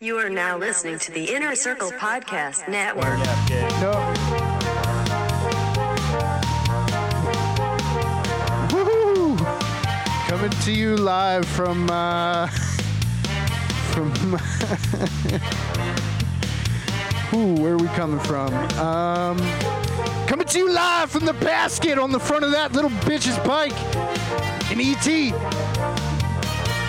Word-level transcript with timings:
You 0.00 0.16
are 0.18 0.30
now 0.30 0.56
listening 0.56 1.00
to 1.00 1.10
the 1.10 1.34
Inner 1.34 1.56
Circle 1.56 1.90
Podcast 1.90 2.68
Network. 2.68 3.18
No. 3.80 3.90
Woohoo! 8.68 9.36
Coming 10.28 10.52
to 10.52 10.72
you 10.72 10.96
live 10.96 11.44
from 11.46 11.90
uh, 11.90 12.46
from. 13.90 14.12
Ooh, 17.36 17.60
where 17.60 17.72
are 17.72 17.78
we 17.78 17.88
coming 17.88 18.20
from? 18.20 18.54
Um, 18.78 19.36
coming 20.28 20.46
to 20.46 20.58
you 20.60 20.72
live 20.72 21.10
from 21.10 21.24
the 21.24 21.32
basket 21.32 21.98
on 21.98 22.12
the 22.12 22.20
front 22.20 22.44
of 22.44 22.52
that 22.52 22.72
little 22.72 22.90
bitch's 23.00 23.36
bike 23.40 23.74
in 24.70 24.80
ET. 24.80 25.34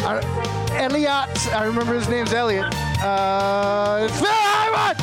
Uh, 0.06 0.22
Elliot, 0.74 1.56
I 1.56 1.64
remember 1.66 1.96
his 1.96 2.08
name's 2.08 2.34
Elliot. 2.34 2.72
Uh, 3.02 4.08
it's 4.10 4.20
Phil 4.20 4.28
Harmon! 4.30 4.98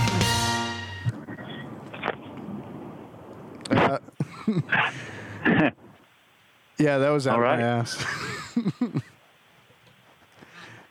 Uh, 3.70 3.98
yeah, 6.78 6.98
that 6.98 7.08
was 7.08 7.26
out 7.26 7.36
All 7.36 7.40
my 7.40 7.58
ass. 7.60 7.96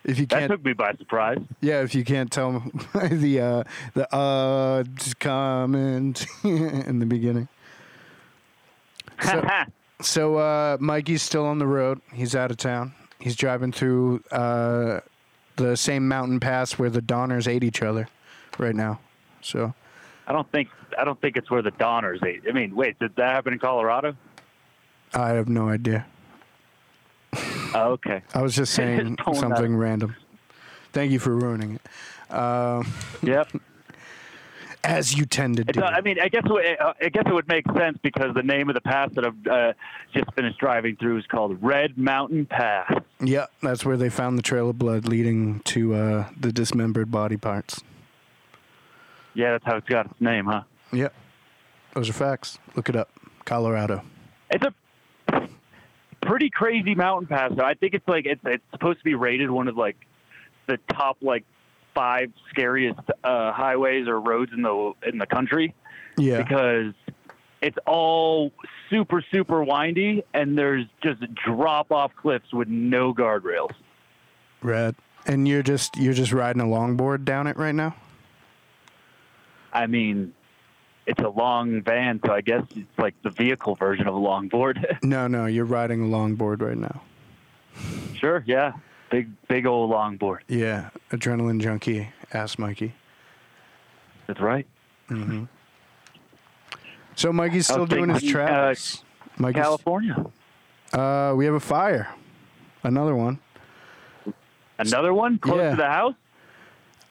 if 0.04 0.18
you 0.20 0.26
That 0.26 0.30
can't, 0.40 0.52
took 0.52 0.66
me 0.66 0.74
by 0.74 0.94
surprise. 0.96 1.38
yeah, 1.62 1.82
if 1.84 1.94
you 1.94 2.04
can't 2.04 2.32
tell 2.32 2.64
the 3.12 3.40
uh, 3.40 3.64
the 3.94 4.12
uh 4.14 4.84
comment 5.20 6.26
in 6.44 6.98
the 7.00 7.06
beginning. 7.06 7.48
So, 9.22 9.48
so 10.02 10.36
uh, 10.38 10.78
Mikey's 10.80 11.22
still 11.22 11.46
on 11.46 11.60
the 11.60 11.68
road. 11.68 12.02
He's 12.14 12.36
out 12.36 12.50
of 12.50 12.58
town. 12.58 12.94
He's 13.20 13.36
driving 13.36 13.72
through 13.72 14.24
uh, 14.32 15.02
the 15.56 15.76
same 15.78 16.08
mountain 16.08 16.40
pass 16.40 16.78
where 16.78 16.90
the 16.90 17.02
Donners 17.02 17.48
ate 17.48 17.64
each 17.64 17.82
other 17.82 18.08
right 18.58 18.76
now. 18.76 19.00
So 19.42 19.74
I 20.28 20.32
don't 20.32 20.50
think 20.52 20.70
I 20.98 21.04
don't 21.04 21.20
think 21.22 21.38
it's 21.38 21.50
where 21.50 21.62
the 21.62 21.72
Donners 21.72 22.22
ate. 22.24 22.44
I 22.48 22.52
mean, 22.52 22.76
wait, 22.76 22.98
did 23.00 23.16
that 23.16 23.34
happen 23.34 23.54
in 23.54 23.60
Colorado? 23.60 24.16
I 25.14 25.30
have 25.30 25.48
no 25.48 25.70
idea. 25.70 26.06
Oh, 27.74 27.92
okay. 27.92 28.22
I 28.34 28.42
was 28.42 28.56
just 28.56 28.74
saying 28.76 29.18
something 29.34 29.76
random. 29.76 30.16
Thank 30.94 31.12
you 31.12 31.20
for 31.20 31.36
ruining 31.36 31.76
it. 32.30 32.34
Um, 32.34 32.92
Yep. 33.22 33.50
as 34.86 35.18
you 35.18 35.26
tend 35.26 35.58
to 35.58 35.64
do. 35.64 35.82
I 35.82 36.02
mean, 36.02 36.20
I 36.22 36.30
guess 36.30 36.44
it 36.46 36.52
would- 36.52 36.66
uh, 36.80 36.94
I 37.02 37.10
guess 37.10 37.24
it 37.26 37.34
would 37.34 37.48
make 37.48 37.66
sense 37.78 37.98
because 38.02 38.34
the 38.34 38.44
name 38.44 38.70
of 38.70 38.76
the 38.76 38.82
pass 38.82 39.10
that 39.16 39.26
I've 39.26 39.48
uh, 39.48 39.74
just 40.14 40.32
finished 40.34 40.60
driving 40.60 40.96
through 40.96 41.18
is 41.18 41.26
called 41.28 41.58
Red 41.62 41.98
Mountain 41.98 42.46
Pass. 42.46 42.94
yeah, 43.20 43.46
that's 43.62 43.84
where 43.86 43.98
they 43.98 44.10
found 44.10 44.38
the 44.38 44.42
trail 44.44 44.70
of 44.70 44.78
blood 44.80 45.08
leading 45.08 45.60
to 45.62 45.94
uh, 45.96 46.30
the 46.40 46.52
dismembered 46.52 47.12
body 47.12 47.38
parts. 47.38 47.82
Yeah, 49.34 49.52
that's 49.52 49.66
how 49.66 49.78
it's 49.78 49.88
got 49.90 50.06
its 50.06 50.22
name, 50.22 50.46
huh? 50.46 50.64
Yeah, 50.94 51.10
Those 51.94 52.10
are 52.10 52.14
facts. 52.14 52.58
Look 52.76 52.88
it 52.90 52.96
up. 52.96 53.10
Colorado. 53.44 54.02
It's 54.50 54.64
a 54.66 55.48
pretty 56.22 56.50
crazy 56.50 56.96
mountain 56.96 57.28
pass. 57.28 57.52
though. 57.56 57.64
I 57.66 57.74
think 57.74 57.94
it's 57.94 58.08
like 58.08 58.26
it's 58.26 58.42
it's 58.46 58.64
supposed 58.72 59.00
to 59.00 59.04
be 59.04 59.16
rated 59.16 59.50
one 59.52 59.68
of 59.68 59.76
like 59.78 59.98
the 60.68 60.78
top 60.94 61.18
like 61.22 61.44
five 61.96 62.32
scariest 62.50 63.00
uh, 63.24 63.52
highways 63.52 64.08
or 64.08 64.20
roads 64.20 64.52
in 64.54 64.62
the 64.62 64.94
in 65.08 65.18
the 65.18 65.26
country. 65.26 65.74
Yeah. 66.18 66.44
because 66.44 66.94
it's 67.62 67.78
all 67.86 68.52
super 68.90 69.24
super 69.32 69.64
windy 69.64 70.24
and 70.34 70.58
there's 70.58 70.86
just 71.02 71.22
drop 71.34 71.92
off 71.92 72.12
cliffs 72.16 72.54
with 72.54 72.68
no 72.68 73.14
guardrails. 73.14 73.72
Red. 74.62 74.96
And 75.26 75.48
you're 75.48 75.64
just 75.64 75.98
you're 75.98 76.14
just 76.14 76.32
riding 76.32 76.62
a 76.62 76.66
longboard 76.66 77.26
down 77.26 77.48
it 77.48 77.58
right 77.58 77.74
now? 77.74 77.96
I 79.74 79.88
mean, 79.88 80.34
it's 81.06 81.22
a 81.22 81.30
long 81.30 81.82
van, 81.82 82.20
so 82.26 82.32
I 82.32 82.42
guess 82.42 82.64
it's 82.76 82.98
like 82.98 83.16
the 83.24 83.30
vehicle 83.30 83.76
version 83.76 84.08
of 84.08 84.16
a 84.16 84.20
longboard. 84.20 85.00
No, 85.04 85.28
no, 85.28 85.46
you're 85.46 85.66
riding 85.66 86.02
a 86.02 86.06
longboard 86.06 86.62
right 86.62 86.78
now. 86.78 87.02
sure, 88.16 88.44
yeah, 88.48 88.74
big 89.16 89.30
big 89.48 89.66
old 89.66 89.92
longboard. 89.92 90.40
Yeah. 90.50 90.90
Adrenaline 91.12 91.62
junkie 91.62 92.10
ass 92.34 92.60
Mikey. 92.60 92.94
That's 94.28 94.42
right. 94.42 94.68
Mhm. 95.10 95.48
So 97.16 97.32
Mikey's 97.32 97.66
still 97.68 97.86
doing 97.86 98.10
his 98.10 98.24
uh, 98.24 98.30
travels. 98.30 99.04
California. 99.54 100.26
uh, 100.94 101.34
we 101.36 101.46
have 101.46 101.54
a 101.54 101.60
fire. 101.62 102.10
Another 102.84 103.16
one. 103.16 103.40
Another 104.78 105.14
one 105.14 105.38
close 105.38 105.60
Yeah. 105.60 105.70
to 105.72 105.76
the 105.78 105.88
house. 105.88 106.16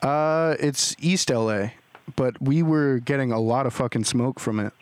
Uh, 0.02 0.56
it's 0.60 0.94
East 0.98 1.30
LA, 1.30 1.68
but 2.16 2.38
we 2.40 2.62
were 2.62 2.98
getting 2.98 3.32
a 3.32 3.40
lot 3.40 3.64
of 3.64 3.72
fucking 3.72 4.04
smoke 4.04 4.38
from 4.38 4.60
it. 4.60 4.74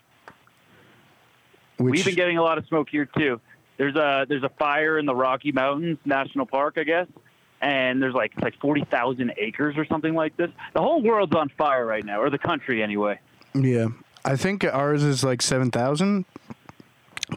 Which, 1.77 1.93
We've 1.93 2.05
been 2.05 2.15
getting 2.15 2.37
a 2.37 2.43
lot 2.43 2.57
of 2.57 2.67
smoke 2.67 2.89
here 2.89 3.05
too. 3.05 3.39
There's 3.77 3.95
a 3.95 4.25
there's 4.27 4.43
a 4.43 4.51
fire 4.59 4.99
in 4.99 5.05
the 5.05 5.15
Rocky 5.15 5.51
Mountains 5.51 5.97
National 6.05 6.45
Park, 6.45 6.75
I 6.77 6.83
guess, 6.83 7.07
and 7.61 8.01
there's 8.01 8.13
like 8.13 8.33
like 8.41 8.55
forty 8.59 8.83
thousand 8.85 9.33
acres 9.37 9.75
or 9.77 9.85
something 9.85 10.13
like 10.13 10.35
this. 10.37 10.51
The 10.73 10.81
whole 10.81 11.01
world's 11.01 11.35
on 11.35 11.49
fire 11.49 11.85
right 11.85 12.05
now, 12.05 12.21
or 12.21 12.29
the 12.29 12.37
country 12.37 12.83
anyway. 12.83 13.19
yeah, 13.53 13.87
I 14.25 14.35
think 14.35 14.63
ours 14.63 15.03
is 15.03 15.23
like 15.23 15.41
seven 15.41 15.71
thousand, 15.71 16.25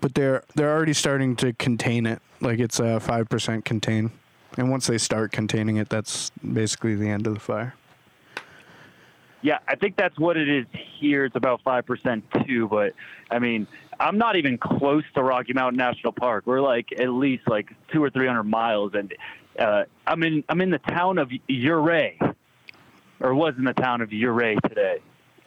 but 0.01 0.15
they're 0.15 0.43
they're 0.55 0.73
already 0.73 0.93
starting 0.93 1.37
to 1.37 1.53
contain 1.55 2.07
it. 2.07 2.21
Like 2.41 2.59
it's 2.59 2.81
a 2.81 3.01
five 3.01 3.29
percent 3.29 3.65
contain, 3.65 4.11
and 4.59 4.71
once 4.71 4.87
they 4.87 4.99
start 4.99 5.33
containing 5.33 5.77
it, 5.77 5.89
that's 5.89 6.31
basically 6.53 6.95
the 6.97 7.09
end 7.09 7.27
of 7.27 7.35
the 7.35 7.41
fire. 7.41 7.75
Yeah, 9.47 9.59
I 9.69 9.77
think 9.77 9.97
that's 9.97 10.19
what 10.19 10.37
it 10.37 10.49
is 10.49 10.67
here. 10.99 11.25
It's 11.25 11.37
about 11.37 11.61
five 11.63 11.87
percent 11.87 12.25
too, 12.45 12.67
but 12.67 12.95
I 13.31 13.39
mean, 13.39 13.69
I'm 14.01 14.19
not 14.19 14.35
even 14.35 14.59
close 14.59 15.05
to 15.15 15.23
Rocky 15.23 15.53
Mountain 15.53 15.77
National 15.79 16.11
Park. 16.13 16.49
We're 16.49 16.61
like 16.61 16.89
at 16.99 17.11
least 17.11 17.45
like 17.47 17.73
two 17.93 18.03
or 18.03 18.11
three 18.11 18.27
hundred 18.27 18.43
miles, 18.43 18.95
and 18.95 19.15
uh, 19.57 19.85
I'm 20.05 20.25
in 20.25 20.43
I'm 20.49 20.61
in 20.61 20.71
the 20.71 20.81
town 20.81 21.19
of 21.19 21.31
Ouray, 21.49 22.19
or 23.21 23.37
was 23.37 23.55
in 23.57 23.63
the 23.63 23.73
town 23.73 24.01
of 24.01 24.11
Ouray 24.13 24.57
today. 24.69 24.99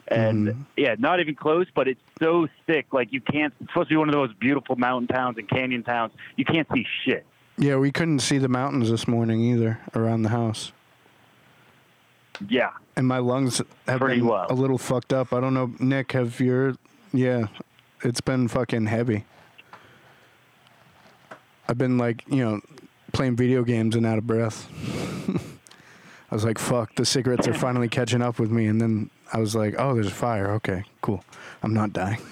And 0.08 0.48
Mhm. 0.48 0.64
yeah, 0.78 0.94
not 0.98 1.20
even 1.20 1.34
close, 1.34 1.66
but 1.74 1.86
it's 1.86 2.00
so 2.18 2.48
thick. 2.66 2.86
Like 2.94 3.12
you 3.12 3.20
can't. 3.20 3.52
It's 3.60 3.68
supposed 3.70 3.90
to 3.90 3.92
be 3.92 3.98
one 3.98 4.08
of 4.08 4.14
those 4.14 4.32
beautiful 4.32 4.76
mountain 4.76 5.08
towns 5.14 5.36
and 5.36 5.46
canyon 5.46 5.82
towns. 5.82 6.14
You 6.36 6.46
can't 6.46 6.66
see 6.72 6.86
shit. 7.04 7.26
Yeah, 7.58 7.76
we 7.76 7.92
couldn't 7.92 8.20
see 8.20 8.38
the 8.38 8.48
mountains 8.48 8.90
this 8.90 9.06
morning 9.06 9.42
either 9.42 9.78
around 9.94 10.22
the 10.22 10.30
house. 10.30 10.72
Yeah, 12.48 12.70
and 12.96 13.06
my 13.06 13.18
lungs 13.18 13.62
have 13.86 14.00
Pretty 14.00 14.20
been 14.20 14.28
wild. 14.28 14.50
a 14.50 14.54
little 14.54 14.78
fucked 14.78 15.12
up. 15.12 15.32
I 15.32 15.40
don't 15.40 15.54
know, 15.54 15.72
Nick. 15.78 16.12
Have 16.12 16.40
your 16.40 16.74
yeah? 17.12 17.46
It's 18.02 18.20
been 18.20 18.48
fucking 18.48 18.86
heavy. 18.86 19.24
I've 21.68 21.78
been 21.78 21.98
like 21.98 22.24
you 22.28 22.44
know 22.44 22.60
playing 23.12 23.36
video 23.36 23.62
games 23.64 23.96
and 23.96 24.06
out 24.06 24.18
of 24.18 24.26
breath. 24.26 24.68
I 26.30 26.34
was 26.34 26.44
like, 26.44 26.58
fuck, 26.58 26.94
the 26.94 27.04
cigarettes 27.04 27.48
are 27.48 27.54
finally 27.54 27.88
catching 27.88 28.22
up 28.22 28.38
with 28.38 28.50
me, 28.52 28.66
and 28.66 28.80
then 28.80 29.10
I 29.32 29.38
was 29.40 29.56
like, 29.56 29.74
oh, 29.78 29.94
there's 29.94 30.06
a 30.06 30.10
fire. 30.12 30.52
Okay, 30.52 30.84
cool. 31.00 31.24
I'm 31.62 31.74
not 31.74 31.92
dying. 31.92 32.18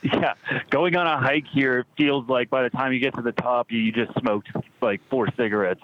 Yeah, 0.00 0.34
going 0.70 0.94
on 0.94 1.08
a 1.08 1.18
hike 1.18 1.48
here 1.48 1.84
feels 1.96 2.28
like 2.28 2.48
by 2.50 2.62
the 2.62 2.70
time 2.70 2.92
you 2.92 3.00
get 3.00 3.16
to 3.16 3.20
the 3.20 3.32
top, 3.32 3.72
you, 3.72 3.80
you 3.80 3.90
just 3.90 4.16
smoked 4.20 4.48
like 4.80 5.00
four 5.10 5.26
cigarettes. 5.36 5.82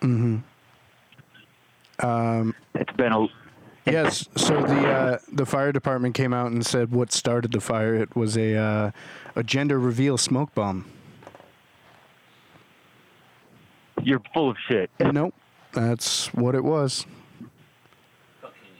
Mm-hmm. 0.00 0.38
Um, 2.00 2.54
It's 2.74 2.92
been 2.96 3.12
a 3.12 3.26
Yes. 3.86 4.28
So 4.36 4.60
the 4.60 4.88
uh, 4.88 5.18
the 5.32 5.46
fire 5.46 5.72
department 5.72 6.14
came 6.14 6.34
out 6.34 6.52
and 6.52 6.64
said 6.64 6.90
what 6.92 7.10
started 7.10 7.52
the 7.52 7.60
fire. 7.60 7.94
It 7.94 8.14
was 8.14 8.36
a 8.36 8.54
uh, 8.54 8.90
a 9.34 9.42
gender 9.42 9.78
reveal 9.78 10.18
smoke 10.18 10.54
bomb. 10.54 10.84
you're 14.08 14.22
full 14.32 14.50
of 14.50 14.56
shit. 14.68 14.90
Nope. 15.00 15.34
That's 15.72 16.32
what 16.34 16.54
it 16.54 16.64
was. 16.64 17.06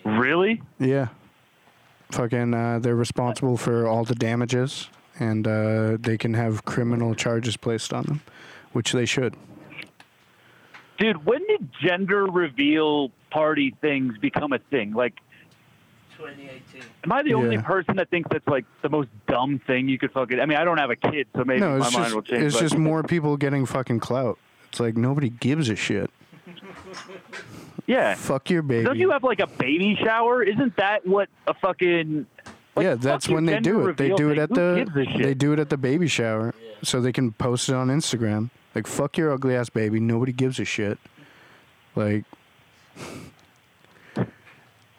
Really? 0.05 0.63
Yeah. 0.79 1.09
Fucking, 2.13 2.55
uh, 2.55 2.79
they're 2.79 2.97
responsible 2.97 3.59
for 3.59 3.87
all 3.87 4.05
the 4.05 4.15
damages, 4.15 4.89
and 5.19 5.47
uh, 5.47 5.99
they 6.01 6.17
can 6.17 6.33
have 6.33 6.65
criminal 6.65 7.15
charges 7.15 7.59
placed 7.59 7.93
on 7.93 8.05
them, 8.05 8.23
which 8.73 8.93
they 8.93 9.05
should. 9.05 9.35
Dude, 10.99 11.27
when 11.27 11.47
did 11.47 11.69
gender 11.81 12.25
reveal 12.25 13.11
party 13.31 13.75
things 13.81 14.17
become 14.19 14.53
a 14.53 14.59
thing? 14.59 14.93
Like 14.93 15.15
2018. 16.17 16.83
am 17.05 17.13
I 17.13 17.23
the 17.23 17.35
only 17.35 17.59
person 17.59 17.97
that 17.97 18.11
thinks 18.11 18.29
that's 18.33 18.47
like 18.49 18.65
the 18.83 18.89
most 18.89 19.09
dumb 19.29 19.61
thing 19.67 19.89
you 19.89 19.99
could 19.99 20.13
fucking 20.13 20.41
I 20.41 20.47
mean, 20.47 20.59
I 20.59 20.65
don't 20.65 20.79
have 20.79 20.91
a 20.91 20.97
kid, 20.97 21.29
so 21.37 21.45
maybe 21.45 21.61
no, 21.61 21.79
my 21.79 21.87
it's 21.87 21.95
mind 21.95 22.05
just 22.07 22.15
will 22.15 22.23
change. 22.23 22.43
it's 22.45 22.55
but- 22.57 22.61
just 22.63 22.77
more 22.79 23.03
people 23.03 23.37
getting 23.37 23.67
fucking 23.67 24.01
clout. 24.01 24.39
It's 24.71 24.81
like 24.81 24.97
nobody 24.97 25.29
gives 25.31 25.69
a 25.69 25.77
shit. 25.77 26.11
Yeah. 27.87 28.17
Fuck 28.17 28.51
your 28.51 28.61
baby. 28.61 28.85
Don't 28.85 28.99
you 28.99 29.11
have 29.13 29.25
like 29.25 29.41
a 29.41 29.47
baby 29.47 29.97
shower? 29.97 30.43
Isn't 30.43 30.77
that 30.77 31.07
what 31.07 31.31
a 31.47 31.55
fucking 31.55 32.27
like, 32.77 32.85
yeah, 32.85 32.95
that's 32.97 33.27
your 33.29 33.37
when 33.37 33.47
they 33.47 33.61
do 33.61 33.89
it. 33.89 33.97
They 33.97 34.11
do 34.11 34.31
it 34.31 34.37
at 34.37 34.51
the 34.51 34.85
gives 34.85 35.09
a 35.09 35.11
shit? 35.11 35.23
they 35.23 35.33
do 35.35 35.55
it 35.55 35.59
at 35.59 35.71
the 35.71 35.79
baby 35.79 36.07
shower, 36.07 36.55
Yeah. 36.63 36.71
so 36.83 37.01
they 37.01 37.13
can 37.13 37.33
post 37.33 37.71
it 37.71 37.75
on 37.75 37.89
Instagram. 37.89 38.51
Like 38.75 38.87
fuck 38.87 39.17
your 39.17 39.33
ugly 39.33 39.57
ass 39.57 39.71
baby. 39.71 40.01
Nobody 40.01 40.33
gives 40.33 40.61
a 40.61 40.67
shit. 40.67 40.99
Like 41.97 42.25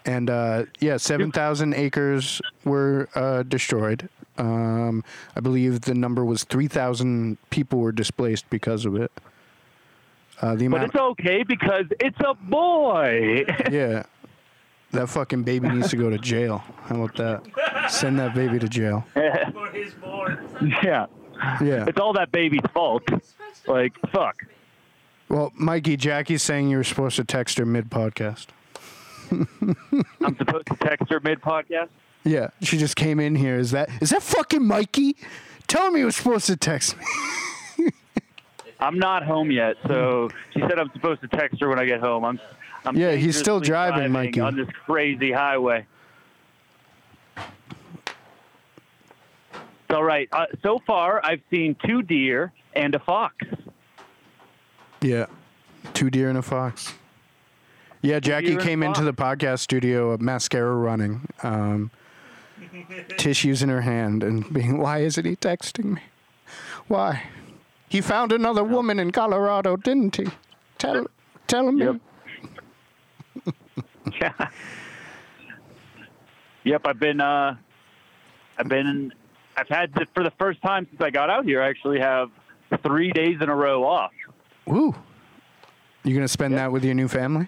And 0.06 0.30
uh, 0.30 0.66
yeah, 0.80 0.98
7,000 0.98 1.74
acres 1.74 2.42
were 2.63 3.10
uh, 3.16 3.44
destroyed. 3.44 4.10
Um, 4.38 5.04
I 5.36 5.42
believe 5.42 5.81
the 5.81 5.94
number 5.94 6.24
was 6.25 6.46
3,000 6.46 7.38
people 7.50 7.80
were 7.80 7.92
displaced 7.92 8.50
because 8.50 8.86
of 8.86 8.96
it. 8.96 9.12
Uh, 10.42 10.56
the 10.56 10.68
But 10.69 10.84
it's 10.84 10.96
okay 10.96 11.44
because 11.44 11.86
it's 12.00 12.19
a 12.25 12.34
boy. 12.34 13.46
yeah, 13.72 14.04
that 14.92 15.10
fucking 15.10 15.44
baby 15.44 15.68
needs 15.68 15.90
to 15.90 15.98
go 15.98 16.10
to 16.10 16.18
jail. 16.18 16.63
How 16.84 17.04
about 17.04 17.16
that? 17.18 17.92
Send 17.92 18.19
that 18.19 18.34
baby 18.34 18.57
to 18.57 18.69
jail. 18.69 19.06
For 19.13 19.69
yeah. 20.84 21.07
Yeah. 21.62 21.86
It's 21.88 22.00
all 22.00 22.13
that 22.13 22.31
baby's 22.31 22.62
fault. 22.74 23.04
Like, 23.68 23.94
fuck. 24.12 24.45
Well, 25.30 25.52
Mikey, 25.56 25.96
Jackie's 25.96 26.42
saying 26.42 26.70
you 26.70 26.78
were 26.78 26.84
supposed 26.84 27.16
to 27.18 27.24
text 27.24 27.58
her 27.60 27.66
mid 27.66 27.90
podcast. 27.90 28.48
I'm 29.31 30.36
supposed 30.38 30.66
to 30.68 30.76
text 30.81 31.10
her 31.12 31.20
mid 31.20 31.40
podcast? 31.40 31.90
Yeah, 32.24 32.50
she 32.62 32.78
just 32.78 32.96
came 32.96 33.20
in 33.20 33.36
here. 33.36 33.58
Is 33.58 33.72
that 33.72 33.90
is 34.02 34.10
that 34.10 34.24
fucking 34.24 34.66
Mikey? 34.66 35.16
Tell 35.68 35.92
me 35.92 36.00
you 36.00 36.06
were 36.06 36.12
supposed 36.12 36.48
to 36.48 36.58
text 36.58 36.96
me. 36.98 37.06
I'm 38.80 38.98
not 38.98 39.24
home 39.24 39.52
yet, 39.52 39.78
so 39.88 40.30
she 40.52 40.62
said 40.62 40.80
I'm 40.80 40.92
supposed 40.94 41.22
to 41.22 41.28
text 41.28 41.62
her 41.62 41.70
when 41.70 41.80
I 41.80 41.86
get 41.86 42.00
home. 42.00 42.26
I'm, 42.26 42.40
I'm 42.86 42.98
Yeah, 42.98 43.12
he's 43.12 43.38
still 43.38 43.60
dangerously 43.60 43.92
driving, 43.92 44.12
Mikey. 44.12 44.40
on 44.40 44.56
this 44.56 44.68
crazy 44.86 45.31
highway. 45.31 45.86
It's 47.38 47.46
all 49.96 50.04
right. 50.04 50.28
Uh, 50.31 50.46
so 50.64 50.80
far, 50.88 51.24
I've 51.24 51.42
seen 51.52 51.76
two 51.86 52.02
deer 52.02 52.52
and 52.74 52.96
a 52.96 53.00
fox. 53.00 53.36
Yeah, 55.01 55.28
two 55.94 56.10
deer 56.10 56.30
and 56.30 56.38
a 56.38 56.42
fox. 56.42 56.94
Yeah, 58.01 58.19
Jackie 58.19 58.48
deer 58.48 58.54
and 58.54 58.62
a 58.62 58.66
came 58.66 58.84
into 58.84 59.04
the 59.04 59.13
podcast 59.13 59.60
studio, 59.60 60.18
mascara 60.18 60.75
running, 60.75 61.28
um, 61.44 61.92
tissues 63.18 63.62
in 63.63 63.69
her 63.69 63.81
hand, 63.81 64.24
and 64.24 64.51
being, 64.54 64.78
"Why 64.78 65.00
isn't 65.00 65.25
he 65.25 65.36
texting 65.36 65.86
me? 65.96 66.01
Why? 66.88 67.24
He 67.88 68.01
found 68.01 68.31
another 68.31 68.63
woman 68.63 69.00
in 69.00 69.12
Colorado, 69.12 69.75
didn't 69.78 70.16
he? 70.16 70.28
Tell, 70.78 71.07
tell 71.48 71.68
him." 71.68 71.78
Yep. 71.78 71.95
Yeah. 74.19 74.50
Yep, 76.63 76.81
I've 76.86 77.00
been 77.00 77.22
uh 77.22 77.56
I've 78.57 78.68
been 78.68 79.13
I've 79.56 79.68
had 79.68 79.94
to, 79.95 80.06
for 80.13 80.24
the 80.24 80.31
first 80.40 80.62
time 80.62 80.88
since 80.90 81.02
I 81.02 81.10
got 81.10 81.30
out 81.30 81.45
here 81.45 81.62
I 81.62 81.69
actually 81.69 82.00
have 82.00 82.30
3 82.84 83.12
days 83.12 83.38
in 83.42 83.50
a 83.50 83.56
row 83.56 83.84
off. 83.86 84.12
Woo! 84.69 84.95
You 86.04 86.13
gonna 86.16 86.27
spend 86.27 86.54
Yeah. 86.54 86.60
that 86.60 86.71
with 86.71 86.86
your 86.86 86.94
new 86.94 87.07
family? 87.07 87.48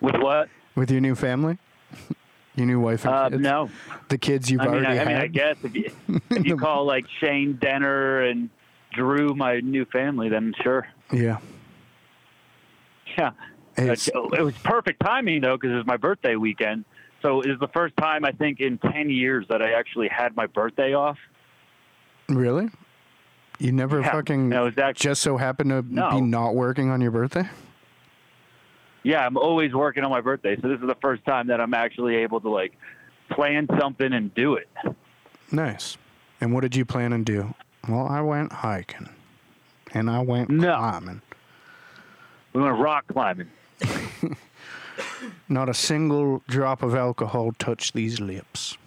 With 0.00 0.16
what? 0.16 0.48
With 0.74 0.90
your 0.90 1.00
new 1.00 1.14
family? 1.14 1.58
Your 2.56 2.66
new 2.66 2.80
wife 2.80 3.04
and 3.04 3.14
Uh, 3.14 3.28
kids? 3.30 3.42
no. 3.42 3.70
The 4.08 4.18
kids 4.18 4.50
you've 4.50 4.60
I 4.60 4.64
mean, 4.66 4.74
already 4.84 4.98
I, 4.98 5.02
I 5.02 5.04
mean, 5.06 5.14
had. 5.14 5.22
I 5.22 5.26
guess 5.28 5.56
if 5.62 5.74
you, 5.74 5.90
if 6.30 6.44
you 6.44 6.56
call 6.56 6.84
like 6.84 7.06
Shane 7.20 7.54
Denner 7.54 8.22
and 8.22 8.50
Drew 8.92 9.34
my 9.34 9.60
new 9.60 9.84
family, 9.86 10.28
then 10.28 10.52
sure. 10.62 10.86
yeah. 11.12 11.38
Yeah. 13.16 13.30
It's- 13.76 14.08
it 14.08 14.42
was 14.42 14.54
perfect 14.64 15.00
timing 15.00 15.40
though, 15.42 15.56
because 15.56 15.70
it 15.70 15.76
was 15.76 15.86
my 15.86 15.96
birthday 15.96 16.34
weekend. 16.36 16.84
So 17.22 17.40
it 17.40 17.48
was 17.48 17.58
the 17.60 17.68
first 17.68 17.96
time 17.96 18.24
I 18.24 18.32
think 18.32 18.60
in 18.60 18.78
ten 18.78 19.08
years 19.10 19.46
that 19.48 19.62
I 19.62 19.72
actually 19.72 20.08
had 20.08 20.34
my 20.36 20.46
birthday 20.46 20.92
off. 20.92 21.18
Really? 22.28 22.68
You 23.60 23.72
never 23.72 24.00
Yeah, 24.00 24.10
fucking 24.12 24.48
no, 24.48 24.70
just 24.94 25.20
so 25.20 25.36
happened 25.36 25.68
to 25.70 25.82
No. 25.82 26.10
be 26.10 26.20
not 26.22 26.54
working 26.54 26.88
on 26.90 27.02
your 27.02 27.10
birthday? 27.10 27.46
Yeah, 29.02 29.24
I'm 29.24 29.36
always 29.36 29.74
working 29.74 30.02
on 30.02 30.10
my 30.10 30.22
birthday, 30.22 30.56
so 30.60 30.66
this 30.68 30.80
is 30.80 30.86
the 30.86 30.96
first 31.00 31.24
time 31.26 31.46
that 31.48 31.60
I'm 31.60 31.74
actually 31.74 32.16
able 32.16 32.40
to 32.40 32.48
like 32.48 32.72
plan 33.30 33.66
something 33.78 34.12
and 34.14 34.34
do 34.34 34.54
it. 34.54 34.68
Nice. 35.52 35.98
And 36.40 36.54
what 36.54 36.62
did 36.62 36.74
you 36.74 36.86
plan 36.86 37.12
and 37.12 37.24
do? 37.24 37.54
Well, 37.86 38.06
I 38.08 38.22
went 38.22 38.50
hiking. 38.52 39.10
And 39.92 40.08
I 40.08 40.20
went 40.20 40.48
No. 40.48 40.76
climbing. 40.76 41.20
We 42.54 42.62
went 42.62 42.78
rock 42.78 43.04
climbing. 43.08 43.50
Not 45.48 45.68
a 45.68 45.74
single 45.74 46.42
drop 46.48 46.82
of 46.82 46.94
alcohol 46.94 47.52
touched 47.58 47.92
these 47.94 48.20
lips. 48.20 48.78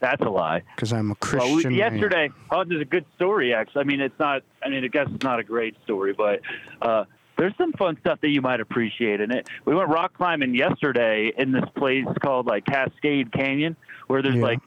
That's 0.00 0.20
a 0.22 0.28
lie. 0.28 0.62
Because 0.74 0.92
I'm 0.92 1.06
a 1.06 1.08
Well, 1.10 1.16
Christian. 1.40 1.72
we, 1.72 1.78
yesterday, 1.78 2.30
oh, 2.50 2.64
there's 2.64 2.82
a 2.82 2.84
good 2.86 3.06
story 3.16 3.54
actually. 3.54 3.80
I 3.80 3.84
mean, 3.84 4.00
it's 4.00 4.18
not. 4.18 4.42
I 4.62 4.68
mean, 4.68 4.84
I 4.84 4.88
guess 4.88 5.08
it's 5.12 5.24
not 5.24 5.38
a 5.40 5.44
great 5.44 5.74
story, 5.84 6.12
but 6.12 6.40
uh, 6.82 7.04
there's 7.38 7.56
some 7.56 7.72
fun 7.72 7.96
stuff 8.00 8.20
that 8.20 8.28
you 8.28 8.42
might 8.42 8.60
appreciate 8.60 9.20
in 9.20 9.30
it. 9.30 9.48
We 9.64 9.74
went 9.74 9.88
rock 9.88 10.14
climbing 10.14 10.54
yesterday 10.54 11.32
in 11.36 11.52
this 11.52 11.64
place 11.76 12.04
called 12.22 12.46
like 12.46 12.66
Cascade 12.66 13.32
Canyon, 13.32 13.76
where 14.06 14.20
there's 14.22 14.36
Yeah. 14.36 14.42
like 14.42 14.58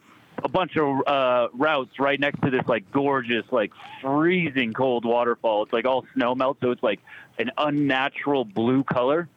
a 0.44 0.48
bunch 0.50 0.78
of 0.78 1.06
uh, 1.06 1.50
routes 1.54 2.00
right 2.00 2.20
next 2.20 2.42
to 2.42 2.50
this 2.50 2.64
like 2.68 2.90
gorgeous, 2.92 3.46
like 3.52 3.72
freezing 4.02 4.74
cold 4.74 5.06
waterfall. 5.06 5.64
It's 5.64 5.74
like 5.74 5.86
all 5.86 6.06
snow 6.16 6.34
melt, 6.34 6.58
so 6.62 6.72
it's 6.72 6.82
like 6.84 7.02
an 7.38 7.52
unnatural 7.58 8.46
blue 8.46 8.84
color. 8.84 9.28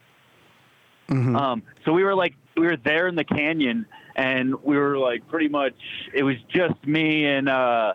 Mhm. 1.08 1.36
Um, 1.38 1.62
so 1.84 1.92
we 1.92 2.04
were 2.04 2.14
like, 2.14 2.34
we 2.56 2.66
were 2.66 2.76
there 2.76 3.08
in 3.08 3.14
the 3.16 3.24
canyon, 3.24 3.86
and 4.16 4.54
we 4.62 4.76
were 4.76 4.98
like, 4.98 5.26
pretty 5.28 5.48
much, 5.48 5.74
it 6.12 6.22
was 6.22 6.36
just 6.48 6.86
me 6.86 7.24
and 7.26 7.48
uh, 7.48 7.94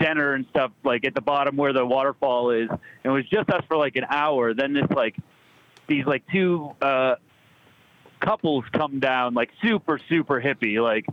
Denner 0.00 0.34
and 0.34 0.46
stuff, 0.50 0.72
like 0.84 1.04
at 1.06 1.14
the 1.14 1.20
bottom 1.20 1.56
where 1.56 1.72
the 1.72 1.84
waterfall 1.86 2.50
is. 2.50 2.68
And 2.70 2.80
it 3.04 3.10
was 3.10 3.26
just 3.28 3.48
us 3.50 3.62
for 3.68 3.76
like 3.76 3.96
an 3.96 4.04
hour. 4.08 4.54
Then 4.54 4.72
this 4.74 4.90
like, 4.94 5.16
these 5.88 6.04
like 6.04 6.24
two 6.32 6.72
uh, 6.82 7.14
couples 8.20 8.64
come 8.72 8.98
down, 9.00 9.34
like 9.34 9.50
super 9.62 9.98
super 10.08 10.40
hippie, 10.40 10.82
like 10.82 11.06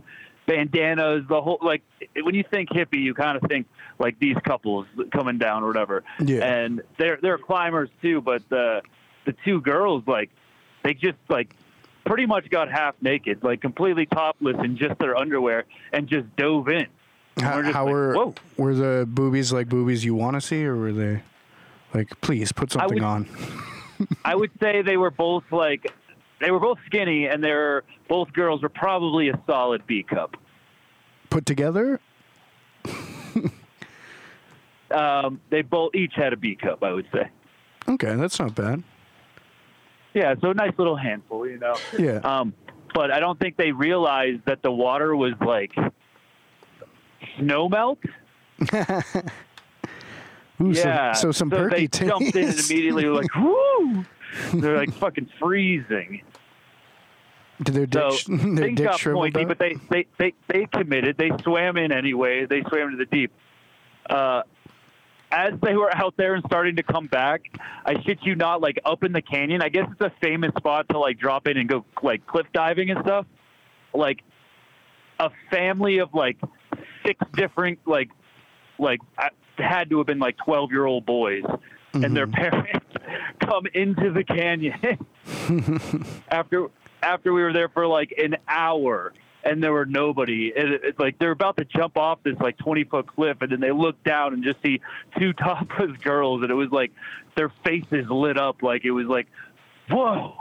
bandanas, 0.46 1.24
the 1.28 1.40
whole 1.40 1.58
like. 1.62 1.82
When 2.20 2.34
you 2.34 2.44
think 2.50 2.70
hippie, 2.70 3.00
you 3.00 3.14
kind 3.14 3.36
of 3.40 3.48
think 3.48 3.66
like 3.98 4.18
these 4.18 4.36
couples 4.44 4.86
coming 5.12 5.38
down 5.38 5.62
or 5.62 5.68
whatever 5.68 6.02
Yeah. 6.20 6.44
and 6.44 6.82
they're 6.98 7.18
they're 7.22 7.38
climbers 7.38 7.88
too. 8.02 8.20
But 8.20 8.48
the 8.48 8.82
the 9.26 9.34
two 9.44 9.60
girls 9.60 10.02
like 10.06 10.30
they 10.82 10.94
just 10.94 11.18
like 11.28 11.54
pretty 12.04 12.26
much 12.26 12.48
got 12.50 12.70
half 12.70 12.94
naked, 13.00 13.42
like 13.42 13.60
completely 13.60 14.06
topless 14.06 14.56
in 14.62 14.76
just 14.76 14.98
their 14.98 15.16
underwear, 15.16 15.64
and 15.92 16.06
just 16.08 16.34
dove 16.36 16.68
in. 16.68 16.86
And 17.36 17.44
How, 17.44 17.56
we're 17.56 17.72
how 17.72 17.84
like, 17.84 17.92
were 17.92 18.14
whoa. 18.14 18.34
were 18.56 18.74
the 18.74 19.06
boobies 19.08 19.52
like 19.52 19.68
boobies 19.68 20.04
you 20.04 20.14
want 20.14 20.34
to 20.34 20.40
see, 20.40 20.64
or 20.64 20.76
were 20.76 20.92
they 20.92 21.22
like, 21.92 22.20
please 22.20 22.52
put 22.52 22.70
something 22.72 22.94
would- 22.94 23.02
on? 23.02 23.28
I 24.24 24.34
would 24.34 24.50
say 24.60 24.82
they 24.82 24.96
were 24.96 25.10
both 25.10 25.44
like 25.52 25.92
they 26.40 26.50
were 26.50 26.60
both 26.60 26.78
skinny, 26.86 27.26
and 27.26 27.42
they're 27.42 27.84
both 28.08 28.32
girls 28.32 28.62
were 28.62 28.68
probably 28.68 29.28
a 29.28 29.40
solid 29.46 29.86
B 29.86 30.02
cup. 30.02 30.36
Put 31.30 31.46
together? 31.46 32.00
Um, 34.90 35.40
they 35.50 35.62
both 35.62 35.94
each 35.94 36.12
had 36.14 36.32
a 36.32 36.36
B 36.36 36.54
cup, 36.54 36.84
I 36.84 36.92
would 36.92 37.06
say. 37.12 37.28
Okay, 37.88 38.14
that's 38.14 38.38
not 38.38 38.54
bad. 38.54 38.82
Yeah, 40.14 40.34
so 40.40 40.50
a 40.50 40.54
nice 40.54 40.72
little 40.78 40.96
handful, 40.96 41.46
you 41.48 41.58
know. 41.58 41.76
Yeah. 41.98 42.18
Um, 42.18 42.54
but 42.94 43.10
I 43.10 43.18
don't 43.18 43.38
think 43.38 43.56
they 43.56 43.72
realized 43.72 44.42
that 44.46 44.62
the 44.62 44.70
water 44.70 45.16
was 45.16 45.34
like 45.44 45.72
snow 47.36 47.68
melt. 47.68 47.98
Ooh, 50.62 50.70
yeah. 50.70 51.12
So, 51.12 51.28
so 51.28 51.32
some 51.32 51.50
perky 51.50 51.88
they 51.88 52.06
jumped 52.06 52.36
in 52.36 52.48
and 52.48 52.58
immediately 52.70 53.06
were 53.08 53.14
like, 53.14 53.34
"Woo!" 53.34 54.04
They're 54.54 54.76
like 54.76 54.92
fucking 54.94 55.28
freezing. 55.40 56.22
Did 57.62 57.74
their 57.74 57.86
dick, 57.86 58.12
So 58.12 58.36
their 58.36 58.68
dick 58.70 58.76
got 58.76 58.98
shriveled 59.00 59.22
pointy, 59.34 59.42
up? 59.42 59.48
but 59.48 59.58
they, 59.58 59.74
they 59.90 60.06
they 60.18 60.32
they 60.48 60.66
committed. 60.66 61.16
They 61.18 61.30
swam 61.42 61.76
in 61.76 61.90
anyway. 61.90 62.46
They 62.46 62.62
swam 62.62 62.92
to 62.92 62.96
the 62.96 63.06
deep. 63.06 63.32
Uh, 64.08 64.42
as 65.34 65.52
they 65.62 65.74
were 65.74 65.94
out 65.96 66.14
there 66.16 66.34
and 66.34 66.44
starting 66.46 66.76
to 66.76 66.82
come 66.84 67.06
back, 67.08 67.42
I 67.84 68.00
shit 68.02 68.18
you 68.22 68.36
not, 68.36 68.60
like 68.60 68.78
up 68.84 69.02
in 69.02 69.12
the 69.12 69.20
canyon. 69.20 69.62
I 69.62 69.68
guess 69.68 69.88
it's 69.90 70.00
a 70.00 70.12
famous 70.22 70.52
spot 70.56 70.88
to 70.90 70.98
like 70.98 71.18
drop 71.18 71.48
in 71.48 71.56
and 71.56 71.68
go 71.68 71.84
like 72.02 72.24
cliff 72.26 72.46
diving 72.52 72.90
and 72.90 73.00
stuff. 73.04 73.26
Like 73.92 74.22
a 75.18 75.30
family 75.50 75.98
of 75.98 76.14
like 76.14 76.38
six 77.04 77.18
different 77.34 77.80
like 77.86 78.10
like 78.78 79.00
I- 79.18 79.30
had 79.58 79.90
to 79.90 79.98
have 79.98 80.06
been 80.06 80.18
like 80.20 80.36
twelve 80.36 80.70
year 80.72 80.86
old 80.86 81.04
boys, 81.06 81.44
and 81.94 82.16
their 82.16 82.26
Mhm. 82.28 82.32
parents 82.34 82.86
come 83.40 83.66
into 83.74 84.12
the 84.12 84.24
canyon 84.24 84.98
after 86.28 86.66
after 87.02 87.32
we 87.32 87.42
were 87.42 87.52
there 87.52 87.68
for 87.68 87.86
like 87.86 88.12
an 88.22 88.36
hour 88.48 89.12
and 89.44 89.62
there 89.62 89.72
were 89.72 89.86
nobody 89.86 90.52
it, 90.54 90.80
it's 90.84 90.98
like 90.98 91.18
they're 91.18 91.30
about 91.30 91.56
to 91.56 91.64
jump 91.64 91.96
off 91.96 92.18
this 92.22 92.36
like 92.40 92.56
20 92.58 92.84
foot 92.84 93.06
cliff 93.06 93.36
and 93.40 93.52
then 93.52 93.60
they 93.60 93.70
look 93.70 94.02
down 94.04 94.32
and 94.32 94.42
just 94.42 94.60
see 94.62 94.80
two 95.18 95.32
topless 95.44 95.96
girls 96.02 96.42
and 96.42 96.50
it 96.50 96.54
was 96.54 96.70
like 96.70 96.90
their 97.36 97.52
faces 97.64 98.06
lit 98.10 98.38
up 98.38 98.62
like 98.62 98.84
it 98.84 98.90
was 98.90 99.06
like 99.06 99.26
whoa 99.90 100.34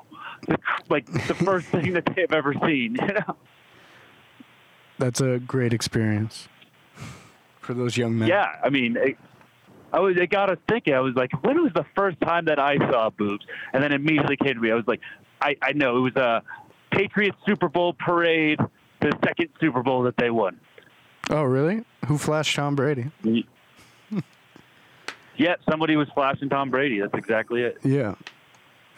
the, 0.47 0.57
like 0.89 1.05
the 1.27 1.35
first 1.45 1.67
thing 1.67 1.93
that 1.93 2.05
they've 2.15 2.31
ever 2.33 2.53
seen 2.65 2.95
you 3.01 3.07
know 3.13 3.35
That's 4.97 5.21
a 5.21 5.39
great 5.39 5.73
experience 5.73 6.47
for 7.59 7.73
those 7.73 7.97
young 7.97 8.17
men. 8.17 8.27
yeah 8.27 8.55
i 8.63 8.69
mean 8.69 8.97
it, 8.97 9.17
I 9.91 9.99
was 9.99 10.17
it 10.17 10.31
got 10.31 10.49
us 10.49 10.57
thinking. 10.67 10.95
I 10.95 11.01
was 11.01 11.13
like, 11.13 11.29
when 11.43 11.61
was 11.61 11.71
the 11.75 11.85
first 11.95 12.19
time 12.19 12.45
that 12.45 12.57
I 12.57 12.77
saw 12.77 13.11
boobs? 13.11 13.45
And 13.73 13.83
then 13.83 13.91
immediately 13.91 14.35
came 14.37 14.55
to 14.55 14.59
me. 14.59 14.71
I 14.71 14.73
was 14.73 14.87
like, 14.87 15.01
I 15.39 15.55
I 15.61 15.73
know 15.73 15.97
it 15.97 15.99
was 15.99 16.15
a 16.15 16.41
Patriots 16.89 17.37
Super 17.45 17.69
Bowl 17.69 17.93
parade, 17.93 18.59
the 19.03 19.17
second 19.25 19.49
Super 19.59 19.83
Bowl 19.83 20.03
that 20.03 20.17
they 20.17 20.29
won. 20.29 20.59
Oh, 21.29 21.43
really? 21.43 21.83
Who 22.07 22.17
flashed 22.17 22.55
Tom 22.55 22.75
Brady? 22.75 23.11
Yeah, 25.35 25.55
somebody 25.69 25.95
was 25.95 26.07
flashing 26.13 26.49
Tom 26.49 26.69
Brady. 26.69 26.99
That's 26.99 27.13
exactly 27.15 27.63
it. 27.63 27.77
Yeah. 27.83 28.15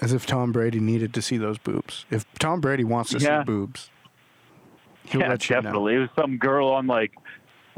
As 0.01 0.11
if 0.11 0.25
Tom 0.25 0.51
Brady 0.51 0.79
needed 0.79 1.13
to 1.13 1.21
see 1.21 1.37
those 1.37 1.57
boobs. 1.57 2.05
If 2.11 2.25
Tom 2.39 2.59
Brady 2.59 2.83
wants 2.83 3.11
to 3.11 3.19
Yeah. 3.19 3.41
see 3.41 3.45
boobs, 3.45 3.89
he'll 5.05 5.21
yeah, 5.21 5.29
let 5.29 5.49
you 5.49 5.55
know. 5.55 5.61
definitely. 5.61 5.95
It 5.95 5.99
was 5.99 6.09
some 6.19 6.37
girl 6.37 6.67
on 6.67 6.87
like 6.87 7.13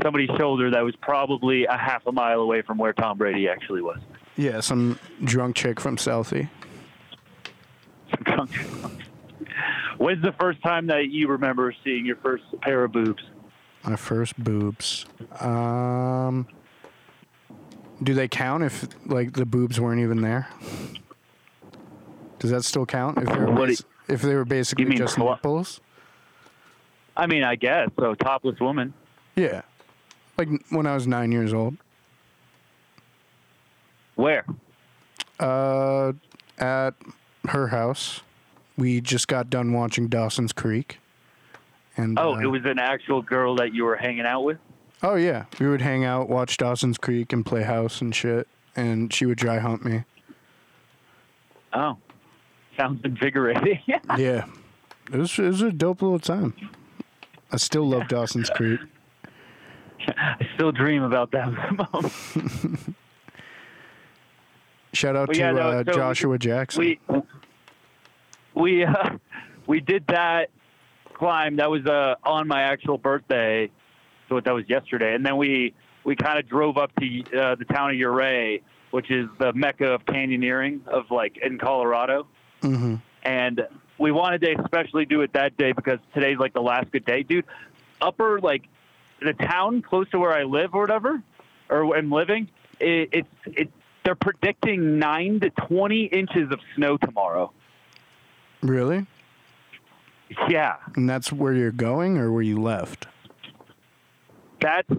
somebody's 0.01 0.29
shoulder 0.37 0.71
that 0.71 0.81
was 0.81 0.95
probably 0.95 1.65
a 1.65 1.77
half 1.77 2.07
a 2.07 2.11
mile 2.11 2.39
away 2.39 2.61
from 2.63 2.77
where 2.79 2.93
Tom 2.93 3.17
Brady 3.17 3.47
actually 3.47 3.81
was. 3.81 3.99
Yeah, 4.35 4.59
some 4.61 4.97
drunk 5.23 5.55
chick 5.55 5.79
from 5.79 5.97
Southie. 5.97 6.49
When's 9.97 10.21
the 10.23 10.33
first 10.39 10.61
time 10.61 10.87
that 10.87 11.09
you 11.09 11.27
remember 11.27 11.73
seeing 11.83 12.05
your 12.05 12.17
first 12.17 12.43
pair 12.61 12.83
of 12.83 12.91
boobs? 12.91 13.23
My 13.83 13.95
first 13.95 14.41
boobs. 14.43 15.05
Um, 15.39 16.47
do 18.03 18.13
they 18.13 18.27
count 18.27 18.63
if 18.63 18.87
like 19.05 19.33
the 19.33 19.45
boobs 19.45 19.79
weren't 19.79 20.01
even 20.01 20.21
there? 20.21 20.47
Does 22.39 22.51
that 22.51 22.63
still 22.63 22.85
count 22.85 23.17
if 23.17 23.25
they 23.27 23.39
were 23.39 23.51
bas- 23.53 23.85
if 24.07 24.21
they 24.21 24.35
were 24.35 24.45
basically 24.45 24.95
just 24.95 25.15
clo- 25.15 25.33
nipples? 25.33 25.81
I 27.15 27.25
mean, 27.25 27.43
I 27.43 27.55
guess 27.55 27.89
so. 27.99 28.13
Topless 28.13 28.59
woman. 28.59 28.93
Yeah, 29.35 29.61
like 30.37 30.49
when 30.69 30.85
I 30.85 30.93
was 30.93 31.07
nine 31.07 31.31
years 31.31 31.53
old. 31.53 31.77
Where? 34.15 34.45
Uh, 35.39 36.13
at 36.57 36.91
her 37.49 37.67
house, 37.67 38.21
we 38.77 39.01
just 39.01 39.27
got 39.27 39.49
done 39.49 39.73
watching 39.73 40.07
Dawson's 40.07 40.53
Creek. 40.53 40.99
And 41.95 42.17
Oh, 42.19 42.35
uh, 42.35 42.39
it 42.39 42.45
was 42.45 42.61
an 42.65 42.77
actual 42.79 43.21
girl 43.21 43.55
that 43.55 43.73
you 43.73 43.83
were 43.83 43.95
hanging 43.95 44.25
out 44.25 44.41
with. 44.43 44.57
Oh 45.03 45.15
yeah, 45.15 45.45
we 45.59 45.67
would 45.67 45.81
hang 45.81 46.05
out, 46.05 46.29
watch 46.29 46.57
Dawson's 46.57 46.97
Creek, 46.97 47.31
and 47.33 47.45
play 47.45 47.63
house 47.63 48.01
and 48.01 48.15
shit. 48.15 48.47
And 48.75 49.11
she 49.11 49.25
would 49.25 49.37
dry 49.37 49.57
hump 49.59 49.83
me. 49.83 50.03
Oh, 51.73 51.97
sounds 52.77 53.01
invigorating. 53.03 53.79
Yeah, 54.17 54.45
it 55.11 55.17
was, 55.17 55.37
it 55.39 55.43
was 55.47 55.61
a 55.61 55.71
dope 55.71 56.01
little 56.01 56.19
time. 56.19 56.53
I 57.51 57.57
still 57.57 57.87
love 57.87 58.07
Dawson's 58.07 58.49
Creek. 58.49 58.79
I 60.07 60.47
still 60.55 60.71
dream 60.71 61.01
about 61.03 61.31
that 61.31 61.51
moment. 61.93 62.95
Shout 64.93 65.15
out 65.15 65.27
Well, 65.29 65.35
to 65.35 65.39
yeah, 65.39 65.51
no, 65.51 65.61
uh, 65.61 65.83
so 65.85 65.91
Joshua 65.93 66.37
Jackson. 66.39 66.79
we 66.81 66.99
we 68.59 68.83
uh, 68.83 69.17
we 69.67 69.79
did 69.79 70.05
that 70.07 70.49
climb. 71.13 71.57
That 71.57 71.69
was 71.69 71.85
uh, 71.85 72.15
on 72.23 72.47
my 72.47 72.63
actual 72.63 72.97
birthday, 72.97 73.69
so 74.29 74.39
that 74.39 74.53
was 74.53 74.65
yesterday. 74.67 75.13
And 75.15 75.25
then 75.25 75.37
we 75.37 75.73
we 76.03 76.15
kind 76.15 76.39
of 76.39 76.47
drove 76.47 76.77
up 76.77 76.91
to 76.95 77.19
uh, 77.37 77.55
the 77.55 77.65
town 77.65 77.91
of 77.91 77.97
Ouray, 77.97 78.61
which 78.91 79.11
is 79.11 79.27
the 79.39 79.53
mecca 79.53 79.87
of 79.87 80.05
canyoneering 80.05 80.87
of 80.87 81.11
like 81.11 81.37
in 81.37 81.57
Colorado. 81.57 82.27
hmm 82.61 82.95
and 83.23 83.67
we 83.97 84.11
wanted 84.11 84.41
to 84.41 84.55
especially 84.61 85.05
do 85.05 85.21
it 85.21 85.33
that 85.33 85.57
day 85.57 85.73
because 85.73 85.99
today's 86.13 86.37
like 86.37 86.53
the 86.53 86.61
last 86.61 86.89
good 86.91 87.03
day, 87.03 87.23
dude. 87.23 87.45
Upper 87.99 88.39
like 88.39 88.63
the 89.19 89.33
town 89.33 89.81
close 89.81 90.09
to 90.11 90.19
where 90.19 90.31
I 90.31 90.43
live 90.43 90.75
or 90.75 90.81
whatever, 90.81 91.21
or 91.69 91.97
am 91.97 92.11
living, 92.11 92.47
it, 92.79 93.09
it's 93.11 93.27
it. 93.45 93.71
They're 94.05 94.15
predicting 94.15 94.99
nine 94.99 95.41
to 95.41 95.49
twenty 95.49 96.05
inches 96.05 96.51
of 96.51 96.59
snow 96.75 96.95
tomorrow. 96.97 97.51
Really? 98.61 99.05
Yeah, 100.49 100.75
And 100.95 101.09
that's 101.09 101.31
where 101.31 101.53
you're 101.53 101.71
going, 101.71 102.17
or 102.17 102.31
where 102.31 102.41
you 102.41 102.61
left? 102.61 103.07
that's 104.59 104.89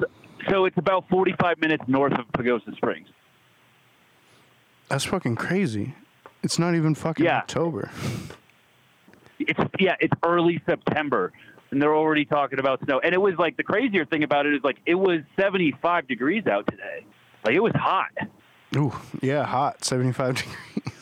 so. 0.48 0.64
It's 0.64 0.78
about 0.78 1.08
forty-five 1.08 1.58
minutes 1.60 1.82
north 1.86 2.12
of 2.12 2.26
Pagosa 2.32 2.74
Springs. 2.76 3.08
That's 4.88 5.04
fucking 5.04 5.36
crazy. 5.36 5.94
It's 6.42 6.58
not 6.58 6.74
even 6.74 6.94
fucking 6.94 7.24
Yeah. 7.26 7.38
October. 7.38 7.90
It's 9.40 9.58
yeah, 9.78 9.96
it's 10.00 10.14
early 10.24 10.62
September, 10.64 11.32
and 11.70 11.82
they're 11.82 11.94
already 11.94 12.24
talking 12.24 12.58
about 12.58 12.82
snow. 12.84 13.00
And 13.00 13.12
it 13.12 13.20
was 13.20 13.34
like 13.36 13.56
the 13.56 13.62
crazier 13.64 14.04
thing 14.06 14.22
about 14.22 14.46
it 14.46 14.54
is 14.54 14.62
like 14.64 14.78
it 14.86 14.94
was 14.94 15.20
seventy-five 15.38 16.08
degrees 16.08 16.46
out 16.46 16.66
today. 16.68 17.04
Like 17.44 17.54
it 17.54 17.60
was 17.62 17.72
hot. 17.74 18.12
Ooh, 18.76 18.92
yeah, 19.22 19.44
hot, 19.44 19.82
75 19.84 20.34
degrees. 20.76 20.97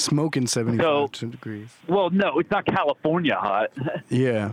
Smoking 0.00 0.46
75 0.46 1.10
degrees. 1.30 1.68
Well, 1.88 2.10
no, 2.10 2.38
it's 2.38 2.50
not 2.50 2.64
California 2.66 3.34
hot. 3.36 3.70
Yeah, 4.08 4.52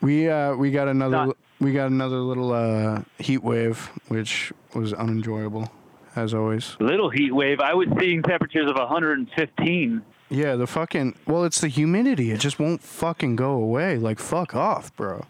we 0.00 0.28
uh 0.28 0.54
we 0.54 0.70
got 0.70 0.88
another 0.88 1.26
Not- 1.26 1.36
we 1.60 1.72
got 1.72 1.90
another 1.90 2.16
little 2.18 2.52
uh 2.52 3.02
heat 3.18 3.42
wave, 3.42 3.90
which 4.08 4.52
was 4.74 4.92
unenjoyable, 4.92 5.70
as 6.14 6.34
always. 6.34 6.76
Little 6.80 7.10
heat 7.10 7.34
wave. 7.34 7.60
I 7.60 7.72
was 7.74 7.88
seeing 7.98 8.22
temperatures 8.22 8.68
of 8.68 8.76
115. 8.76 10.02
Yeah, 10.28 10.56
the 10.56 10.66
fucking 10.66 11.16
well, 11.26 11.44
it's 11.44 11.60
the 11.60 11.68
humidity. 11.68 12.30
It 12.32 12.40
just 12.40 12.58
won't 12.58 12.82
fucking 12.82 13.36
go 13.36 13.52
away. 13.52 13.96
Like 13.96 14.18
fuck 14.18 14.54
off, 14.56 14.94
bro. 14.96 15.24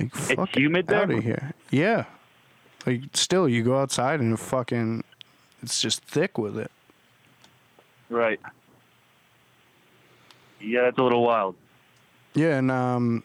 Like 0.00 0.14
fuck 0.14 0.56
humid 0.56 0.86
there? 0.88 1.02
out 1.02 1.10
of 1.10 1.22
here. 1.22 1.52
Yeah, 1.70 2.04
like 2.86 3.02
still, 3.14 3.48
you 3.48 3.62
go 3.62 3.78
outside 3.78 4.20
and 4.20 4.32
it 4.32 4.38
fucking, 4.38 5.04
it's 5.62 5.80
just 5.80 6.02
thick 6.04 6.38
with 6.38 6.56
it. 6.58 6.70
Right. 8.08 8.40
Yeah, 10.60 10.82
that's 10.82 10.98
a 10.98 11.02
little 11.02 11.22
wild. 11.22 11.54
Yeah, 12.34 12.58
and 12.58 12.70
um, 12.70 13.22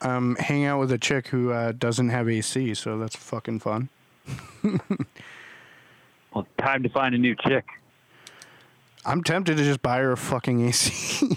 I'm 0.00 0.36
hanging 0.36 0.66
out 0.66 0.80
with 0.80 0.92
a 0.92 0.98
chick 0.98 1.28
who 1.28 1.50
uh, 1.52 1.72
doesn't 1.72 2.08
have 2.08 2.28
AC, 2.28 2.74
so 2.74 2.98
that's 2.98 3.16
fucking 3.16 3.60
fun. 3.60 3.88
Well, 6.34 6.46
time 6.58 6.82
to 6.82 6.88
find 6.88 7.14
a 7.14 7.18
new 7.18 7.36
chick. 7.36 7.64
I'm 9.06 9.22
tempted 9.22 9.56
to 9.56 9.62
just 9.62 9.80
buy 9.82 9.98
her 9.98 10.12
a 10.12 10.16
fucking 10.16 10.66
AC. 10.66 11.28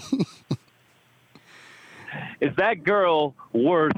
Is 2.40 2.54
that 2.56 2.82
girl 2.82 3.34
worth 3.52 3.96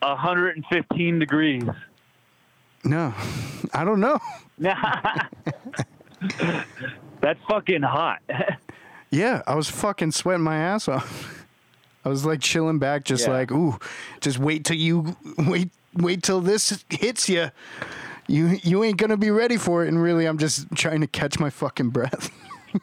115 0.00 1.18
degrees? 1.18 1.64
no, 2.84 3.12
I 3.74 3.84
don't 3.84 4.00
know. 4.00 4.18
That's 7.22 7.40
fucking 7.48 7.82
hot. 7.82 8.20
Yeah, 9.14 9.42
I 9.46 9.56
was 9.56 9.68
fucking 9.68 10.12
sweating 10.12 10.42
my 10.42 10.56
ass 10.56 10.88
off. 10.88 11.44
I 12.04 12.08
was 12.08 12.24
like 12.24 12.40
chilling 12.40 12.78
back, 12.78 13.04
just 13.04 13.26
Yeah. 13.26 13.34
like, 13.34 13.52
ooh, 13.52 13.78
just 14.22 14.38
wait 14.38 14.64
till 14.64 14.78
you 14.78 15.14
wait, 15.36 15.68
wait 15.94 16.22
till 16.22 16.40
this 16.40 16.82
hits 16.88 17.28
you. 17.28 17.50
You 18.26 18.58
you 18.62 18.82
ain't 18.84 18.96
gonna 18.96 19.18
be 19.18 19.30
ready 19.30 19.58
for 19.58 19.84
it. 19.84 19.88
And 19.88 20.02
really, 20.02 20.24
I'm 20.24 20.38
just 20.38 20.66
trying 20.74 21.02
to 21.02 21.06
catch 21.06 21.38
my 21.38 21.50
fucking 21.50 21.90
breath 21.90 22.30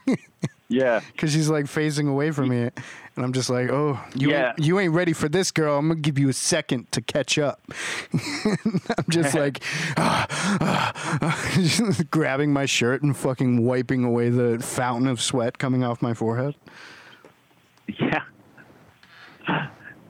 yeah. 0.69 1.01
because 1.11 1.33
she's 1.33 1.49
like 1.49 1.65
phasing 1.65 2.09
away 2.09 2.31
from 2.31 2.49
me, 2.49 2.69
and 3.15 3.25
I'm 3.25 3.33
just 3.33 3.49
like, 3.49 3.69
oh, 3.69 3.99
you 4.15 4.29
Yeah. 4.29 4.49
ain't, 4.49 4.59
you 4.65 4.79
ain't 4.79 4.93
ready 4.93 5.11
for 5.13 5.27
this, 5.27 5.51
girl. 5.51 5.77
I'm 5.77 5.89
gonna 5.89 5.99
give 5.99 6.17
you 6.17 6.29
a 6.29 6.33
second 6.33 6.91
to 6.93 7.01
catch 7.01 7.37
up. 7.37 7.61
I'm 8.45 9.05
just 9.09 9.35
like, 9.35 9.61
ah, 9.97 10.25
ah, 10.61 11.19
ah, 11.21 11.51
just 11.55 12.09
grabbing 12.11 12.53
my 12.53 12.65
shirt 12.65 13.01
and 13.01 13.15
fucking 13.17 13.65
wiping 13.65 14.03
away 14.03 14.29
the 14.29 14.59
fountain 14.59 15.07
of 15.07 15.21
sweat 15.21 15.57
coming 15.57 15.83
off 15.83 16.01
my 16.01 16.13
forehead. 16.13 16.55
Yeah. 17.99 18.23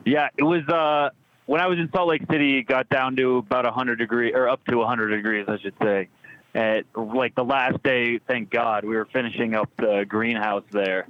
Yeah, 0.06 0.30
it 0.38 0.44
was 0.44 0.68
uh 0.68 1.10
when 1.46 1.62
I 1.62 1.68
was 1.68 1.80
in 1.80 1.90
Salt 1.92 2.10
Lake 2.10 2.22
City, 2.30 2.60
it 2.60 2.64
got 2.64 2.88
down 2.90 3.16
to 3.16 3.38
about 3.38 3.66
100 3.66 3.98
degrees 3.98 4.34
or 4.36 4.48
up 4.48 4.64
to 4.66 4.78
100 4.78 5.10
degrees, 5.10 5.46
I 5.48 5.58
should 5.58 5.74
say. 5.82 6.08
At 6.56 6.86
like 6.96 7.36
the 7.36 7.44
last 7.46 7.82
day, 7.84 8.18
thank 8.28 8.50
God, 8.50 8.84
we 8.84 8.96
were 8.96 9.06
finishing 9.06 9.54
up 9.54 9.70
the 9.78 10.06
greenhouse 10.08 10.64
there. 10.72 11.08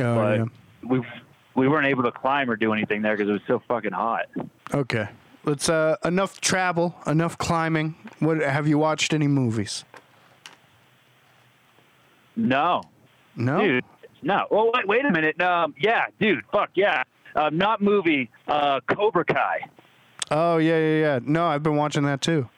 Oh, 0.00 0.14
but 0.14 0.38
yeah. 0.38 0.44
we 0.82 1.04
we 1.54 1.68
weren't 1.68 1.86
able 1.86 2.04
to 2.04 2.12
climb 2.12 2.48
or 2.48 2.56
do 2.56 2.72
anything 2.72 3.02
there 3.02 3.16
because 3.16 3.28
it 3.28 3.32
was 3.32 3.42
so 3.48 3.60
fucking 3.66 3.92
hot. 3.92 4.26
Okay. 4.72 5.08
Let's 5.44 5.68
uh 5.68 5.96
enough 6.04 6.40
travel, 6.40 6.94
enough 7.08 7.36
climbing. 7.38 7.96
What 8.20 8.38
have 8.40 8.68
you 8.68 8.78
watched 8.78 9.12
any 9.12 9.26
movies? 9.26 9.84
No, 12.36 12.82
No. 13.36 13.60
dude, 13.60 13.84
no. 14.22 14.46
Well, 14.50 14.70
wait, 14.72 14.88
wait 14.88 15.04
a 15.04 15.10
minute. 15.10 15.40
Um, 15.40 15.74
yeah, 15.78 16.06
dude, 16.18 16.44
fuck 16.50 16.70
yeah. 16.74 17.02
Um, 17.34 17.58
not 17.58 17.82
movie. 17.82 18.30
Uh, 18.46 18.80
Cobra 18.86 19.24
Kai. 19.24 19.66
Oh 20.30 20.56
yeah, 20.58 20.78
yeah, 20.78 21.00
yeah. 21.00 21.18
No, 21.22 21.46
I've 21.46 21.62
been 21.62 21.76
watching 21.76 22.04
that 22.04 22.20
too. 22.22 22.48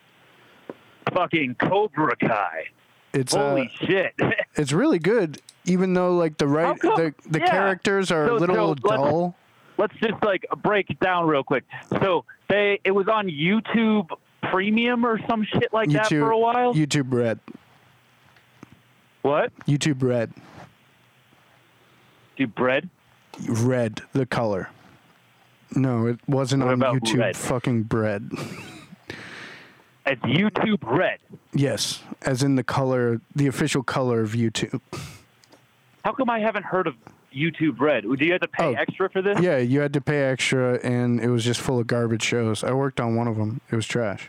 Fucking 1.12 1.56
Cobra 1.56 2.16
Kai. 2.16 2.64
It's 3.12 3.34
Holy 3.34 3.70
uh, 3.80 3.86
shit. 3.86 4.14
it's 4.56 4.72
really 4.72 4.98
good, 4.98 5.40
even 5.66 5.94
though 5.94 6.16
like 6.16 6.38
the 6.38 6.46
right 6.48 6.80
the 6.80 7.14
the 7.28 7.38
Yeah. 7.40 7.46
characters 7.46 8.10
are 8.10 8.26
So- 8.28 8.36
a 8.36 8.38
little 8.38 8.56
so 8.56 8.68
let's- 8.68 8.80
dull. 8.82 9.36
let's 9.78 9.94
just 9.96 10.22
like 10.22 10.46
break 10.62 10.90
it 10.90 10.98
down 11.00 11.26
real 11.26 11.44
quick. 11.44 11.64
So 12.02 12.24
they 12.48 12.80
it 12.84 12.90
was 12.90 13.08
on 13.08 13.28
YouTube 13.28 14.08
Premium 14.50 15.06
or 15.06 15.18
some 15.28 15.44
shit 15.44 15.72
like 15.72 15.90
that 15.90 16.08
for 16.08 16.30
a 16.30 16.38
while. 16.38 16.74
YouTube 16.74 17.12
Red. 17.12 17.38
what? 19.22 19.52
YouTube 19.66 20.02
Red. 20.02 20.32
Do 22.36 22.46
bread? 22.48 22.90
Red, 23.48 24.00
the 24.12 24.26
color. 24.26 24.68
No, 25.76 26.06
it 26.06 26.18
wasn't 26.28 26.64
What 26.64 26.82
on 26.82 27.00
YouTube 27.00 27.36
fucking 27.36 27.84
bread. 27.84 28.30
It's 30.06 30.20
YouTube 30.22 30.80
Red. 30.82 31.18
yes, 31.54 32.02
as 32.22 32.42
in 32.42 32.56
the 32.56 32.64
color, 32.64 33.20
the 33.34 33.46
official 33.46 33.82
color 33.82 34.20
of 34.20 34.32
YouTube. 34.32 34.80
How 36.04 36.12
come 36.12 36.28
I 36.28 36.40
haven't 36.40 36.64
heard 36.66 36.86
of 36.86 36.94
YouTube 37.34 37.80
Red? 37.80 38.02
Do 38.04 38.24
you 38.24 38.32
have 38.32 38.42
to 38.42 38.48
pay 38.48 38.66
Oh. 38.66 38.72
extra 38.74 39.08
for 39.08 39.22
this? 39.22 39.40
Yeah, 39.40 39.56
you 39.56 39.80
had 39.80 39.94
to 39.94 40.00
pay 40.02 40.22
extra, 40.24 40.74
and 40.84 41.20
it 41.20 41.28
was 41.30 41.42
just 41.44 41.60
full 41.60 41.78
of 41.80 41.86
garbage 41.86 42.22
shows. 42.22 42.62
I 42.62 42.72
worked 42.72 43.00
on 43.00 43.16
one 43.16 43.26
of 43.28 43.36
them. 43.36 43.62
It 43.70 43.76
was 43.76 43.86
trash. 43.86 44.28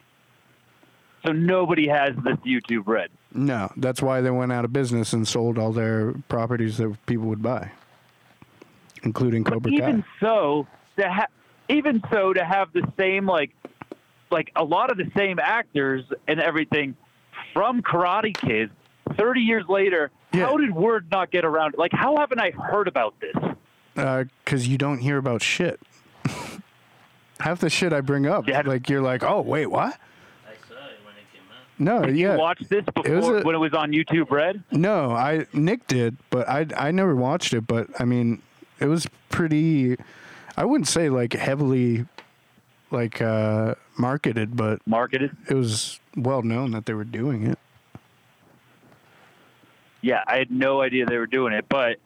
So 1.25 1.34
nobody 1.34 1.88
has 1.89 2.15
this 2.24 2.38
YouTube 2.46 2.84
Red. 2.88 3.10
No, 3.34 3.70
that's 3.75 4.01
why 4.01 4.22
they 4.22 4.29
went 4.32 4.53
out 4.53 4.63
of 4.63 4.72
business 4.72 5.12
and 5.12 5.27
sold 5.27 5.58
all 5.58 5.74
their 5.74 6.13
properties 6.29 6.77
that 6.77 6.96
people 7.05 7.25
would 7.25 7.41
buy, 7.41 7.72
including 9.03 9.44
But 9.44 9.53
Cobra 9.53 9.72
even 9.74 10.03
Kai. 10.03 10.08
so, 10.22 10.67
to 10.98 11.12
ha- 11.12 11.27
even 11.67 12.01
so, 12.13 12.32
to 12.32 12.46
have 12.46 12.72
the 12.72 12.88
same 12.98 13.25
like, 13.25 13.51
like 14.32 14.51
a 14.55 14.63
lot 14.63 14.91
of 14.91 14.98
the 14.98 15.10
same 15.15 15.39
actors 15.39 16.03
and 16.27 16.39
everything 16.39 16.96
from 17.53 17.82
Karate 17.82 18.36
Kid, 18.36 18.70
thirty 19.17 19.41
years 19.41 19.65
later, 19.70 20.12
Yeah. 20.34 20.46
how 20.48 20.58
did 20.58 20.74
word 20.74 21.08
not 21.12 21.32
get 21.32 21.46
around? 21.46 21.75
Like, 21.77 21.91
how 21.94 22.17
haven't 22.17 22.39
I 22.39 22.51
heard 22.51 22.88
about 22.88 23.15
this? 23.20 23.36
Uh, 23.96 24.25
because 24.44 24.67
you 24.67 24.77
don't 24.77 25.00
hear 25.00 25.17
about 25.17 25.41
shit. 25.41 25.79
Half 27.39 27.60
the 27.60 27.70
shit 27.70 27.91
I 27.94 28.01
bring 28.01 28.25
up, 28.27 28.48
Yeah. 28.48 28.62
like 28.65 28.89
you're 28.89 29.01
like, 29.01 29.24
oh 29.24 29.41
wait, 29.41 29.67
what? 29.67 29.94
I 30.48 30.53
saw 30.67 30.74
it 30.75 31.00
when 31.03 31.13
it 31.15 31.27
came 31.34 31.44
out. 31.51 32.01
No, 32.01 32.05
Did 32.05 32.17
yeah, 32.17 32.34
you 32.36 32.39
watch 32.39 32.60
this 32.70 32.86
before 32.96 33.15
was 33.15 33.27
a- 33.27 33.46
when 33.46 33.55
it 33.55 33.60
was 33.60 33.74
on 33.74 33.91
YouTube 33.91 34.32
Red? 34.32 34.63
no, 34.72 35.12
I 35.12 35.46
Nick 35.53 35.88
did, 35.88 36.17
but 36.29 36.48
I 36.50 36.65
I 36.77 36.91
never 36.91 37.15
watched 37.15 37.53
it. 37.53 37.67
But 37.67 37.88
I 38.00 38.05
mean, 38.05 38.41
it 38.79 38.86
was 38.88 39.08
pretty. 39.29 39.98
I 40.58 40.63
wouldn't 40.63 40.88
say 40.88 41.10
like 41.10 41.34
heavily, 41.34 42.05
like 42.92 43.22
uh 43.22 43.75
marketed, 43.98 44.56
but 44.56 44.80
Marketed? 44.88 45.36
it 45.50 45.54
was 45.54 46.00
well 46.15 46.42
known 46.42 46.72
that 46.72 46.86
they 46.86 46.94
were 46.94 47.04
doing 47.04 47.46
it. 47.48 47.60
Yeah, 50.01 50.24
I 50.27 50.38
had 50.38 50.51
no 50.51 50.82
idea 50.82 51.06
they 51.06 51.18
were 51.18 51.25
doing 51.27 51.54
it, 51.54 51.65
but 51.68 51.98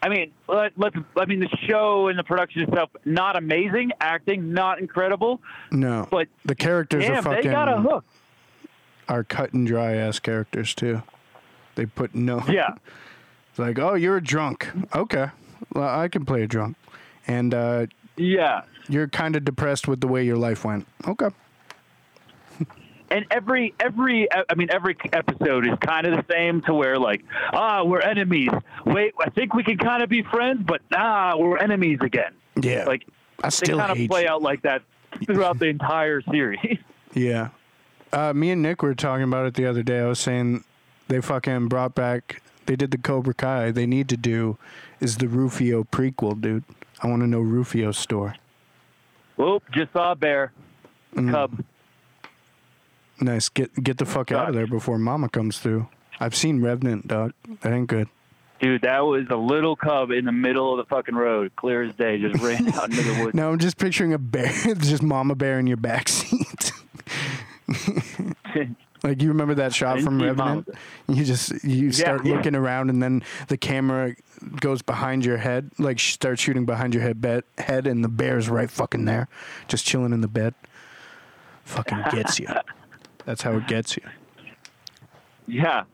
I 0.00 0.08
mean, 0.08 0.32
let, 0.48 0.72
let's. 0.76 0.96
I 1.16 1.26
mean, 1.26 1.40
the 1.40 1.48
show 1.68 2.08
and 2.08 2.18
the 2.18 2.24
production 2.24 2.62
itself 2.62 2.90
not 3.04 3.36
amazing, 3.36 3.92
acting 4.00 4.52
not 4.52 4.80
incredible, 4.80 5.40
No, 5.70 6.08
but 6.10 6.28
the 6.44 6.54
characters 6.54 7.04
are 7.08 7.22
fucking 7.22 7.44
they 7.44 7.50
got 7.50 7.68
a 7.68 7.76
hook. 7.80 8.04
are 9.08 9.22
cut 9.22 9.52
and 9.52 9.66
dry 9.66 9.94
ass 9.94 10.18
characters 10.18 10.74
too. 10.74 11.02
They 11.74 11.86
put 11.86 12.14
no. 12.14 12.42
Yeah, 12.48 12.74
It's 13.50 13.58
like, 13.58 13.78
oh, 13.78 13.94
you're 13.94 14.16
a 14.16 14.22
drunk. 14.22 14.68
Okay, 14.94 15.28
well, 15.74 15.88
I 16.00 16.08
can 16.08 16.24
play 16.24 16.42
a 16.42 16.46
drunk, 16.46 16.76
and 17.26 17.52
uh, 17.54 17.86
yeah. 18.16 18.62
You're 18.88 19.08
kind 19.08 19.36
of 19.36 19.44
depressed 19.44 19.88
with 19.88 20.00
the 20.00 20.08
way 20.08 20.24
your 20.24 20.36
life 20.36 20.64
went. 20.64 20.86
Okay. 21.06 21.28
and 23.10 23.24
every 23.30 23.74
every 23.80 24.28
I 24.32 24.54
mean 24.54 24.68
every 24.70 24.96
episode 25.12 25.66
is 25.66 25.76
kind 25.80 26.06
of 26.06 26.16
the 26.16 26.24
same 26.32 26.62
to 26.62 26.74
where 26.74 26.98
like 26.98 27.22
ah 27.52 27.82
we're 27.84 28.00
enemies. 28.00 28.50
Wait, 28.86 29.14
I 29.20 29.30
think 29.30 29.54
we 29.54 29.62
can 29.64 29.78
kind 29.78 30.02
of 30.02 30.08
be 30.08 30.22
friends, 30.22 30.62
but 30.66 30.80
ah 30.94 31.34
we're 31.36 31.58
enemies 31.58 31.98
again. 32.00 32.32
Yeah. 32.60 32.84
Like 32.84 33.06
I 33.42 33.48
they 33.48 33.50
still 33.50 33.78
kind 33.78 33.92
of 33.92 34.08
play 34.08 34.22
you. 34.22 34.28
out 34.28 34.42
like 34.42 34.62
that 34.62 34.82
throughout 35.26 35.58
the 35.58 35.66
entire 35.66 36.20
series. 36.22 36.78
Yeah. 37.14 37.50
Uh, 38.10 38.32
me 38.32 38.50
and 38.52 38.62
Nick 38.62 38.82
were 38.82 38.94
talking 38.94 39.24
about 39.24 39.44
it 39.44 39.52
the 39.52 39.66
other 39.66 39.82
day. 39.82 40.00
I 40.00 40.06
was 40.06 40.18
saying 40.18 40.64
they 41.08 41.20
fucking 41.20 41.68
brought 41.68 41.94
back. 41.94 42.40
They 42.64 42.74
did 42.74 42.90
the 42.90 42.96
Cobra 42.96 43.34
Kai. 43.34 43.70
They 43.70 43.84
need 43.84 44.08
to 44.08 44.16
do 44.16 44.56
is 44.98 45.18
the 45.18 45.28
Rufio 45.28 45.84
prequel, 45.84 46.40
dude. 46.40 46.64
I 47.02 47.08
want 47.08 47.20
to 47.20 47.26
know 47.26 47.40
Rufio's 47.40 47.98
story. 47.98 48.32
Whoop! 49.42 49.62
Just 49.72 49.92
saw 49.92 50.12
a 50.12 50.16
bear 50.16 50.52
Mm. 51.16 51.30
cub. 51.30 51.64
Nice. 53.20 53.48
Get 53.48 53.74
get 53.82 53.98
the 53.98 54.06
fuck 54.06 54.30
out 54.32 54.48
of 54.48 54.54
there 54.54 54.66
before 54.66 54.98
Mama 54.98 55.28
comes 55.28 55.58
through. 55.58 55.88
I've 56.20 56.34
seen 56.34 56.62
Revenant, 56.62 57.08
dog. 57.08 57.32
That 57.62 57.72
ain't 57.72 57.88
good. 57.88 58.08
Dude, 58.60 58.82
that 58.82 59.00
was 59.04 59.26
a 59.30 59.36
little 59.36 59.74
cub 59.74 60.12
in 60.12 60.24
the 60.24 60.30
middle 60.32 60.70
of 60.72 60.76
the 60.78 60.84
fucking 60.94 61.16
road, 61.16 61.50
clear 61.56 61.82
as 61.82 61.92
day, 61.96 62.18
just 62.20 62.40
ran 62.42 62.68
out 62.74 62.90
into 62.90 63.02
the 63.02 63.22
woods. 63.24 63.34
No, 63.34 63.50
I'm 63.50 63.58
just 63.58 63.76
picturing 63.76 64.12
a 64.12 64.18
bear, 64.18 64.52
just 64.78 65.02
Mama 65.02 65.34
Bear 65.34 65.58
in 65.58 65.66
your 65.66 65.76
back 65.76 66.08
seat. 66.08 66.72
Like 69.02 69.20
you 69.20 69.28
remember 69.28 69.54
that 69.54 69.74
shot 69.74 70.00
from 70.00 70.22
Revenant? 70.22 70.68
You 71.08 71.24
just 71.24 71.64
you 71.64 71.90
start 71.90 72.24
yeah. 72.24 72.36
looking 72.36 72.54
around, 72.54 72.88
and 72.88 73.02
then 73.02 73.24
the 73.48 73.56
camera 73.56 74.14
goes 74.60 74.80
behind 74.80 75.24
your 75.24 75.38
head, 75.38 75.70
like 75.78 75.98
starts 75.98 76.40
shooting 76.40 76.64
behind 76.64 76.94
your 76.94 77.02
head, 77.02 77.20
bed, 77.20 77.42
head, 77.58 77.86
and 77.86 78.04
the 78.04 78.08
bear's 78.08 78.48
right 78.48 78.70
fucking 78.70 79.04
there, 79.04 79.28
just 79.66 79.84
chilling 79.84 80.12
in 80.12 80.20
the 80.20 80.28
bed. 80.28 80.54
Fucking 81.64 82.02
gets 82.12 82.38
you. 82.38 82.48
That's 83.24 83.42
how 83.42 83.52
it 83.52 83.66
gets 83.66 83.96
you. 83.96 84.02
Yeah, 85.48 85.84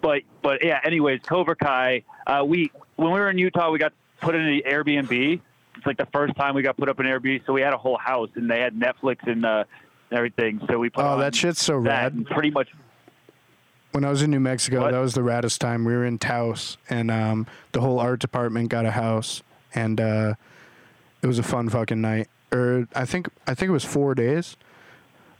but 0.00 0.22
but 0.40 0.64
yeah. 0.64 0.80
Anyways, 0.84 1.20
Cobra 1.26 1.56
Kai. 1.56 2.04
Uh, 2.26 2.44
we 2.46 2.70
when 2.96 3.12
we 3.12 3.20
were 3.20 3.28
in 3.30 3.36
Utah, 3.36 3.70
we 3.70 3.78
got 3.78 3.92
put 4.20 4.34
in 4.34 4.40
an 4.40 4.62
Airbnb. 4.66 5.40
It's 5.76 5.86
like 5.86 5.98
the 5.98 6.08
first 6.12 6.34
time 6.36 6.54
we 6.54 6.62
got 6.62 6.76
put 6.76 6.88
up 6.88 6.98
in 7.00 7.06
Airbnb, 7.06 7.44
so 7.46 7.52
we 7.52 7.60
had 7.60 7.74
a 7.74 7.78
whole 7.78 7.98
house, 7.98 8.30
and 8.36 8.50
they 8.50 8.60
had 8.60 8.74
Netflix 8.74 9.26
and 9.26 9.44
uh, 9.44 9.64
everything. 10.12 10.60
So 10.68 10.78
we 10.78 10.90
put 10.90 11.04
Oh, 11.04 11.18
that 11.18 11.34
shit's 11.34 11.62
so 11.62 11.80
that, 11.82 12.12
rad. 12.14 12.26
pretty 12.26 12.50
much. 12.50 12.68
When 13.92 14.04
I 14.04 14.10
was 14.10 14.22
in 14.22 14.30
New 14.30 14.40
Mexico, 14.40 14.80
What? 14.82 14.92
that 14.92 14.98
was 15.00 15.12
the 15.14 15.20
raddest 15.20 15.58
time. 15.58 15.84
We 15.84 15.92
were 15.92 16.04
in 16.04 16.18
Taos, 16.18 16.78
and 16.88 17.10
um, 17.10 17.46
the 17.72 17.80
whole 17.80 17.98
art 18.00 18.20
department 18.20 18.70
got 18.70 18.86
a 18.86 18.90
house, 18.90 19.42
and 19.74 20.00
uh, 20.00 20.34
it 21.20 21.26
was 21.26 21.38
a 21.38 21.42
fun 21.42 21.68
fucking 21.68 22.00
night. 22.00 22.28
Or 22.52 22.88
I 22.94 23.04
think 23.04 23.28
I 23.46 23.54
think 23.54 23.68
it 23.68 23.72
was 23.72 23.84
four 23.84 24.14
days, 24.14 24.56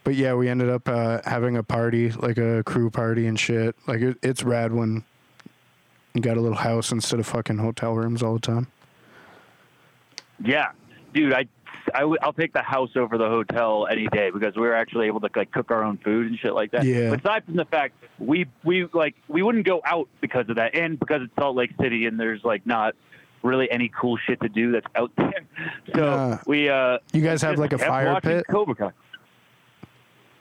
but 0.04 0.14
yeah, 0.16 0.34
we 0.34 0.48
ended 0.50 0.68
up 0.68 0.86
uh, 0.88 1.20
having 1.24 1.56
a 1.56 1.62
party, 1.62 2.10
like 2.10 2.36
a 2.38 2.62
crew 2.64 2.90
party 2.90 3.26
and 3.26 3.40
shit. 3.40 3.74
Like 3.86 4.00
it, 4.00 4.18
it's 4.22 4.42
rad 4.42 4.72
when 4.72 5.04
you 6.14 6.20
got 6.20 6.36
a 6.36 6.40
little 6.40 6.58
house 6.58 6.92
instead 6.92 7.20
of 7.20 7.26
fucking 7.26 7.56
hotel 7.58 7.94
rooms 7.94 8.22
all 8.22 8.34
the 8.34 8.40
time. 8.40 8.66
Yeah, 10.44 10.72
dude, 11.14 11.32
I. 11.32 11.46
I 11.94 12.00
w- 12.00 12.18
I'll 12.22 12.32
take 12.32 12.52
the 12.52 12.62
house 12.62 12.90
over 12.96 13.18
the 13.18 13.28
hotel 13.28 13.86
any 13.90 14.06
day 14.08 14.30
because 14.30 14.54
we 14.56 14.62
were 14.62 14.74
actually 14.74 15.06
able 15.06 15.20
to 15.20 15.28
like 15.34 15.50
cook 15.52 15.70
our 15.70 15.82
own 15.84 15.98
food 15.98 16.26
and 16.28 16.38
shit 16.38 16.54
like 16.54 16.70
that. 16.72 16.84
Yeah. 16.84 17.10
But 17.10 17.20
aside 17.20 17.44
from 17.44 17.56
the 17.56 17.64
fact 17.64 17.94
we 18.18 18.46
we 18.64 18.86
like 18.92 19.14
we 19.28 19.42
wouldn't 19.42 19.66
go 19.66 19.80
out 19.84 20.08
because 20.20 20.48
of 20.48 20.56
that, 20.56 20.74
and 20.74 20.98
because 20.98 21.22
it's 21.22 21.32
Salt 21.38 21.56
Lake 21.56 21.72
City 21.80 22.06
and 22.06 22.18
there's 22.18 22.42
like 22.44 22.64
not 22.66 22.94
really 23.42 23.70
any 23.70 23.90
cool 24.00 24.16
shit 24.16 24.40
to 24.40 24.48
do 24.48 24.72
that's 24.72 24.86
out 24.94 25.10
there. 25.16 25.32
So 25.94 26.00
Nah. 26.00 26.38
we 26.46 26.68
uh 26.68 26.98
You 27.12 27.20
guys 27.22 27.42
have 27.42 27.58
like 27.58 27.72
a 27.72 27.78
fire 27.78 28.20
pit? 28.20 28.44
Cobra 28.50 28.74
Kai. 28.74 28.90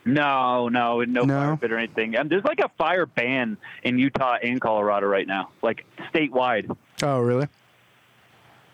No, 0.04 0.68
no, 0.68 1.02
no, 1.04 1.22
No? 1.24 1.34
fire 1.34 1.58
pit 1.58 1.72
or 1.72 1.78
anything. 1.78 2.16
And 2.16 2.30
there's 2.30 2.44
like 2.44 2.60
a 2.60 2.70
fire 2.78 3.06
ban 3.06 3.58
in 3.84 4.00
Utah 4.00 4.38
and 4.42 4.60
Colorado 4.60 5.06
right 5.08 5.28
now, 5.28 5.50
like 5.62 5.86
statewide. 6.14 6.76
Oh, 7.04 7.20
really? 7.20 7.48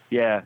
Yeah, 0.10 0.42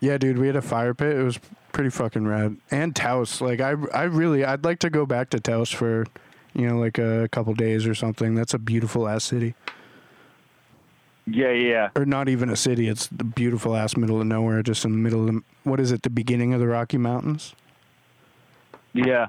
Yeah, 0.00 0.18
dude, 0.18 0.38
we 0.38 0.46
had 0.46 0.56
a 0.56 0.62
fire 0.62 0.94
pit. 0.94 1.16
It 1.16 1.22
was 1.22 1.38
pretty 1.72 1.90
fucking 1.90 2.26
rad. 2.26 2.56
And 2.70 2.96
Taos, 2.96 3.40
like 3.40 3.60
I, 3.60 3.74
I 3.94 4.04
really, 4.04 4.44
I'd 4.44 4.64
like 4.64 4.78
to 4.80 4.90
go 4.90 5.06
back 5.06 5.30
to 5.30 5.40
Taos 5.40 5.70
for, 5.70 6.06
you 6.54 6.66
know, 6.66 6.78
like 6.78 6.98
a 6.98 7.28
couple 7.30 7.54
days 7.54 7.86
or 7.86 7.94
something. 7.94 8.34
That's 8.34 8.54
a 8.54 8.58
beautiful 8.58 9.06
ass 9.06 9.24
city, 9.24 9.54
yeah, 11.26 11.52
yeah. 11.52 11.90
or 11.94 12.04
not 12.04 12.28
even 12.28 12.50
a 12.50 12.56
city. 12.56 12.88
It's 12.88 13.06
the 13.08 13.24
beautiful 13.24 13.76
ass 13.76 13.96
middle 13.96 14.20
of 14.20 14.26
nowhere, 14.26 14.62
just 14.62 14.84
in 14.84 14.92
the 14.92 14.98
middle 14.98 15.28
of 15.28 15.34
the, 15.34 15.42
what 15.64 15.80
is 15.80 15.92
it, 15.92 16.02
the 16.02 16.10
beginning 16.10 16.54
of 16.54 16.60
the 16.60 16.66
Rocky 16.66 16.98
Mountains? 16.98 17.54
Yeah. 18.92 19.28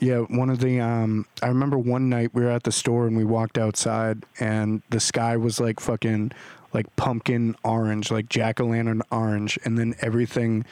Yeah, 0.00 0.18
one 0.20 0.48
of 0.50 0.60
the 0.60 0.80
um 0.80 1.26
I 1.42 1.48
remember 1.48 1.76
one 1.78 2.08
night 2.08 2.32
we 2.32 2.44
were 2.44 2.50
at 2.50 2.62
the 2.62 2.72
store 2.72 3.06
and 3.06 3.16
we 3.16 3.24
walked 3.24 3.58
outside 3.58 4.24
and 4.38 4.82
the 4.90 5.00
sky 5.00 5.36
was 5.36 5.58
like 5.58 5.80
fucking 5.80 6.32
like 6.78 6.94
pumpkin 6.94 7.56
orange, 7.64 8.08
like 8.12 8.28
jack-o'-lantern 8.28 9.00
orange 9.10 9.58
and 9.64 9.76
then 9.76 9.96
everything 10.00 10.64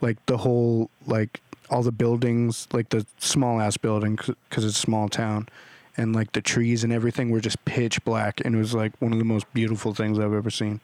like 0.00 0.16
the 0.26 0.38
whole 0.38 0.90
like 1.06 1.40
all 1.70 1.84
the 1.84 1.92
buildings, 1.92 2.66
like 2.72 2.88
the 2.88 3.06
small 3.18 3.60
ass 3.60 3.76
building 3.76 4.16
cuz 4.16 4.34
it's 4.64 4.64
a 4.64 4.72
small 4.72 5.08
town 5.08 5.48
and 5.96 6.16
like 6.16 6.32
the 6.32 6.42
trees 6.42 6.82
and 6.82 6.92
everything 6.92 7.30
were 7.30 7.38
just 7.40 7.64
pitch 7.64 8.04
black 8.04 8.40
and 8.44 8.56
it 8.56 8.58
was 8.58 8.74
like 8.74 8.92
one 8.98 9.12
of 9.12 9.20
the 9.20 9.24
most 9.24 9.46
beautiful 9.54 9.94
things 9.94 10.18
I've 10.18 10.32
ever 10.32 10.50
seen. 10.50 10.80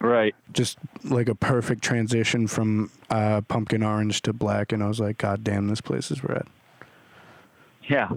Right. 0.00 0.34
Just 0.52 0.78
like 1.04 1.28
a 1.28 1.36
perfect 1.36 1.84
transition 1.84 2.48
from 2.48 2.90
uh 3.08 3.42
pumpkin 3.42 3.84
orange 3.84 4.22
to 4.22 4.32
black 4.32 4.72
and 4.72 4.82
I 4.82 4.88
was 4.88 4.98
like 4.98 5.18
god 5.18 5.44
damn 5.44 5.68
this 5.68 5.80
place 5.80 6.10
is 6.10 6.24
red. 6.24 6.48
Yeah. 7.84 8.08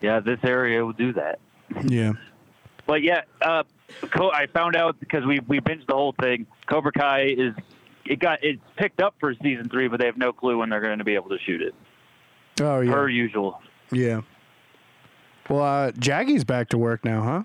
Yeah, 0.00 0.18
this 0.18 0.40
area 0.42 0.84
will 0.84 0.98
do 1.06 1.12
that. 1.12 1.38
Yeah. 1.84 2.14
But 2.88 3.02
yeah, 3.02 3.20
uh, 3.42 3.64
Co- 4.10 4.32
I 4.32 4.46
found 4.46 4.74
out 4.74 4.98
because 4.98 5.24
we 5.26 5.40
we 5.46 5.60
binged 5.60 5.86
the 5.86 5.94
whole 5.94 6.14
thing. 6.20 6.46
Cobra 6.66 6.90
Kai 6.90 7.34
is 7.36 7.54
it 8.06 8.18
got 8.18 8.42
it's 8.42 8.62
picked 8.76 9.00
up 9.00 9.14
for 9.20 9.34
season 9.42 9.68
three, 9.68 9.88
but 9.88 10.00
they 10.00 10.06
have 10.06 10.16
no 10.16 10.32
clue 10.32 10.56
when 10.58 10.70
they're 10.70 10.80
going 10.80 10.98
to 10.98 11.04
be 11.04 11.14
able 11.14 11.28
to 11.28 11.38
shoot 11.38 11.60
it. 11.60 11.74
Oh 12.60 12.80
yeah. 12.80 12.90
Per 12.90 13.08
usual. 13.10 13.60
Yeah. 13.92 14.22
Well, 15.50 15.62
uh, 15.62 15.92
Jackie's 15.92 16.44
back 16.44 16.70
to 16.70 16.78
work 16.78 17.04
now, 17.04 17.22
huh? 17.22 17.42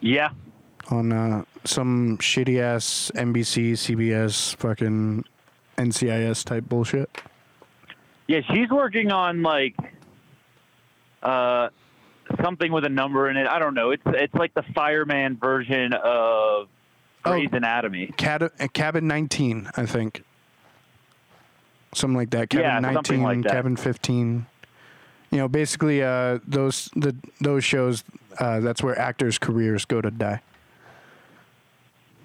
Yeah. 0.00 0.30
On 0.90 1.12
uh, 1.12 1.44
some 1.64 2.18
shitty 2.18 2.60
ass 2.60 3.10
NBC, 3.14 3.72
CBS, 3.72 4.56
fucking 4.56 5.24
NCIS 5.78 6.44
type 6.44 6.64
bullshit. 6.68 7.10
Yeah, 8.26 8.40
she's 8.52 8.68
working 8.70 9.12
on 9.12 9.42
like 9.42 9.76
uh 11.22 11.68
something 12.42 12.72
with 12.72 12.84
a 12.84 12.88
number 12.88 13.28
in 13.30 13.36
it. 13.36 13.46
I 13.46 13.58
don't 13.58 13.74
know. 13.74 13.90
It's 13.90 14.02
it's 14.06 14.34
like 14.34 14.54
the 14.54 14.62
fireman 14.74 15.36
version 15.36 15.92
of 15.92 16.68
Grey's 17.22 17.48
Oh. 17.52 17.56
Anatomy. 17.56 18.10
Uh, 18.18 18.68
cabin 18.72 19.06
19, 19.08 19.70
I 19.76 19.86
think. 19.86 20.22
Something 21.94 22.16
like 22.16 22.30
that. 22.30 22.50
Cabin 22.50 22.64
Yeah, 22.66 22.78
19, 22.80 23.22
like 23.22 23.42
that. 23.42 23.52
cabin 23.52 23.76
15. 23.76 24.46
You 25.30 25.38
know, 25.38 25.48
basically, 25.48 26.02
uh, 26.02 26.38
those 26.46 26.88
the 26.94 27.16
those 27.40 27.64
shows. 27.64 28.04
Uh, 28.38 28.60
that's 28.60 28.82
where 28.82 28.98
actors' 28.98 29.38
careers 29.38 29.84
go 29.86 30.00
to 30.00 30.10
die. 30.10 30.40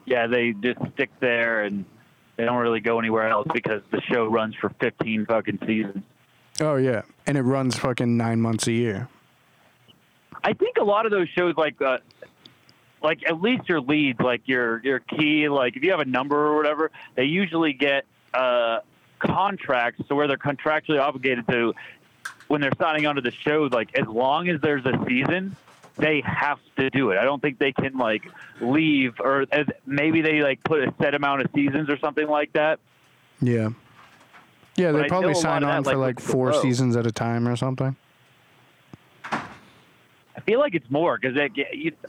Yeah, 0.05 0.27
they 0.27 0.51
just 0.51 0.79
stick 0.93 1.09
there 1.19 1.63
and 1.63 1.85
they 2.35 2.43
don't 2.43 2.57
really 2.57 2.81
go 2.81 2.99
anywhere 2.99 3.29
else 3.29 3.47
because 3.53 3.81
the 3.91 4.01
show 4.01 4.25
runs 4.27 4.55
for 4.55 4.69
15 4.81 5.25
fucking 5.25 5.59
seasons. 5.65 6.03
Oh 6.59 6.75
yeah, 6.75 7.03
and 7.25 7.37
it 7.37 7.43
runs 7.43 7.77
fucking 7.77 8.17
nine 8.17 8.41
months 8.41 8.67
a 8.67 8.71
year. 8.73 9.07
I 10.43 10.53
think 10.53 10.77
a 10.77 10.83
lot 10.83 11.05
of 11.05 11.11
those 11.11 11.29
shows, 11.29 11.55
like, 11.55 11.81
uh, 11.81 11.99
like 13.01 13.27
at 13.27 13.41
least 13.41 13.67
your 13.67 13.81
leads, 13.81 14.19
like 14.19 14.41
your 14.45 14.79
your 14.83 14.99
key, 14.99 15.49
like 15.49 15.75
if 15.75 15.83
you 15.83 15.91
have 15.91 15.99
a 15.99 16.05
number 16.05 16.37
or 16.37 16.55
whatever, 16.55 16.91
they 17.15 17.25
usually 17.25 17.73
get 17.73 18.05
uh, 18.33 18.79
contracts 19.19 20.07
to 20.07 20.15
where 20.15 20.27
they're 20.27 20.37
contractually 20.37 21.01
obligated 21.01 21.47
to 21.47 21.73
when 22.47 22.61
they're 22.61 22.71
signing 22.77 23.05
onto 23.07 23.21
the 23.21 23.31
show. 23.31 23.69
Like 23.71 23.97
as 23.97 24.07
long 24.07 24.49
as 24.49 24.61
there's 24.61 24.85
a 24.85 25.03
season, 25.07 25.55
they 25.97 26.21
have 26.21 26.59
to 26.77 26.89
do 26.89 27.11
it. 27.11 27.17
I 27.17 27.23
don't 27.23 27.41
think 27.41 27.57
they 27.57 27.71
can 27.71 27.97
like 27.97 28.29
leave 28.59 29.19
or 29.19 29.45
as 29.51 29.65
maybe 29.85 30.21
they 30.21 30.41
like 30.41 30.63
put 30.63 30.83
a 30.83 30.93
set 31.01 31.15
amount 31.15 31.41
of 31.41 31.49
seasons 31.55 31.89
or 31.89 31.97
something 31.97 32.27
like 32.27 32.53
that. 32.53 32.79
Yeah. 33.41 33.69
Yeah, 34.77 34.93
they 34.93 35.07
probably 35.07 35.31
know 35.31 35.33
a 35.33 35.35
lot 35.35 35.41
sign 35.41 35.63
of 35.63 35.69
that, 35.69 35.77
on 35.77 35.83
for 35.83 35.97
like, 35.97 36.17
like 36.17 36.19
four 36.19 36.53
seasons 36.53 36.95
at 36.95 37.05
a 37.05 37.11
time 37.11 37.47
or 37.47 37.55
something. 37.55 37.95
I 40.35 40.39
feel 40.41 40.59
like 40.59 40.75
it's 40.75 40.89
more 40.89 41.17
because 41.17 41.35
Really? 41.35 41.49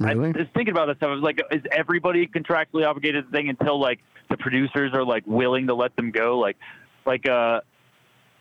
I 0.00 0.14
was 0.14 0.46
thinking 0.54 0.72
about 0.72 0.86
this 0.86 0.96
stuff. 0.98 1.08
I 1.08 1.14
was 1.14 1.22
like, 1.22 1.40
is 1.50 1.62
everybody 1.72 2.26
contractually 2.26 2.86
obligated 2.86 3.24
to 3.24 3.30
the 3.30 3.36
thing 3.36 3.48
until 3.48 3.80
like 3.80 4.00
the 4.30 4.36
producers 4.36 4.92
are 4.94 5.04
like 5.04 5.24
willing 5.26 5.66
to 5.66 5.74
let 5.74 5.94
them 5.96 6.10
go? 6.10 6.38
Like, 6.38 6.56
like 7.04 7.28
uh, 7.28 7.60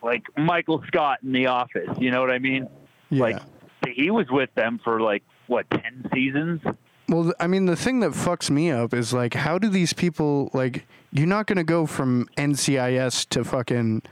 like 0.03 0.23
Michael 0.37 0.83
Scott 0.87 1.19
in 1.23 1.31
The 1.31 1.47
Office. 1.47 1.89
You 1.99 2.11
know 2.11 2.21
what 2.21 2.31
I 2.31 2.39
mean? 2.39 2.67
Yeah. 3.09 3.23
Like 3.23 3.41
he 3.87 4.11
was 4.11 4.27
with 4.29 4.53
them 4.55 4.79
for 4.83 5.01
like 5.01 5.23
what 5.47 5.69
ten 5.71 6.07
seasons? 6.13 6.61
Well, 7.09 7.33
I 7.39 7.47
mean, 7.47 7.65
the 7.65 7.75
thing 7.75 7.99
that 8.01 8.11
fucks 8.11 8.49
me 8.49 8.71
up 8.71 8.93
is 8.93 9.11
like, 9.13 9.33
how 9.33 9.57
do 9.57 9.69
these 9.69 9.93
people 9.93 10.49
like? 10.53 10.85
You're 11.11 11.27
not 11.27 11.45
gonna 11.47 11.63
go 11.65 11.85
from 11.85 12.29
NCIS 12.37 13.27
to 13.29 13.43
fucking 13.43 14.03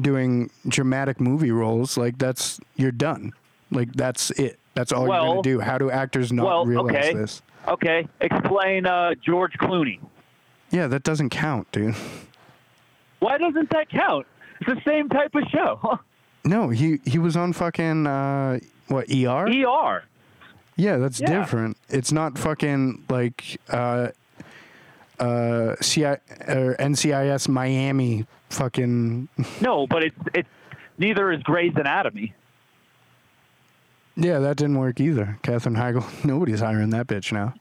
doing 0.00 0.50
dramatic 0.66 1.20
movie 1.20 1.50
roles. 1.50 1.98
Like 1.98 2.18
that's 2.18 2.60
you're 2.76 2.92
done. 2.92 3.32
Like 3.70 3.92
that's 3.92 4.30
it. 4.32 4.58
That's 4.74 4.92
all 4.92 5.06
you're 5.06 5.16
gonna 5.16 5.42
do. 5.42 5.60
How 5.60 5.78
do 5.78 5.90
actors 5.90 6.32
not 6.32 6.46
well, 6.46 6.66
realize 6.66 6.94
okay. 6.96 7.14
this? 7.14 7.42
Okay, 7.68 8.08
explain 8.20 8.86
uh, 8.86 9.14
George 9.24 9.52
Clooney. 9.54 9.98
Yeah, 10.70 10.86
that 10.88 11.02
doesn't 11.02 11.30
count, 11.30 11.70
dude. 11.72 11.94
Why 13.20 13.38
doesn't 13.38 13.70
that 13.70 13.88
count? 13.88 14.26
It's 14.60 14.68
the 14.68 14.80
same 14.84 15.08
type 15.08 15.34
of 15.34 15.44
show. 15.50 15.98
No, 16.46 16.68
he 16.68 16.98
he 17.06 17.18
was 17.18 17.38
on 17.38 17.54
fucking 17.54 18.06
uh, 18.06 18.58
what 18.88 19.10
ER? 19.10 19.46
ER. 19.48 20.04
Yeah, 20.76 20.98
that's 20.98 21.18
Yeah. 21.18 21.38
different. 21.38 21.78
It's 21.88 22.12
not 22.12 22.36
fucking 22.36 23.04
like 23.08 23.58
uh, 23.70 24.08
uh, 25.18 25.76
CI 25.80 26.04
or 26.04 26.76
NCIS 26.78 27.48
Miami 27.48 28.26
fucking. 28.50 29.28
No, 29.62 29.86
but 29.86 30.04
it's 30.04 30.16
it's 30.34 30.48
neither 30.98 31.32
is 31.32 31.42
Grey's 31.44 31.72
Anatomy. 31.76 32.34
Yeah, 34.16 34.38
that 34.38 34.56
didn't 34.56 34.78
work 34.78 35.00
either. 35.00 35.38
Katherine 35.42 35.76
Heigl. 35.76 36.04
Nobody's 36.24 36.60
hiring 36.60 36.90
that 36.90 37.06
bitch 37.06 37.32
now. 37.32 37.54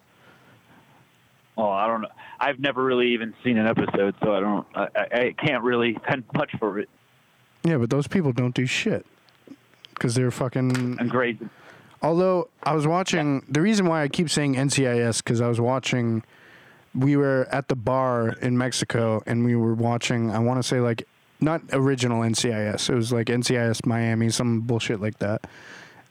Oh, 1.57 1.69
I 1.69 1.87
don't 1.87 2.01
know. 2.01 2.09
I've 2.39 2.59
never 2.59 2.83
really 2.83 3.13
even 3.13 3.33
seen 3.43 3.57
an 3.57 3.67
episode, 3.67 4.15
so 4.23 4.33
I 4.33 4.39
don't. 4.39 4.67
I, 4.75 4.87
I 4.95 5.35
can't 5.37 5.63
really 5.63 5.97
spend 6.07 6.23
much 6.35 6.51
for 6.59 6.79
it. 6.79 6.89
Yeah, 7.63 7.77
but 7.77 7.89
those 7.89 8.07
people 8.07 8.33
don't 8.33 8.53
do 8.53 8.65
shit 8.65 9.05
because 9.93 10.15
they're 10.15 10.31
fucking. 10.31 10.97
And 10.99 11.09
Grey's. 11.09 11.37
Although 12.01 12.49
I 12.63 12.73
was 12.73 12.85
watching, 12.85 13.45
the 13.47 13.61
reason 13.61 13.85
why 13.85 14.03
I 14.03 14.09
keep 14.09 14.29
saying 14.29 14.55
NCIS 14.55 15.23
because 15.23 15.41
I 15.41 15.47
was 15.47 15.61
watching. 15.61 16.23
We 16.93 17.15
were 17.15 17.47
at 17.49 17.69
the 17.69 17.75
bar 17.75 18.33
in 18.41 18.55
Mexico 18.55 19.23
and 19.25 19.43
we 19.43 19.55
were 19.55 19.73
watching. 19.73 20.29
I 20.29 20.37
want 20.39 20.61
to 20.61 20.67
say 20.67 20.79
like 20.79 21.07
not 21.39 21.61
original 21.71 22.21
NCIS. 22.21 22.89
It 22.89 22.95
was 22.95 23.11
like 23.11 23.27
NCIS 23.27 23.85
Miami, 23.85 24.29
some 24.29 24.61
bullshit 24.61 25.01
like 25.01 25.17
that. 25.19 25.47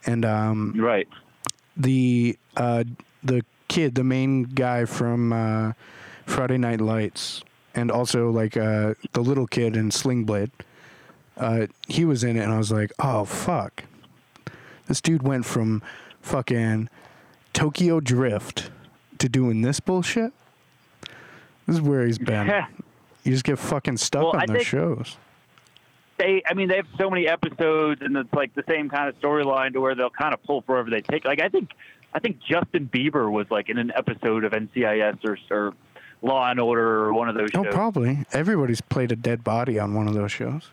And 0.06 0.24
um, 0.24 0.74
Right. 0.76 1.08
the 1.76 2.38
uh, 2.56 2.84
the 3.22 3.44
kid, 3.68 3.94
the 3.94 4.04
main 4.04 4.42
guy 4.44 4.84
from 4.84 5.32
uh, 5.32 5.72
Friday 6.26 6.58
Night 6.58 6.80
Lights, 6.80 7.42
and 7.74 7.90
also 7.90 8.30
like 8.30 8.56
uh, 8.56 8.94
the 9.12 9.20
little 9.22 9.46
kid 9.46 9.76
in 9.76 9.90
Sling 9.90 10.24
Blade. 10.24 10.50
Uh, 11.36 11.66
he 11.88 12.04
was 12.04 12.24
in 12.24 12.36
it, 12.36 12.40
and 12.42 12.52
I 12.52 12.58
was 12.58 12.72
like, 12.72 12.92
"Oh 12.98 13.24
fuck!" 13.24 13.84
This 14.86 15.00
dude 15.00 15.22
went 15.22 15.46
from 15.46 15.82
fucking 16.20 16.88
Tokyo 17.52 18.00
Drift 18.00 18.70
to 19.18 19.28
doing 19.28 19.62
this 19.62 19.78
bullshit. 19.80 20.32
This 21.66 21.76
is 21.76 21.80
where 21.82 22.04
he's 22.06 22.18
been. 22.18 22.64
You 23.24 23.30
just 23.30 23.44
get 23.44 23.56
fucking 23.60 23.98
stuck 23.98 24.22
Well, 24.24 24.32
on 24.32 24.40
I 24.40 24.46
those 24.46 24.56
think- 24.56 24.66
shows. 24.66 25.16
They, 26.18 26.42
I 26.48 26.54
mean, 26.54 26.68
they 26.68 26.76
have 26.76 26.86
so 26.98 27.10
many 27.10 27.26
episodes, 27.26 28.00
and 28.02 28.16
it's 28.16 28.32
like 28.32 28.54
the 28.54 28.64
same 28.68 28.88
kind 28.88 29.08
of 29.08 29.18
storyline 29.20 29.72
to 29.72 29.80
where 29.80 29.94
they'll 29.94 30.10
kind 30.10 30.34
of 30.34 30.42
pull 30.42 30.62
wherever 30.66 30.90
they 30.90 31.00
take. 31.00 31.24
Like 31.24 31.40
I 31.40 31.48
think, 31.48 31.70
I 32.14 32.18
think 32.20 32.38
Justin 32.40 32.88
Bieber 32.92 33.30
was 33.30 33.46
like 33.50 33.68
in 33.68 33.78
an 33.78 33.92
episode 33.96 34.44
of 34.44 34.52
NCIS 34.52 35.18
or, 35.24 35.36
or 35.50 35.74
Law 36.22 36.48
and 36.50 36.60
Order 36.60 37.04
or 37.04 37.12
one 37.14 37.28
of 37.28 37.34
those 37.34 37.48
Oh, 37.54 37.64
shows. 37.64 37.74
probably. 37.74 38.24
Everybody's 38.32 38.80
played 38.80 39.10
a 39.12 39.16
dead 39.16 39.42
body 39.42 39.78
on 39.78 39.94
one 39.94 40.06
of 40.06 40.14
those 40.14 40.30
shows. 40.30 40.70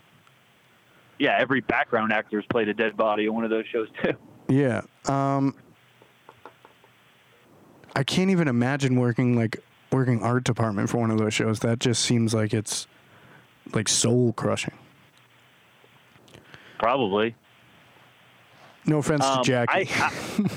Yeah, 1.18 1.36
every 1.40 1.60
background 1.62 2.14
actor's 2.14 2.46
played 2.50 2.70
a 2.70 2.74
dead 2.74 2.96
body 2.96 3.28
on 3.28 3.36
one 3.36 3.44
of 3.44 3.50
those 3.50 3.66
shows 3.68 3.88
too. 4.04 4.14
Yeah. 4.48 4.82
Um 5.08 5.56
I 7.96 8.04
can't 8.04 8.30
even 8.30 8.48
imagine 8.48 8.96
working 9.00 9.36
like 9.36 9.58
working 9.92 10.22
art 10.24 10.44
department 10.44 10.90
for 10.90 10.98
one 10.98 11.12
of 11.12 11.18
those 11.18 11.34
shows. 11.34 11.60
That 11.60 11.80
just 11.80 12.04
seems 12.04 12.34
like 12.34 12.54
it's 12.54 12.88
like 13.74 13.88
soul 13.90 14.34
crushing. 14.34 14.74
Probably. 16.80 17.36
No 18.86 18.98
offense 19.00 19.24
Um, 19.24 19.44
to 19.44 19.48
Jackie. 19.48 19.90
I, 19.94 20.10
I, 20.10 20.50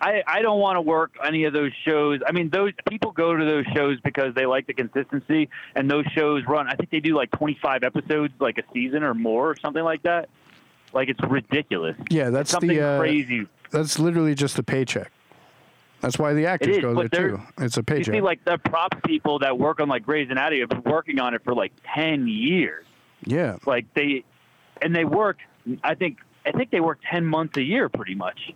I, 0.02 0.22
I 0.26 0.42
don't 0.42 0.60
want 0.60 0.76
to 0.76 0.80
work 0.80 1.12
any 1.22 1.44
of 1.44 1.52
those 1.52 1.72
shows. 1.84 2.20
I 2.26 2.32
mean, 2.32 2.48
those 2.50 2.72
people 2.88 3.12
go 3.12 3.36
to 3.36 3.44
those 3.44 3.66
shows 3.74 3.98
because 4.02 4.34
they 4.34 4.46
like 4.46 4.66
the 4.66 4.72
consistency, 4.74 5.48
and 5.74 5.90
those 5.90 6.06
shows 6.14 6.44
run. 6.46 6.68
I 6.68 6.74
think 6.74 6.90
they 6.90 7.00
do 7.00 7.14
like 7.14 7.30
25 7.32 7.82
episodes, 7.82 8.32
like 8.40 8.56
a 8.58 8.62
season 8.72 9.02
or 9.02 9.12
more, 9.14 9.50
or 9.50 9.56
something 9.56 9.82
like 9.84 10.02
that. 10.04 10.28
Like 10.92 11.08
it's 11.08 11.20
ridiculous. 11.28 11.96
yeah, 12.10 12.30
that's 12.30 12.50
Something 12.50 12.70
the 12.70 12.80
uh, 12.80 12.98
crazy. 12.98 13.46
that's 13.70 13.98
literally 13.98 14.34
just 14.34 14.56
the 14.56 14.62
paycheck. 14.62 15.12
That's 16.00 16.18
why 16.18 16.32
the 16.32 16.46
actors 16.46 16.76
is, 16.78 16.82
go 16.82 16.94
there 16.94 17.08
too. 17.08 17.40
It's 17.58 17.76
a 17.76 17.82
paycheck. 17.82 18.06
You 18.08 18.12
see, 18.14 18.20
like 18.22 18.42
the 18.44 18.56
props 18.58 18.96
people 19.06 19.38
that 19.40 19.58
work 19.58 19.80
on 19.80 19.88
like 19.88 20.02
Grey's 20.02 20.30
Anatomy 20.30 20.60
have 20.60 20.70
been 20.70 20.82
working 20.82 21.20
on 21.20 21.34
it 21.34 21.44
for 21.44 21.54
like 21.54 21.72
10 21.94 22.26
years. 22.26 22.86
yeah. 23.26 23.56
Like 23.66 23.92
they, 23.94 24.24
and 24.82 24.94
they 24.94 25.04
work. 25.04 25.38
I 25.82 25.94
think 25.94 26.18
I 26.46 26.52
think 26.52 26.70
they 26.70 26.80
work 26.80 26.98
10 27.10 27.26
months 27.26 27.56
a 27.58 27.62
year, 27.62 27.88
pretty 27.88 28.14
much. 28.14 28.52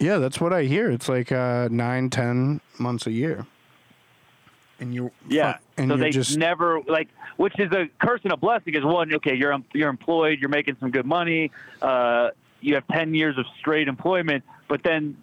Yeah, 0.00 0.18
that's 0.18 0.40
what 0.40 0.52
I 0.52 0.64
hear. 0.64 0.90
It's 0.90 1.08
like 1.08 1.32
uh 1.32 1.68
nine, 1.70 2.10
ten 2.10 2.60
months 2.78 3.06
a 3.06 3.12
year. 3.12 3.46
And 4.80 4.94
you 4.94 5.10
Yeah. 5.28 5.52
fuck- 5.54 5.62
and 5.76 5.90
so 5.90 5.96
they 5.96 6.10
just 6.10 6.36
never 6.38 6.80
like, 6.86 7.08
which 7.36 7.58
is 7.58 7.70
a 7.72 7.88
curse 8.00 8.20
and 8.24 8.32
a 8.32 8.36
blessing. 8.36 8.74
Is 8.74 8.84
one, 8.84 9.12
okay, 9.14 9.34
you're 9.34 9.56
you're 9.74 9.88
employed, 9.90 10.38
you're 10.40 10.50
making 10.50 10.76
some 10.80 10.90
good 10.90 11.06
money, 11.06 11.50
uh, 11.82 12.30
you 12.60 12.74
have 12.74 12.86
ten 12.88 13.14
years 13.14 13.36
of 13.38 13.46
straight 13.58 13.88
employment, 13.88 14.44
but 14.68 14.82
then 14.84 15.16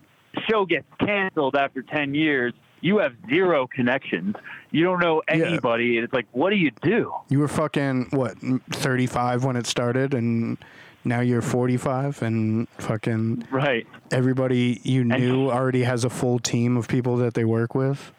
show 0.50 0.66
gets 0.66 0.88
canceled 1.00 1.56
after 1.56 1.82
ten 1.82 2.14
years. 2.14 2.54
You 2.82 3.00
have 3.00 3.14
zero 3.30 3.68
connections. 3.68 4.36
You 4.72 4.84
don't 4.84 5.00
know 5.00 5.22
anybody. 5.28 5.98
And 5.98 6.04
it's 6.06 6.14
like, 6.14 6.28
what 6.32 6.50
do 6.52 6.56
you 6.58 6.72
do? 6.82 7.14
You 7.30 7.40
were 7.40 7.48
fucking 7.48 8.08
what, 8.12 8.38
thirty 8.72 9.08
five 9.08 9.44
when 9.44 9.56
it 9.56 9.66
started, 9.66 10.14
and 10.14 10.58
now 11.04 11.22
you're 11.22 11.42
forty 11.42 11.78
five, 11.78 12.22
and 12.22 12.68
fucking 12.78 13.48
Right. 13.50 13.88
everybody 14.12 14.82
you 14.84 15.04
knew 15.04 15.50
already 15.50 15.84
has 15.84 16.04
a 16.04 16.10
full 16.10 16.38
team 16.40 16.78
of 16.78 16.88
people 16.88 17.18
that 17.18 17.34
they 17.34 17.46
work 17.46 17.74
with. 17.74 18.12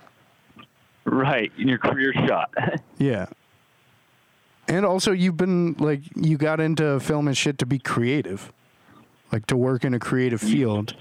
right, 1.04 1.52
in 1.58 1.68
your 1.68 1.78
career 1.78 2.12
shot. 2.26 2.50
Yeah. 2.98 3.26
And 4.68 4.84
also, 4.84 5.12
you've 5.12 5.36
been 5.36 5.74
like, 5.78 6.00
you 6.16 6.36
got 6.36 6.58
into 6.58 6.98
film 6.98 7.28
and 7.28 7.36
shit 7.36 7.58
to 7.58 7.66
be 7.66 7.78
creative, 7.78 8.52
like 9.30 9.46
to 9.46 9.56
work 9.56 9.84
in 9.84 9.94
a 9.94 10.00
creative 10.00 10.40
field, 10.40 10.96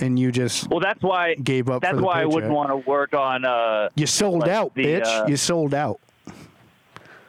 and 0.00 0.18
you 0.18 0.32
just 0.32 0.68
well, 0.68 0.80
that's 0.80 1.02
why 1.02 1.34
Gave 1.34 1.68
up 1.68 1.82
That's 1.82 2.00
why 2.00 2.22
I 2.22 2.24
wouldn't 2.26 2.52
want 2.52 2.70
to 2.70 2.76
work 2.76 3.14
on. 3.14 3.44
Uh, 3.44 3.88
you 3.94 4.06
sold 4.06 4.40
like 4.40 4.50
out, 4.50 4.74
the, 4.74 4.84
bitch. 4.84 5.04
uh, 5.06 5.26
you 5.28 5.36
sold 5.36 5.74
out. 5.74 6.00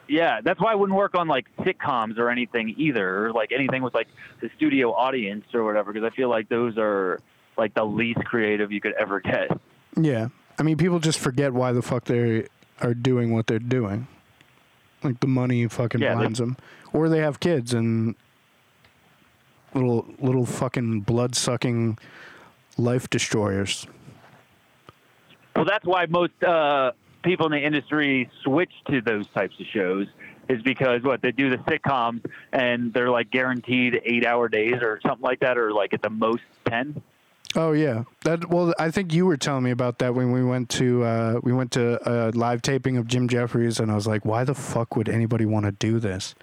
yeah, 0.08 0.40
that's 0.42 0.60
why 0.60 0.72
I 0.72 0.74
wouldn't 0.74 0.96
work 0.96 1.14
on 1.14 1.28
like 1.28 1.46
sitcoms 1.58 2.18
or 2.18 2.28
anything 2.30 2.74
either, 2.76 3.26
or 3.26 3.32
like 3.32 3.52
anything 3.52 3.82
with 3.82 3.94
like 3.94 4.08
the 4.40 4.50
studio 4.56 4.92
audience 4.92 5.44
or 5.54 5.64
whatever, 5.64 5.92
because 5.92 6.10
I 6.10 6.14
feel 6.14 6.28
like 6.28 6.48
those 6.48 6.76
are 6.78 7.20
like 7.56 7.74
the 7.74 7.84
least 7.84 8.24
creative 8.24 8.72
you 8.72 8.80
could 8.80 8.94
ever 8.98 9.20
get. 9.20 9.50
Yeah. 9.96 10.28
I 10.58 10.62
mean, 10.62 10.76
people 10.76 10.98
just 10.98 11.18
forget 11.18 11.52
why 11.52 11.72
the 11.72 11.82
fuck 11.82 12.04
they 12.04 12.46
are 12.80 12.94
doing 12.94 13.32
what 13.32 13.46
they're 13.46 13.58
doing. 13.58 14.06
Like 15.02 15.20
the 15.20 15.26
money 15.26 15.66
fucking 15.66 16.00
Yeah, 16.00 16.14
blinds 16.14 16.38
them, 16.38 16.56
or 16.92 17.08
they 17.08 17.18
have 17.18 17.40
kids 17.40 17.74
and 17.74 18.14
little 19.74 20.06
little 20.20 20.46
fucking 20.46 21.00
blood 21.00 21.34
sucking 21.34 21.98
life 22.82 23.08
destroyers. 23.10 23.86
Well, 25.54 25.64
that's 25.64 25.84
why 25.84 26.06
most 26.06 26.32
uh, 26.42 26.92
people 27.22 27.46
in 27.46 27.52
the 27.52 27.64
industry 27.64 28.30
switch 28.42 28.72
to 28.90 29.00
those 29.00 29.26
types 29.28 29.54
of 29.60 29.66
shows. 29.66 30.06
Is 30.48 30.60
because 30.62 31.02
what 31.02 31.22
they 31.22 31.30
do 31.30 31.48
the 31.50 31.56
sitcoms 31.58 32.20
and 32.52 32.92
they're 32.92 33.08
like 33.10 33.30
guaranteed 33.30 34.02
eight 34.04 34.26
hour 34.26 34.48
days 34.48 34.74
or 34.82 34.98
something 35.06 35.22
like 35.22 35.38
that, 35.40 35.56
or 35.56 35.72
like 35.72 35.94
at 35.94 36.02
the 36.02 36.10
most 36.10 36.42
ten. 36.68 37.00
Oh 37.54 37.70
yeah, 37.72 38.04
that. 38.24 38.50
Well, 38.50 38.74
I 38.78 38.90
think 38.90 39.14
you 39.14 39.24
were 39.24 39.36
telling 39.36 39.62
me 39.62 39.70
about 39.70 39.98
that 40.00 40.14
when 40.14 40.32
we 40.32 40.42
went 40.42 40.68
to 40.70 41.04
uh, 41.04 41.40
we 41.42 41.52
went 41.52 41.70
to 41.72 41.96
a 42.10 42.32
live 42.32 42.60
taping 42.60 42.96
of 42.96 43.06
Jim 43.06 43.28
Jefferies, 43.28 43.78
and 43.78 43.90
I 43.90 43.94
was 43.94 44.06
like, 44.08 44.24
why 44.24 44.42
the 44.42 44.54
fuck 44.54 44.96
would 44.96 45.08
anybody 45.08 45.46
want 45.46 45.64
to 45.66 45.72
do 45.72 46.00
this? 46.00 46.34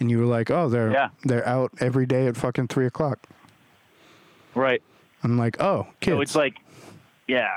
And 0.00 0.10
you 0.10 0.18
were 0.18 0.26
like, 0.26 0.50
oh, 0.50 0.68
they're 0.68 0.90
Yeah. 0.90 1.08
they're 1.22 1.46
out 1.46 1.70
every 1.80 2.06
day 2.06 2.26
at 2.26 2.36
fucking 2.36 2.68
three 2.68 2.86
o'clock. 2.86 3.20
Right. 4.54 4.82
I'm 5.22 5.36
like, 5.38 5.60
oh, 5.60 5.86
kids. 6.00 6.14
So 6.16 6.20
it's 6.20 6.34
like, 6.34 6.54
yeah. 7.26 7.48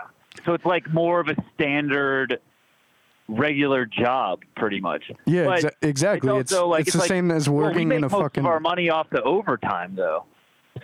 So 0.46 0.54
it's 0.54 0.66
like 0.66 0.92
more 0.94 1.20
of 1.20 1.28
a 1.28 1.36
standard, 1.54 2.40
regular 3.28 3.86
job, 3.86 4.40
pretty 4.56 4.80
much. 4.80 5.12
yeah, 5.26 5.46
exa- 5.46 5.72
exactly. 5.82 6.36
It's, 6.40 6.52
also, 6.52 6.68
like, 6.68 6.82
it's 6.82 6.88
it's 6.90 6.96
the 6.96 7.00
like- 7.02 7.08
same 7.10 7.32
as 7.32 7.48
Well, 7.50 7.58
we 7.58 7.64
working 7.66 7.92
in 7.92 7.98
a 8.04 8.10
most 8.10 8.12
fucking. 8.22 8.42
of 8.44 8.48
our 8.48 8.60
money 8.60 8.90
off 8.90 9.10
the 9.10 9.22
overtime, 9.24 9.94
though. 9.96 10.26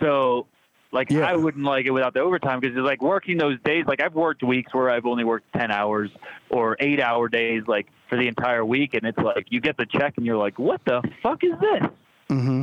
So, 0.00 0.46
like, 0.92 1.10
Yeah. 1.10 1.28
I 1.28 1.34
wouldn't 1.36 1.64
like 1.64 1.86
it 1.86 1.90
without 1.90 2.14
the 2.14 2.20
overtime 2.20 2.60
because 2.60 2.76
it's 2.76 2.84
like 2.84 3.02
working 3.02 3.36
those 3.38 3.58
days. 3.64 3.84
Like, 3.86 4.00
I've 4.02 4.14
worked 4.14 4.42
weeks 4.42 4.72
where 4.72 4.88
I've 4.90 5.06
only 5.06 5.24
worked 5.24 5.52
ten 5.52 5.70
hours 5.70 6.10
or 6.50 6.76
eight 6.80 7.00
hour 7.00 7.28
days, 7.28 7.62
like 7.66 7.88
for 8.08 8.16
the 8.16 8.28
entire 8.28 8.64
week, 8.64 8.94
and 8.94 9.04
it's 9.04 9.18
like 9.18 9.46
you 9.50 9.60
get 9.60 9.76
the 9.76 9.86
check 9.86 10.14
and 10.16 10.24
you're 10.24 10.36
like, 10.38 10.58
what 10.58 10.80
the 10.86 11.02
fuck 11.22 11.42
is 11.44 11.52
this? 11.60 11.82
Mm-hmm. 12.30 12.62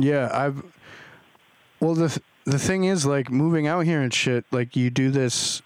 Yeah, 0.00 0.30
I've. 0.32 0.62
Well, 1.80 1.94
the 1.94 2.08
th- 2.08 2.24
the 2.44 2.58
thing 2.58 2.84
is, 2.84 3.06
like 3.06 3.30
moving 3.30 3.66
out 3.66 3.84
here 3.84 4.00
and 4.00 4.12
shit, 4.12 4.44
like 4.50 4.76
you 4.76 4.90
do 4.90 5.10
this. 5.10 5.62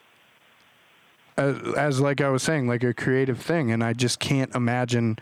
As, 1.37 1.57
as 1.77 2.01
like 2.01 2.21
I 2.21 2.29
was 2.29 2.43
saying, 2.45 2.69
like 2.69 2.85
a 2.85 2.95
creative 2.95 3.41
thing, 3.41 3.73
and 3.73 3.83
I 3.83 3.93
just 3.93 4.21
can't 4.21 4.55
imagine. 4.55 5.19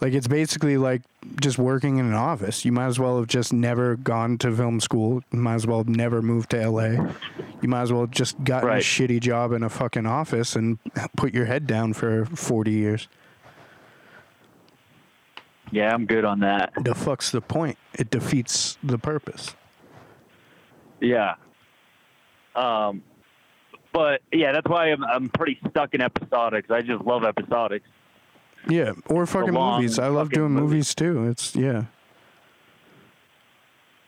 Like 0.00 0.14
it's 0.14 0.26
basically 0.26 0.78
like 0.78 1.02
just 1.40 1.58
working 1.58 1.98
in 1.98 2.06
an 2.06 2.14
office. 2.14 2.64
You 2.64 2.72
might 2.72 2.86
as 2.86 2.98
well 2.98 3.18
have 3.18 3.26
just 3.26 3.52
never 3.52 3.96
gone 3.96 4.38
to 4.38 4.50
film 4.50 4.80
school. 4.80 5.22
You 5.30 5.38
might 5.38 5.56
as 5.56 5.66
well 5.66 5.78
have 5.78 5.90
never 5.90 6.22
moved 6.22 6.50
to 6.50 6.68
LA. 6.68 7.12
You 7.60 7.68
might 7.68 7.82
as 7.82 7.92
well 7.92 8.00
have 8.02 8.10
just 8.10 8.42
gotten 8.42 8.70
a 8.70 8.74
shitty 8.76 9.20
job 9.20 9.52
in 9.52 9.62
a 9.62 9.68
fucking 9.68 10.06
office 10.06 10.56
and 10.56 10.78
put 11.16 11.34
your 11.34 11.44
head 11.44 11.66
down 11.66 11.92
for 11.92 12.24
forty 12.24 12.72
years. 12.72 13.08
Yeah, 15.70 15.94
I'm 15.94 16.06
good 16.06 16.24
on 16.24 16.40
that. 16.40 16.72
The 16.82 16.94
fuck's 16.94 17.30
the 17.30 17.40
point? 17.40 17.78
It 17.94 18.10
defeats 18.10 18.76
the 18.82 18.98
purpose. 18.98 19.54
Yeah. 21.00 21.34
Um, 22.54 23.02
but 23.92 24.22
yeah, 24.32 24.52
that's 24.52 24.68
why 24.68 24.90
I'm 24.90 25.04
I'm 25.04 25.28
pretty 25.28 25.58
stuck 25.70 25.94
in 25.94 26.00
episodics. 26.00 26.70
I 26.70 26.82
just 26.82 27.04
love 27.04 27.22
episodics. 27.22 27.82
Yeah, 28.68 28.92
or 29.06 29.26
fucking 29.26 29.54
long 29.54 29.80
movies. 29.80 29.98
I 29.98 30.08
love 30.08 30.30
doing 30.30 30.52
movie. 30.52 30.66
movies 30.66 30.94
too. 30.94 31.26
It's 31.28 31.56
yeah. 31.56 31.84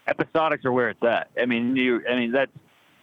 Episodics 0.07 0.65
are 0.65 0.73
where 0.73 0.91
it's 0.91 1.03
at. 1.03 1.31
I 1.41 1.47
mean, 1.47 1.77
you. 1.77 2.03
I 2.09 2.17
mean 2.17 2.33
that's 2.33 2.53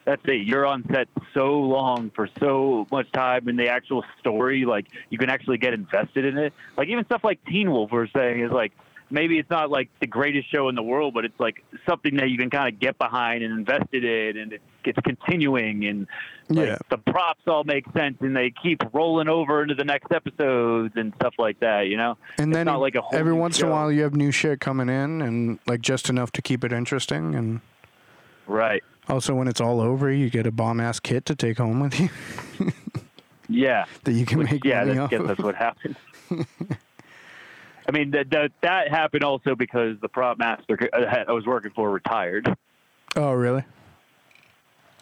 that's 0.05 0.21
it. 0.25 0.47
You're 0.47 0.65
on 0.65 0.85
set 0.91 1.07
so 1.33 1.59
long 1.59 2.11
for 2.11 2.29
so 2.39 2.87
much 2.91 3.11
time 3.11 3.47
in 3.49 3.55
the 3.55 3.67
actual 3.67 4.03
story. 4.19 4.65
Like 4.65 4.87
you 5.09 5.17
can 5.17 5.29
actually 5.29 5.57
get 5.57 5.73
invested 5.73 6.25
in 6.25 6.37
it. 6.37 6.53
Like 6.77 6.87
even 6.89 7.05
stuff 7.05 7.23
like 7.23 7.43
Teen 7.45 7.71
Wolf, 7.71 7.91
we're 7.91 8.07
saying 8.07 8.41
is 8.41 8.51
like 8.51 8.71
maybe 9.11 9.39
it's 9.39 9.49
not 9.49 9.69
like 9.69 9.89
the 9.99 10.07
greatest 10.07 10.51
show 10.51 10.69
in 10.69 10.75
the 10.75 10.83
world, 10.83 11.13
but 11.13 11.25
it's 11.25 11.39
like 11.39 11.63
something 11.87 12.15
that 12.17 12.29
you 12.29 12.37
can 12.37 12.49
kind 12.49 12.73
of 12.73 12.79
get 12.79 12.97
behind 12.97 13.43
and 13.43 13.53
invested 13.57 14.03
in, 14.03 14.37
and 14.37 14.53
it, 14.53 14.61
it's 14.85 14.99
continuing 15.03 15.85
and 15.85 16.07
like, 16.49 16.67
Yeah. 16.67 16.77
the 16.89 16.97
props 16.97 17.41
all 17.47 17.63
make 17.63 17.85
sense 17.93 18.17
and 18.21 18.35
they 18.35 18.51
keep 18.63 18.81
rolling 18.93 19.27
over 19.27 19.61
into 19.61 19.75
the 19.75 19.83
next 19.83 20.11
episodes 20.11 20.93
and 20.95 21.13
stuff 21.15 21.33
like 21.37 21.59
that. 21.59 21.87
You 21.87 21.97
know, 21.97 22.17
And 22.37 22.51
It's 22.51 22.57
then 22.57 22.65
not 22.65 22.79
like 22.79 22.95
a 22.95 23.01
whole 23.01 23.17
every 23.17 23.33
once 23.33 23.59
in 23.59 23.67
a 23.67 23.71
while 23.71 23.91
you 23.91 24.01
have 24.03 24.15
new 24.15 24.31
shit 24.31 24.59
coming 24.59 24.89
in 24.89 25.21
and 25.21 25.59
like 25.67 25.81
just 25.81 26.09
enough 26.09 26.31
to 26.33 26.41
keep 26.41 26.63
it 26.63 26.71
interesting 26.71 27.35
and 27.35 27.61
right? 28.47 28.83
also 29.07 29.33
when 29.35 29.47
it's 29.47 29.59
all 29.61 29.81
over 29.81 30.11
you 30.11 30.29
get 30.29 30.45
a 30.47 30.51
bomb 30.51 30.79
ass 30.79 30.99
kit 30.99 31.25
to 31.25 31.35
take 31.35 31.57
home 31.57 31.79
with 31.79 31.99
you 31.99 32.09
Yeah. 33.49 33.85
that 34.03 34.13
you 34.13 34.25
can 34.25 34.37
Which, 34.39 34.51
make 34.51 34.63
yeah, 34.63 34.79
money 34.85 34.93
that, 34.93 35.01
off 35.01 35.09
guess 35.09 35.19
of. 35.21 35.27
that's 35.27 35.39
what 35.41 35.55
happened. 35.55 35.95
I 37.89 37.91
mean, 37.91 38.11
that, 38.11 38.29
that 38.29 38.51
that 38.61 38.89
happened 38.89 39.23
also 39.23 39.55
because 39.55 39.97
the 39.99 40.09
prop 40.09 40.37
master 40.37 40.77
I 40.93 41.31
was 41.31 41.47
working 41.47 41.71
for 41.71 41.89
retired. 41.89 42.47
Oh 43.15 43.31
really? 43.31 43.63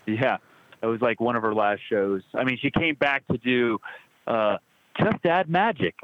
Yeah, 0.06 0.38
it 0.82 0.86
was 0.86 1.02
like 1.02 1.20
one 1.20 1.36
of 1.36 1.44
her 1.44 1.54
last 1.54 1.82
shows. 1.90 2.22
I 2.34 2.46
mean, 2.46 2.58
she 2.62 2.72
came 2.72 2.96
back 2.96 3.28
to 3.28 3.38
do 3.40 3.78
uh, 4.26 4.56
Just 4.98 5.26
Add 5.26 5.50
Magic, 5.50 5.96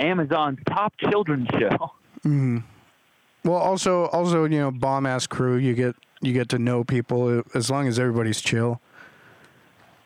Amazon's 0.00 0.58
top 0.66 0.94
children's 0.98 1.46
show. 1.56 1.92
Mm. 2.24 2.64
Well, 3.44 3.58
also 3.58 4.06
also 4.06 4.46
you 4.46 4.58
know 4.58 4.72
bomb 4.72 5.06
ass 5.06 5.28
crew. 5.28 5.58
You 5.58 5.74
get 5.74 5.94
you 6.22 6.32
get 6.32 6.48
to 6.48 6.58
know 6.58 6.82
people 6.82 7.44
as 7.54 7.70
long 7.70 7.86
as 7.86 8.00
everybody's 8.00 8.40
chill. 8.40 8.80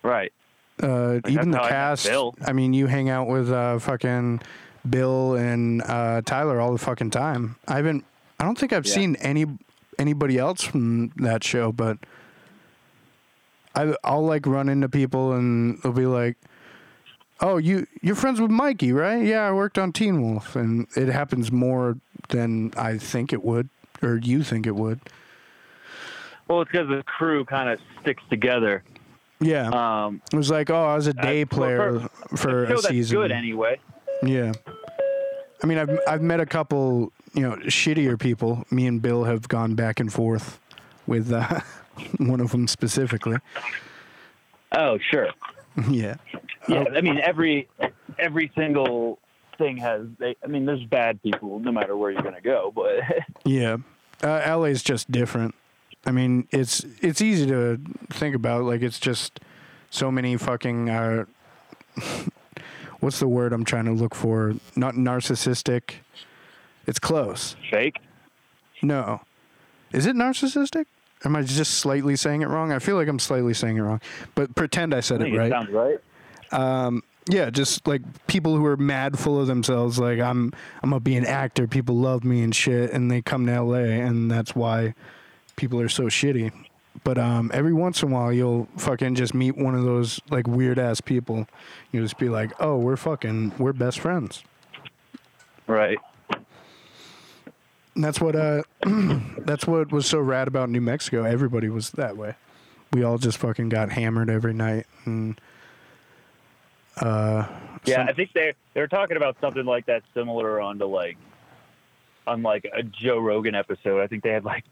Right. 0.02 0.34
Uh, 0.82 1.20
even 1.28 1.50
the 1.50 1.62
I 1.62 1.68
cast. 1.70 2.06
Bill. 2.06 2.34
I 2.44 2.52
mean, 2.52 2.74
you 2.74 2.88
hang 2.88 3.08
out 3.08 3.26
with 3.26 3.50
uh, 3.50 3.78
fucking 3.78 4.42
Bill 4.88 5.34
and 5.34 5.82
uh, 5.82 6.22
Tyler 6.24 6.60
all 6.60 6.72
the 6.72 6.78
fucking 6.78 7.10
time. 7.10 7.56
I 7.66 7.76
haven't. 7.76 8.04
I 8.38 8.44
don't 8.44 8.58
think 8.58 8.72
I've 8.72 8.86
Yeah. 8.86 8.94
seen 8.94 9.16
any 9.16 9.46
anybody 9.98 10.38
else 10.38 10.62
from 10.62 11.10
that 11.16 11.44
show, 11.44 11.72
but 11.72 11.98
I 13.74 13.94
I'll 14.04 14.24
like 14.24 14.46
run 14.46 14.68
into 14.68 14.88
people 14.88 15.32
and 15.32 15.78
they'll 15.82 15.92
be 15.92 16.06
like, 16.06 16.36
"Oh, 17.40 17.56
you 17.56 17.86
you're 18.02 18.14
friends 18.14 18.40
with 18.40 18.50
Mikey, 18.50 18.92
right? 18.92 19.24
Yeah, 19.24 19.48
I 19.48 19.52
worked 19.52 19.78
on 19.78 19.92
Teen 19.92 20.20
Wolf," 20.22 20.54
and 20.56 20.86
it 20.96 21.08
happens 21.08 21.50
more 21.50 21.96
than 22.28 22.72
I 22.76 22.98
think 22.98 23.32
it 23.32 23.44
would, 23.44 23.68
or 24.02 24.16
you 24.16 24.42
think 24.42 24.66
it 24.66 24.74
would. 24.76 25.00
Well, 26.48 26.60
it's 26.62 26.70
because 26.70 26.88
the 26.88 27.02
crew 27.04 27.44
kind 27.44 27.70
of 27.70 27.80
sticks 28.02 28.22
together. 28.28 28.82
Yeah, 29.40 29.68
Um, 29.70 30.20
it 30.32 30.36
was 30.36 30.50
like, 30.50 30.70
"Oh, 30.70 30.84
I 30.84 30.94
was 30.94 31.06
a 31.06 31.14
day 31.14 31.44
well, 31.44 31.58
player 31.58 32.00
for- 32.28 32.36
for 32.36 32.64
a 32.64 32.66
show 32.66 32.72
a 32.72 32.76
that's 32.76 32.88
season." 32.88 33.16
good 33.18 33.32
anyway. 33.32 33.78
Yeah. 34.22 34.52
I 35.62 35.66
mean, 35.66 35.78
I've 35.78 35.98
I've 36.06 36.22
met 36.22 36.40
a 36.40 36.46
couple, 36.46 37.12
you 37.32 37.42
know, 37.42 37.56
shittier 37.66 38.18
people. 38.18 38.64
Me 38.70 38.86
and 38.86 39.00
Bill 39.00 39.24
have 39.24 39.48
gone 39.48 39.74
back 39.74 40.00
and 40.00 40.12
forth 40.12 40.60
with 41.06 41.32
uh, 41.32 41.60
one 42.18 42.40
of 42.40 42.50
them 42.50 42.66
specifically. 42.68 43.38
Oh, 44.72 44.98
sure. 45.10 45.28
yeah. 45.88 46.16
Yeah, 46.68 46.84
I 46.94 47.00
mean 47.00 47.18
every 47.18 47.68
every 48.18 48.50
single 48.54 49.18
thing 49.58 49.76
has. 49.78 50.06
They, 50.18 50.36
I 50.42 50.46
mean, 50.46 50.66
there's 50.66 50.84
bad 50.84 51.22
people 51.22 51.58
no 51.60 51.72
matter 51.72 51.96
where 51.96 52.10
you're 52.10 52.22
gonna 52.22 52.40
go, 52.40 52.72
but 52.74 53.00
Yeah. 53.44 53.78
Uh, 54.22 54.56
LA's 54.58 54.82
just 54.82 55.10
different. 55.10 55.54
I 56.06 56.10
mean, 56.10 56.46
it's 56.50 56.84
it's 57.00 57.20
easy 57.20 57.46
to 57.46 57.80
think 58.10 58.34
about. 58.34 58.64
Like, 58.64 58.82
it's 58.82 58.98
just 58.98 59.40
so 59.90 60.10
many 60.10 60.36
fucking. 60.36 60.88
Uh, 60.90 61.24
what's 63.04 63.20
the 63.20 63.28
word 63.28 63.52
I'm 63.52 63.64
trying 63.64 63.84
to 63.84 63.92
look 63.92 64.14
for? 64.14 64.54
Not 64.74 64.94
narcissistic. 64.94 65.96
It's 66.86 66.98
close. 66.98 67.54
fake. 67.70 68.00
No. 68.82 69.20
Is 69.92 70.06
it 70.06 70.16
narcissistic? 70.16 70.86
Am 71.24 71.36
I 71.36 71.42
just 71.42 71.74
slightly 71.74 72.16
saying 72.16 72.42
it 72.42 72.48
wrong? 72.48 72.72
I 72.72 72.78
feel 72.78 72.96
like 72.96 73.08
I'm 73.08 73.18
slightly 73.18 73.54
saying 73.54 73.76
it 73.76 73.82
wrong. 73.82 74.00
But 74.34 74.54
pretend 74.54 74.92
I 74.94 74.98
I 74.98 75.00
said 75.00 75.20
think 75.20 75.34
it 75.34 75.36
it 75.36 75.38
right. 75.38 75.52
sounds 75.52 75.70
right. 75.70 75.98
Um, 76.50 77.02
yeah, 77.28 77.48
just 77.50 77.86
like 77.86 78.02
people 78.26 78.56
who 78.56 78.66
are 78.66 78.76
mad 78.76 79.18
full 79.18 79.40
of 79.40 79.46
themselves 79.46 79.98
like 79.98 80.18
I'm 80.18 80.52
I'm 80.82 80.90
going 80.90 81.00
to 81.00 81.04
be 81.04 81.16
an 81.16 81.24
actor, 81.24 81.66
people 81.66 81.96
love 81.96 82.24
me 82.24 82.42
and 82.42 82.54
shit 82.54 82.90
and 82.92 83.10
they 83.10 83.22
come 83.22 83.46
to 83.46 83.62
LA 83.62 83.76
and 83.76 84.30
that's 84.30 84.54
why 84.54 84.94
people 85.56 85.80
are 85.80 85.88
so 85.88 86.04
shitty. 86.04 86.52
But 87.02 87.18
um, 87.18 87.50
every 87.52 87.72
once 87.72 88.02
in 88.02 88.10
a 88.10 88.14
while, 88.14 88.32
you'll 88.32 88.68
fucking 88.76 89.16
just 89.16 89.34
meet 89.34 89.56
one 89.56 89.74
of 89.74 89.82
those 89.84 90.20
like 90.30 90.46
weird 90.46 90.78
ass 90.78 91.00
people. 91.00 91.46
You 91.92 92.02
just 92.02 92.18
be 92.18 92.28
like, 92.28 92.52
"Oh, 92.60 92.76
we're 92.78 92.96
fucking, 92.96 93.52
we're 93.58 93.72
best 93.72 93.98
friends." 93.98 94.44
Right. 95.66 95.98
And 97.94 98.02
that's 98.04 98.20
what 98.20 98.36
uh, 98.36 98.62
that's 99.38 99.66
what 99.66 99.92
was 99.92 100.06
so 100.06 100.18
rad 100.20 100.48
about 100.48 100.70
New 100.70 100.80
Mexico. 100.80 101.24
Everybody 101.24 101.68
was 101.68 101.90
that 101.92 102.16
way. 102.16 102.34
We 102.92 103.02
all 103.02 103.18
just 103.18 103.38
fucking 103.38 103.70
got 103.70 103.90
hammered 103.90 104.30
every 104.30 104.54
night, 104.54 104.86
and 105.04 105.40
uh, 107.00 107.46
Yeah, 107.84 107.96
some- 107.96 108.08
I 108.08 108.12
think 108.12 108.32
they 108.34 108.54
they 108.74 108.80
were 108.80 108.88
talking 108.88 109.16
about 109.16 109.36
something 109.40 109.64
like 109.64 109.86
that 109.86 110.02
similar 110.14 110.60
on 110.60 110.78
to 110.78 110.86
like 110.86 111.16
on 112.26 112.42
like 112.42 112.64
a 112.72 112.82
Joe 112.82 113.18
Rogan 113.18 113.54
episode. 113.54 114.00
I 114.00 114.06
think 114.06 114.22
they 114.22 114.30
had 114.30 114.44
like 114.44 114.64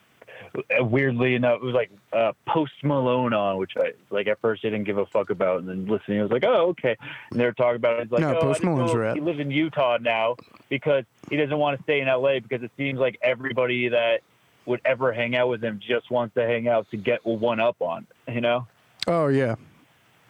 weirdly 0.81 1.35
enough 1.35 1.57
it 1.57 1.65
was 1.65 1.75
like 1.75 1.91
uh, 2.12 2.33
Post 2.47 2.73
Malone 2.83 3.33
on, 3.33 3.57
which 3.57 3.73
I 3.77 3.93
like 4.11 4.27
at 4.27 4.41
first 4.41 4.65
I 4.65 4.69
didn't 4.69 4.85
give 4.85 4.99
a 4.99 5.07
fuck 5.07 5.31
about, 5.31 5.61
and 5.61 5.69
then 5.69 5.87
listening 5.87 6.21
I 6.21 6.23
was 6.23 6.33
like, 6.33 6.45
oh 6.45 6.69
okay. 6.69 6.97
And 7.31 7.41
they 7.41 7.45
were 7.45 7.53
talking 7.53 7.77
about 7.77 7.99
it. 7.99 8.03
It's 8.03 8.12
like, 8.12 8.21
No, 8.21 8.37
oh, 8.37 8.41
Post 8.41 8.62
Malone's 8.62 8.95
rad. 8.95 9.15
He 9.17 9.21
lives 9.23 9.41
in 9.41 9.51
Utah 9.51 9.99
now 10.01 10.37
because 10.69 11.05
he 11.31 11.37
doesn't 11.37 11.57
want 11.59 11.79
to 11.79 11.83
stay 11.85 12.01
in 12.01 12.09
LA 12.09 12.41
because 12.41 12.62
it 12.62 12.71
seems 12.77 12.99
like 12.99 13.19
everybody 13.23 13.88
that 13.88 14.21
would 14.67 14.81
ever 14.85 15.12
hang 15.12 15.35
out 15.35 15.49
with 15.49 15.62
him 15.62 15.81
just 15.85 16.11
wants 16.11 16.35
to 16.35 16.47
hang 16.47 16.69
out 16.69 16.88
to 16.91 16.97
get 16.97 17.25
one 17.27 17.61
up 17.61 17.77
on. 17.81 18.07
You 18.29 18.41
know, 18.41 18.67
oh 19.07 19.29
yeah, 19.29 19.57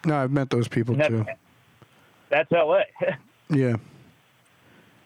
no, 0.04 0.16
I've 0.16 0.32
met 0.32 0.50
those 0.50 0.68
people 0.68 1.00
And 1.00 1.04
too. 1.04 1.24
that's 2.30 2.50
that's 2.50 2.52
LA. 2.52 2.82
Yeah. 3.50 3.76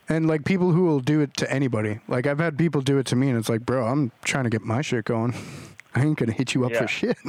And 0.08 0.28
like 0.28 0.44
people 0.44 0.70
who 0.72 0.84
will 0.84 1.00
do 1.00 1.20
it 1.20 1.36
to 1.38 1.50
anybody. 1.52 1.98
Like 2.08 2.26
I've 2.26 2.38
had 2.38 2.56
people 2.56 2.80
do 2.80 2.98
it 2.98 3.06
to 3.06 3.16
me, 3.16 3.28
and 3.28 3.36
it's 3.38 3.48
like, 3.48 3.66
bro, 3.66 3.86
I'm 3.86 4.12
trying 4.24 4.44
to 4.44 4.50
get 4.50 4.62
my 4.62 4.80
shit 4.82 5.04
going. 5.04 5.34
I 5.94 6.02
ain't 6.04 6.18
gonna 6.18 6.32
hit 6.32 6.54
you 6.54 6.64
up 6.64 6.72
Yeah. 6.72 6.82
for 6.82 6.88
shit. 6.88 7.18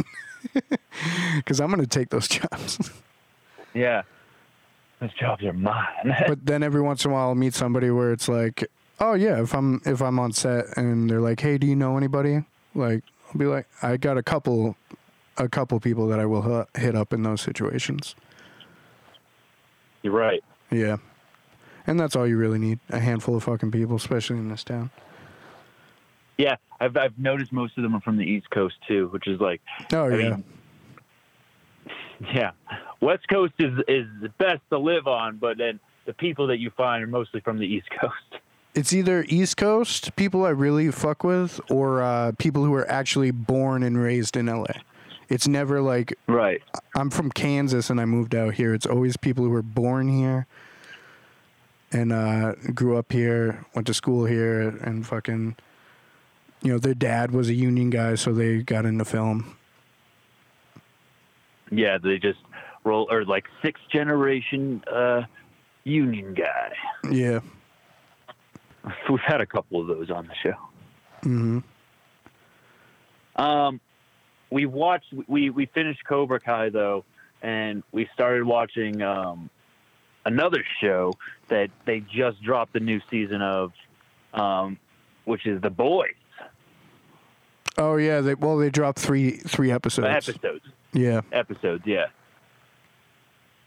Because 1.35 1.59
I'm 1.59 1.69
gonna 1.69 1.85
take 1.85 2.09
those 2.09 2.27
jobs. 2.39 2.91
yeah, 3.73 4.01
those 4.99 5.13
jobs 5.13 5.43
are 5.43 5.53
mine. 5.53 6.15
but 6.27 6.45
then 6.45 6.63
every 6.63 6.81
once 6.81 7.05
in 7.05 7.11
a 7.11 7.13
while, 7.13 7.29
I'll 7.29 7.35
meet 7.35 7.53
somebody 7.53 7.91
where 7.91 8.11
it's 8.11 8.27
like, 8.27 8.65
oh 8.99 9.13
yeah, 9.13 9.41
if 9.41 9.53
I'm 9.53 9.81
if 9.85 10.01
I'm 10.01 10.17
on 10.19 10.31
set 10.31 10.65
and 10.77 11.09
they're 11.09 11.19
like, 11.21 11.39
hey, 11.39 11.57
do 11.57 11.67
you 11.67 11.75
know 11.75 11.97
anybody? 11.97 12.43
Like, 12.73 13.03
I'll 13.27 13.37
be 13.37 13.45
like, 13.45 13.67
I 13.83 13.97
got 13.97 14.17
a 14.17 14.23
couple, 14.23 14.75
a 15.37 15.47
couple 15.49 15.79
people 15.79 16.07
that 16.07 16.19
I 16.19 16.25
will 16.25 16.65
hit 16.75 16.95
up 16.95 17.13
in 17.13 17.23
those 17.23 17.41
situations. 17.41 18.15
You're 20.01 20.13
right. 20.13 20.43
Yeah. 20.71 20.97
And 21.87 21.99
that's 21.99 22.15
all 22.15 22.27
you 22.27 22.37
really 22.37 22.59
need. 22.59 22.79
A 22.89 22.99
handful 22.99 23.35
of 23.35 23.43
fucking 23.43 23.71
people, 23.71 23.95
especially 23.95 24.37
in 24.37 24.49
this 24.49 24.63
town. 24.63 24.91
Yeah, 26.37 26.57
I've 26.79 26.95
I've 26.97 27.17
noticed 27.17 27.51
most 27.51 27.77
of 27.77 27.83
them 27.83 27.95
are 27.95 28.01
from 28.01 28.17
the 28.17 28.23
East 28.25 28.49
Coast 28.51 28.75
too, 28.87 29.07
which 29.07 29.25
is 29.27 29.39
like, 29.39 29.61
Oh 29.91 30.03
I 30.05 30.17
yeah. 30.17 30.29
mean, 30.31 30.43
yeah, 32.33 32.51
West 33.01 33.27
Coast 33.29 33.53
is 33.57 33.73
is 33.87 34.05
the 34.21 34.29
best 34.37 34.61
to 34.69 34.77
live 34.77 35.07
on, 35.07 35.37
but 35.37 35.57
then 35.57 35.79
the 36.05 36.13
people 36.13 36.45
that 36.47 36.59
you 36.59 36.69
find 36.77 37.03
are 37.03 37.07
mostly 37.07 37.39
from 37.41 37.57
the 37.57 37.65
East 37.65 37.87
Coast. 37.99 38.13
It's 38.75 38.93
either 38.93 39.25
East 39.27 39.57
Coast 39.57 40.15
people 40.15 40.45
I 40.45 40.49
really 40.49 40.91
fuck 40.91 41.23
with, 41.23 41.59
or 41.71 42.03
uh, 42.03 42.33
people 42.37 42.63
who 42.63 42.75
are 42.75 42.87
actually 42.91 43.31
born 43.31 43.81
and 43.81 43.97
raised 43.97 44.37
in 44.37 44.45
LA. 44.45 44.65
It's 45.29 45.47
never 45.47 45.81
like 45.81 46.13
Right. 46.27 46.61
I'm 46.95 47.09
from 47.09 47.31
Kansas 47.31 47.89
and 47.89 47.99
I 47.99 48.05
moved 48.05 48.35
out 48.35 48.53
here. 48.53 48.75
It's 48.75 48.85
always 48.85 49.17
people 49.17 49.43
who 49.43 49.49
were 49.49 49.63
born 49.63 50.07
here 50.09 50.45
and 51.91 52.11
uh, 52.11 52.53
grew 52.73 52.97
up 52.97 53.11
here, 53.11 53.65
went 53.73 53.87
to 53.87 53.93
school 53.93 54.25
here, 54.25 54.61
and 54.61 55.05
fucking, 55.05 55.55
you 56.61 56.71
know, 56.71 56.77
their 56.77 56.93
dad 56.93 57.31
was 57.31 57.49
a 57.49 57.53
union 57.53 57.89
guy, 57.89 58.15
so 58.15 58.33
they 58.33 58.61
got 58.61 58.85
into 58.85 59.05
film. 59.05 59.55
Yeah, 61.71 61.97
they 61.97 62.17
just 62.17 62.39
roll 62.83 63.07
or 63.11 63.25
like 63.25 63.45
sixth 63.61 63.83
generation 63.91 64.83
uh, 64.91 65.23
union 65.83 66.33
guy. 66.33 66.73
Yeah. 67.09 67.39
We've 69.09 69.19
had 69.19 69.41
a 69.41 69.45
couple 69.45 69.81
of 69.81 69.87
those 69.87 70.09
on 70.09 70.27
the 70.27 70.35
show. 70.35 70.55
hmm 71.23 71.59
Um, 73.35 73.79
we 74.49 74.65
watched. 74.65 75.13
We 75.27 75.49
we 75.49 75.65
finished 75.67 76.03
Cobra 76.07 76.39
Kai 76.39 76.69
though, 76.69 77.03
and 77.41 77.83
we 77.91 78.09
started 78.13 78.43
watching 78.45 79.01
um, 79.01 79.49
another 80.27 80.63
show 80.81 81.13
that 81.47 81.69
they 81.85 82.01
just 82.01 82.41
dropped 82.43 82.73
the 82.73 82.79
new 82.79 82.99
season 83.09 83.41
of, 83.41 83.71
um, 84.33 84.77
which 85.25 85.45
is 85.45 85.61
The 85.61 85.69
Boys 85.69 86.13
Oh 87.77 87.95
yeah. 87.97 88.21
They 88.21 88.33
well 88.33 88.57
they 88.57 88.69
dropped 88.69 88.99
three 88.99 89.31
three 89.31 89.71
episodes. 89.71 90.07
episodes. 90.07 90.65
Yeah. 90.93 91.21
Episodes, 91.31 91.83
yeah. 91.85 92.07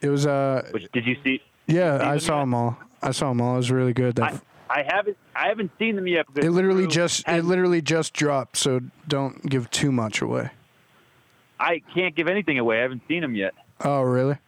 It 0.01 0.09
was 0.09 0.27
uh 0.27 0.69
Which 0.73 0.91
did 0.93 1.07
you 1.07 1.17
see? 1.23 1.41
yeah 1.67 1.99
see 1.99 2.05
I 2.05 2.19
saw 2.19 2.37
yet? 2.39 2.41
them 2.41 2.55
all. 2.55 2.79
I 3.03 3.13
saw 3.13 3.29
them 3.29 3.41
all. 3.41 3.55
It 3.55 3.59
was 3.59 3.71
really 3.71 3.93
good. 3.93 4.17
That 4.17 4.43
I, 4.69 4.81
I 4.81 4.83
haven't 4.83 5.17
I 5.37 5.49
haven't 5.49 5.71
seen 5.79 5.95
them 5.97 6.07
yet. 6.09 6.27
It 6.35 6.51
literally 6.51 6.87
just 6.87 7.27
it 7.29 7.45
literally 7.45 7.83
just 7.83 8.13
dropped, 8.13 8.57
so 8.57 8.81
don't 9.07 9.49
give 9.49 9.71
too 9.71 9.93
much 9.93 10.21
away. 10.21 10.51
I 11.61 11.83
can't 11.95 12.15
give 12.17 12.27
anything 12.27 12.59
away. 12.59 12.79
I 12.79 12.83
haven't 12.83 13.03
seen 13.07 13.21
them 13.21 13.37
yet. 13.37 13.55
Oh 13.85 14.03
really? 14.03 14.39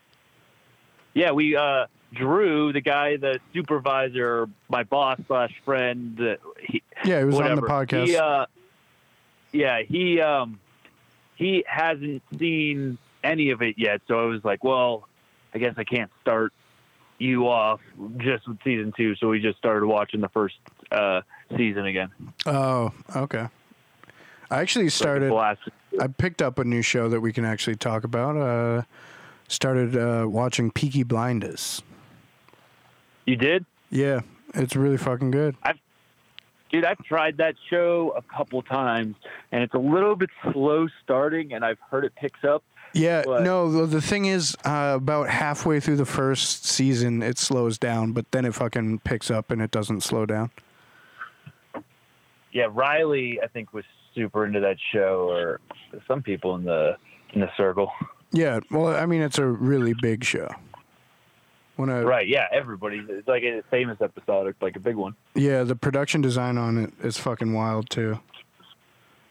Yeah, 1.15 1.31
we 1.33 1.55
uh 1.55 1.87
Drew, 2.13 2.73
the 2.73 2.81
guy, 2.81 3.17
the 3.17 3.41
supervisor, 3.53 4.49
my 4.69 4.83
boss 4.83 5.19
slash 5.27 5.53
friend. 5.65 6.39
He, 6.61 6.83
Yeah, 7.05 7.21
it 7.21 7.25
was 7.25 7.41
on 7.41 7.57
the 7.57 7.63
podcast. 7.63 8.07
He, 8.07 8.17
uh, 8.17 8.47
yeah, 9.53 9.83
he 9.83 10.21
um, 10.21 10.61
he 11.37 11.65
hasn't 11.67 12.23
seen 12.39 12.99
any 13.25 13.51
of 13.51 13.63
it 13.63 13.77
yet, 13.79 14.01
so 14.09 14.21
I 14.21 14.25
was 14.25 14.45
like, 14.45 14.65
well, 14.65 15.09
I 15.55 15.59
guess 15.59 15.75
I 15.77 15.85
can't 15.85 16.11
start 16.21 16.53
you 17.19 17.49
off 17.49 17.81
just 18.19 18.49
with 18.49 18.59
season 18.65 18.93
two. 18.97 19.15
So 19.17 19.29
we 19.29 19.41
just 19.41 19.59
started 19.59 19.87
watching 19.87 20.21
the 20.21 20.29
first 20.29 20.57
uh, 20.91 21.23
season 21.57 21.87
again. 21.87 22.11
Oh, 22.47 22.93
okay. 23.15 23.49
I 24.51 24.61
actually 24.61 24.91
started. 24.91 25.33
I 25.33 26.07
picked 26.09 26.43
up 26.43 26.59
a 26.59 26.65
new 26.65 26.83
show 26.83 27.09
that 27.09 27.21
we 27.21 27.33
can 27.33 27.45
actually 27.45 27.77
talk 27.77 28.05
about. 28.05 28.37
Uh, 28.37 28.83
started 29.49 29.97
uh, 29.97 30.27
watching 30.29 30.71
Peaky 30.71 31.05
Blinders. 31.05 31.83
You 33.25 33.37
did, 33.37 33.65
Yeah, 33.91 34.21
it's 34.55 34.75
really 34.77 34.97
fucking 34.97 35.31
good. 35.31 35.57
dude. 36.71 36.85
I've 36.85 36.99
tried 37.05 37.37
that 37.37 37.55
show 37.71 38.13
a 38.17 38.23
couple 38.23 38.63
times, 38.63 39.15
and 39.53 39.63
it's 39.63 39.75
a 39.75 39.79
little 39.79 40.17
bit 40.17 40.31
slow 40.53 40.89
starting, 41.05 41.53
and 41.53 41.65
I've 41.65 41.79
heard 41.91 42.05
it 42.05 42.15
picks 42.17 42.43
up. 42.45 42.63
Yeah, 42.95 43.23
What? 43.25 43.43
no, 43.43 43.71
the, 43.71 43.87
the 43.87 44.01
thing 44.03 44.25
is, 44.27 44.57
uh, 44.65 44.95
about 44.97 45.29
halfway 45.29 45.81
through 45.81 45.97
the 45.97 46.05
first 46.05 46.67
season, 46.67 47.23
it 47.23 47.39
slows 47.39 47.79
down, 47.79 48.13
but 48.13 48.31
then 48.33 48.45
it 48.45 48.55
fucking 48.55 48.99
picks 49.01 49.31
up 49.31 49.51
and 49.51 49.63
it 49.63 49.71
doesn't 49.71 50.03
slow 50.03 50.27
down. 50.27 50.51
yeah, 52.53 52.67
Riley, 52.71 53.41
I 53.43 53.47
think 53.47 53.73
was 53.73 53.85
super 54.15 54.45
into 54.45 54.61
that 54.61 54.77
show, 54.93 55.29
or 55.31 55.61
some 56.07 56.23
people 56.23 56.55
in 56.57 56.65
the 56.65 56.97
in 57.33 57.41
the 57.41 57.51
circle. 57.57 57.91
Yeah, 58.33 58.61
well, 58.71 58.89
I 58.89 59.07
mean, 59.07 59.23
it's 59.23 59.39
a 59.39 59.47
really 59.47 59.95
big 60.03 60.23
show. 60.25 60.49
When 61.77 61.89
I, 61.91 62.03
Right? 62.03 62.29
Yeah, 62.29 62.47
everybody. 62.53 63.05
It's 63.09 63.27
like 63.29 63.43
a 63.45 63.63
famous 63.71 64.01
episode, 64.01 64.55
like 64.61 64.77
a 64.77 64.81
big 64.81 64.97
one. 64.97 65.15
Yeah, 65.35 65.63
the 65.63 65.75
production 65.77 66.21
design 66.21 66.59
on 66.59 66.77
it 66.79 66.93
is 67.03 67.17
fucking 67.19 67.53
wild 67.53 67.89
too. 67.91 68.21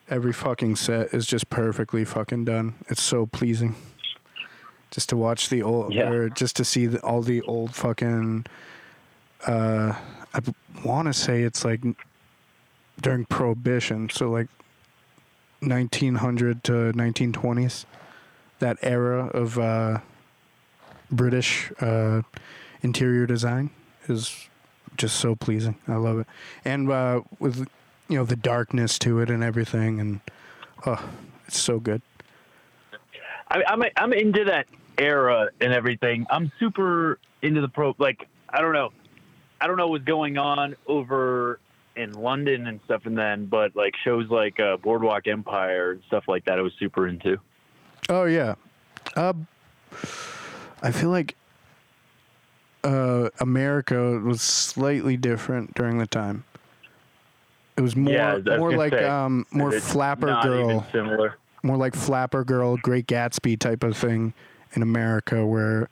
Every 0.10 0.34
fucking 0.34 0.76
set 0.76 1.14
is 1.14 1.26
just 1.28 1.50
perfectly 1.50 2.04
fucking 2.04 2.46
done. 2.46 2.74
It's 2.90 3.02
so 3.04 3.26
pleasing. 3.28 3.76
Just 4.90 5.08
to 5.10 5.18
watch 5.18 5.50
the 5.50 5.62
old, 5.62 5.94
Yeah. 5.94 6.10
or 6.10 6.30
just 6.30 6.56
to 6.58 6.66
see 6.66 6.86
the, 6.88 7.00
all 7.00 7.22
the 7.22 7.42
old 7.44 7.74
fucking. 7.76 8.46
Uh, 9.48 9.94
I 10.34 10.40
want 10.84 11.08
to 11.08 11.14
say 11.14 11.44
it's 11.44 11.64
like 11.64 11.82
during 13.02 13.26
Prohibition, 13.26 14.10
so 14.10 14.30
like 14.30 14.48
1900 15.62 16.64
to 16.66 16.72
1920s, 16.94 17.86
that 18.60 18.78
era 18.82 19.28
of 19.28 19.58
uh, 19.58 20.00
British 21.12 21.72
uh, 21.82 22.22
interior 22.82 23.26
design 23.26 23.70
is 24.08 24.50
just 24.98 25.18
so 25.18 25.36
pleasing. 25.36 25.76
I 25.88 25.96
love 25.96 26.20
it, 26.20 26.28
and 26.66 26.90
uh, 26.90 27.22
with 27.40 27.68
you 28.08 28.18
know 28.18 28.26
the 28.26 28.36
darkness 28.36 29.00
to 29.00 29.20
it 29.20 29.30
and 29.30 29.44
everything, 29.44 30.00
and 30.00 30.20
oh, 30.86 31.10
it's 31.48 31.60
so 31.60 31.80
good. 31.80 32.02
I, 33.50 33.64
I'm 33.68 33.84
I'm 33.98 34.14
into 34.14 34.46
that 34.46 34.68
era 34.98 35.50
and 35.60 35.74
everything. 35.74 36.26
I'm 36.30 36.52
super 36.60 37.20
into 37.42 37.62
the 37.62 37.70
pro. 37.70 37.96
Like 37.98 38.28
I 38.50 38.62
don't 38.62 38.74
know, 38.74 38.92
I 39.60 39.68
don't 39.68 39.78
know 39.78 39.88
what's 39.88 40.06
going 40.06 40.38
on 40.38 40.76
over 40.88 41.60
in 41.96 42.14
London 42.14 42.68
and 42.68 42.80
stuff, 42.86 43.06
and 43.06 43.18
then 43.18 43.46
but 43.46 43.76
like 43.76 43.94
shows 44.04 44.30
like 44.30 44.60
uh, 44.60 44.78
Boardwalk 44.78 45.28
Empire 45.28 45.92
and 45.92 46.04
stuff 46.08 46.26
like 46.28 46.46
that. 46.46 46.58
I 46.58 46.62
was 46.62 46.74
super 46.80 47.08
into. 47.08 47.38
Oh 48.10 48.26
yeah, 48.26 48.56
uh, 49.16 49.34
I 50.82 50.92
feel 50.92 51.10
like 51.10 51.36
uh, 52.84 53.30
America 53.40 54.20
was 54.20 54.42
slightly 54.42 55.18
different 55.18 55.74
during 55.76 55.98
the 55.98 56.08
time. 56.08 56.44
It 57.78 57.82
was 57.82 57.96
more 57.96 58.14
Yeah, 58.14 58.38
more 58.58 58.76
like 58.76 58.94
say, 58.94 59.06
um, 59.06 59.46
more 59.52 59.72
flapper 59.72 60.40
girl. 60.44 60.86
Similar. 60.92 61.36
more 61.64 61.78
like 61.78 61.96
Flapper 61.96 62.44
Girl, 62.44 62.78
Great 62.78 63.08
Gatsby 63.08 63.58
type 63.60 63.84
of 63.84 63.96
thing 63.96 64.34
in 64.74 64.82
America, 64.82 65.46
where 65.46 65.90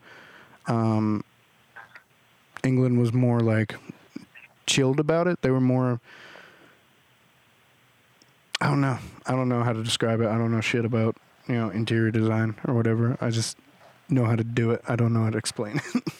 um, 0.66 1.24
England 2.64 2.98
was 2.98 3.12
more 3.12 3.40
like 3.40 3.76
chilled 4.66 5.00
about 5.00 5.26
it. 5.26 5.40
They 5.42 5.50
were 5.50 5.60
more. 5.60 6.00
I 8.60 8.66
don't 8.68 8.80
know. 8.80 8.98
I 9.26 9.32
don't 9.32 9.48
know 9.48 9.62
how 9.62 9.72
to 9.72 9.82
describe 9.82 10.20
it. 10.20 10.26
I 10.26 10.36
don't 10.36 10.52
know 10.52 10.60
shit 10.60 10.84
about 10.84 11.16
you 11.48 11.54
know 11.54 11.70
interior 11.70 12.10
design 12.10 12.56
or 12.66 12.74
whatever. 12.74 13.16
I 13.20 13.30
just 13.30 13.56
know 14.10 14.24
how 14.24 14.36
to 14.36 14.44
do 14.44 14.70
it. 14.70 14.82
I 14.88 14.96
don't 14.96 15.12
know 15.12 15.24
how 15.24 15.30
to 15.30 15.38
explain 15.38 15.80
it. 15.94 16.04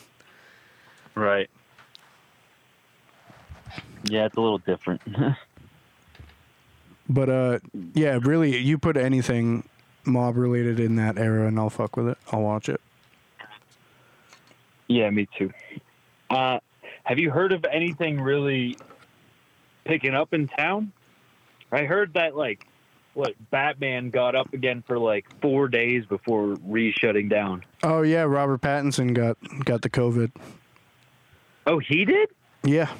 Right. 1.16 1.51
Yeah, 4.05 4.24
it's 4.26 4.36
a 4.36 4.41
little 4.41 4.59
different. 4.59 5.03
But 7.09 7.28
uh, 7.28 7.59
yeah, 7.95 8.20
really, 8.22 8.57
you 8.57 8.78
put 8.78 8.97
anything 8.97 9.68
mob 10.05 10.36
related 10.36 10.78
in 10.78 10.95
that 10.97 11.18
era, 11.18 11.49
and 11.49 11.59
I'll 11.59 11.68
fuck 11.68 11.97
with 11.97 12.07
it. 12.07 12.16
I'll 12.30 12.43
watch 12.43 12.68
it. 12.68 12.80
yeah, 14.86 15.11
me 15.11 15.28
too. 15.36 15.53
Uh, 16.30 16.61
have 17.03 17.18
you 17.18 17.30
heard 17.32 17.51
of 17.51 17.64
anything 17.64 18.20
really 18.20 18.76
picking 19.84 20.14
up 20.14 20.32
in 20.32 20.47
town? 20.47 20.93
I 21.72 21.82
heard 21.82 22.14
that 22.14 22.36
like 22.36 22.66
what 23.15 23.35
Batman 23.51 24.11
got 24.11 24.35
up 24.35 24.53
again 24.55 24.83
for 24.87 24.99
like 24.99 25.27
four 25.41 25.69
days 25.69 26.05
before 26.07 26.57
re-shutting 26.65 27.29
down. 27.29 27.65
Oh 27.83 28.03
yeah, 28.03 28.23
Robert 28.23 28.61
Pattinson 28.61 29.15
got 29.15 29.37
got 29.65 29.83
the 29.83 29.91
COVID. 29.91 30.31
Oh, 31.67 31.79
he 31.79 32.05
did? 32.05 32.29
Yeah, 32.63 32.91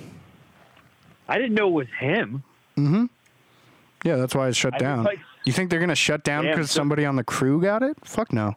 I 1.29 1.37
didn't 1.39 1.55
know 1.55 1.69
it 1.69 1.73
was 1.73 1.87
him. 1.99 2.43
mm-hmm. 2.77 3.07
Yeah, 4.05 4.17
that's 4.17 4.35
why 4.35 4.49
it 4.49 4.57
shut 4.57 4.75
I 4.75 4.79
down. 4.79 5.05
like- 5.05 5.19
you 5.47 5.53
think 5.53 5.71
they're 5.71 5.81
gonna 5.81 5.95
shut 5.95 6.23
down 6.25 6.45
because 6.47 6.71
so- 6.71 6.79
somebody 6.81 7.05
on 7.05 7.17
the 7.17 7.25
crew 7.25 7.61
got 7.63 7.83
it? 7.83 7.97
Fuck 8.05 8.33
no. 8.33 8.57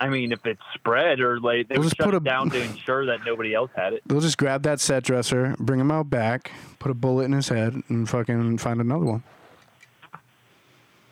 I 0.00 0.08
mean, 0.08 0.32
if 0.32 0.44
it's 0.44 0.60
spread 0.74 1.20
or 1.20 1.40
like 1.40 1.68
they 1.68 1.74
We'll 1.76 1.84
would 1.84 1.90
just 1.90 1.96
shut 1.96 2.08
it 2.08 2.16
a- 2.16 2.20
down 2.20 2.50
to 2.50 2.60
ensure 2.62 3.06
that 3.06 3.20
nobody 3.24 3.54
else 3.54 3.70
had 3.74 3.92
it. 3.94 4.02
They'll 4.06 4.20
just 4.20 4.38
grab 4.38 4.62
that 4.64 4.80
set 4.80 5.04
dresser, 5.04 5.54
bring 5.58 5.80
him 5.80 5.90
out 5.90 6.10
back, 6.10 6.50
put 6.78 6.90
a 6.90 6.94
bullet 6.94 7.24
in 7.24 7.32
his 7.32 7.48
head, 7.48 7.80
and 7.88 8.08
fucking 8.08 8.58
find 8.58 8.80
another 8.80 9.04
one. 9.06 9.22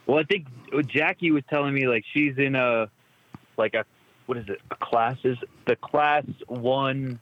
Well, 0.07 0.19
I 0.19 0.25
think 0.25 0.47
Jackie 0.87 1.31
was 1.31 1.45
telling 1.49 1.75
me 1.75 1.87
like 1.87 2.05
she's 2.13 2.37
in 2.39 2.55
a 2.55 2.91
like 3.57 3.75
a 3.75 3.85
what 4.27 4.39
is 4.39 4.49
it? 4.49 4.61
A 4.71 4.77
class 4.77 5.17
is 5.25 5.39
the 5.67 5.77
class 5.77 6.25
one 6.47 7.21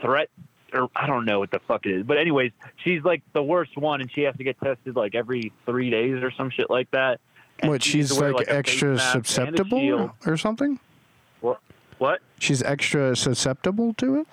threat 0.00 0.28
or 0.72 0.88
I 0.94 1.06
don't 1.06 1.24
know 1.24 1.38
what 1.38 1.50
the 1.50 1.60
fuck 1.60 1.86
it 1.86 1.92
is. 1.92 2.06
But 2.06 2.18
anyways, 2.18 2.52
she's 2.82 3.02
like 3.02 3.22
the 3.32 3.42
worst 3.42 3.76
one, 3.76 4.00
and 4.00 4.10
she 4.10 4.22
has 4.22 4.36
to 4.36 4.44
get 4.44 4.58
tested 4.60 4.96
like 4.96 5.14
every 5.14 5.52
three 5.64 5.90
days 5.90 6.22
or 6.22 6.30
some 6.30 6.50
shit 6.50 6.70
like 6.70 6.90
that. 6.90 7.20
And 7.60 7.70
what? 7.70 7.82
She's 7.82 8.14
to 8.14 8.20
wear, 8.20 8.32
like, 8.32 8.48
extra 8.48 8.96
mask 8.96 9.14
and 9.14 9.24
a 9.24 9.28
susceptible 9.28 10.12
or 10.26 10.36
something? 10.36 10.78
What? 11.40 11.60
What? 11.98 12.20
She's 12.38 12.62
extra 12.62 13.16
susceptible 13.16 13.94
to 13.94 14.20
it? 14.20 14.26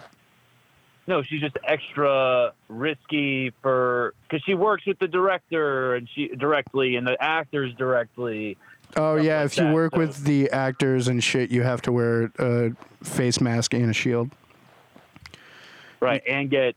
No, 1.06 1.22
she's 1.22 1.42
just 1.42 1.58
extra 1.66 2.54
risky 2.70 3.52
for 3.62 4.14
because 4.24 4.42
she 4.46 4.54
works 4.54 4.86
with 4.86 5.00
the 5.00 5.08
director 5.08 5.96
and 5.96 6.08
she 6.14 6.30
directly 6.30 6.96
and 6.96 7.06
the 7.06 7.22
actors 7.22 7.74
directly. 7.76 8.58
Oh 8.96 9.16
yeah, 9.16 9.42
like 9.42 9.46
if 9.48 9.58
you 9.58 9.72
work 9.72 9.94
so- 9.94 10.00
with 10.00 10.24
the 10.24 10.50
actors 10.52 11.08
and 11.10 11.22
shit, 11.24 11.52
you 11.52 11.62
have 11.64 11.82
to 11.84 11.92
wear 11.92 12.32
a 12.40 12.72
face 13.04 13.42
mask 13.42 13.74
and 13.74 13.90
a 13.90 13.94
shield. 13.94 14.30
right 16.00 16.22
and 16.28 16.50
get 16.50 16.76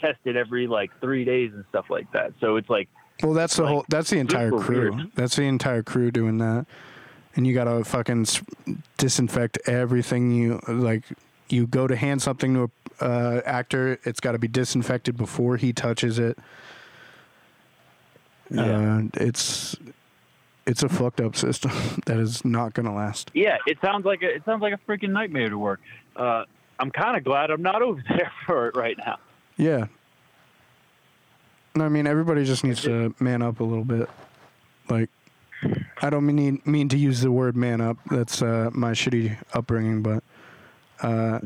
tested 0.00 0.36
every 0.36 0.66
like 0.66 0.90
three 1.00 1.24
days 1.24 1.52
and 1.54 1.64
stuff 1.70 1.86
like 1.88 2.10
that 2.12 2.32
so 2.40 2.56
it's 2.56 2.68
like 2.68 2.88
Well, 3.22 3.32
that's 3.32 3.56
the 3.56 3.62
Like, 3.62 3.70
whole. 3.72 3.84
That's 3.88 4.10
the 4.10 4.18
entire 4.18 4.50
crew. 4.50 4.92
weird. 4.92 5.10
That's 5.14 5.36
the 5.36 5.44
entire 5.44 5.82
crew 5.82 6.10
doing 6.10 6.36
that, 6.38 6.66
and 7.34 7.46
you 7.46 7.54
gotta 7.54 7.82
fucking 7.84 8.26
disinfect 8.98 9.58
everything. 9.66 10.30
You 10.32 10.60
like, 10.68 11.04
you 11.48 11.66
go 11.66 11.86
to 11.86 11.96
hand 11.96 12.20
something 12.20 12.52
to 12.54 12.64
a 12.64 12.70
uh, 13.00 13.40
actor, 13.44 13.98
it's 14.04 14.20
got 14.20 14.32
to 14.32 14.38
be 14.38 14.48
disinfected 14.48 15.16
before 15.16 15.56
he 15.56 15.72
touches 15.72 16.18
it. 16.18 16.38
Uh, 18.56 19.02
it's 19.14 19.76
it's 20.66 20.82
a 20.84 20.88
fucked 20.88 21.20
up 21.20 21.34
system 21.34 21.72
that 22.06 22.18
is 22.18 22.44
not 22.44 22.74
gonna 22.74 22.94
last. 22.94 23.30
yeah 23.34 23.56
it 23.66 23.76
sounds 23.80 24.04
like 24.04 24.22
a 24.22 24.36
it 24.36 24.44
sounds 24.44 24.62
like 24.62 24.72
a 24.72 24.78
freaking 24.88 25.10
nightmare 25.10 25.48
to 25.48 25.58
work 25.58 25.80
uh 26.14 26.44
i'm 26.78 26.90
kind 26.92 27.16
of 27.16 27.24
glad 27.24 27.50
i'm 27.50 27.62
not 27.62 27.82
over 27.82 28.00
there 28.08 28.30
for 28.46 28.68
it 28.68 28.76
right 28.76 28.96
now 28.98 29.16
Yeah. 29.56 29.86
No, 31.74 31.84
I 31.84 31.88
mean 31.88 32.06
everybody 32.06 32.44
just 32.44 32.62
needs 32.64 32.82
to 32.82 33.14
man 33.18 33.42
up 33.42 33.58
a 33.60 33.64
little 33.64 33.84
bit. 33.84 34.08
Like, 34.88 35.10
I 36.00 36.08
don't 36.08 36.24
mean 36.24 36.62
mean 36.64 36.88
to 36.88 36.96
use 36.96 37.20
the 37.20 37.30
word 37.32 37.54
man 37.56 37.80
up. 37.82 37.98
That's 38.10 38.40
uh, 38.40 38.70
my 38.72 38.92
shitty 38.92 39.36
upbringing, 39.52 40.02
but 40.02 40.22
uh, 41.02 41.40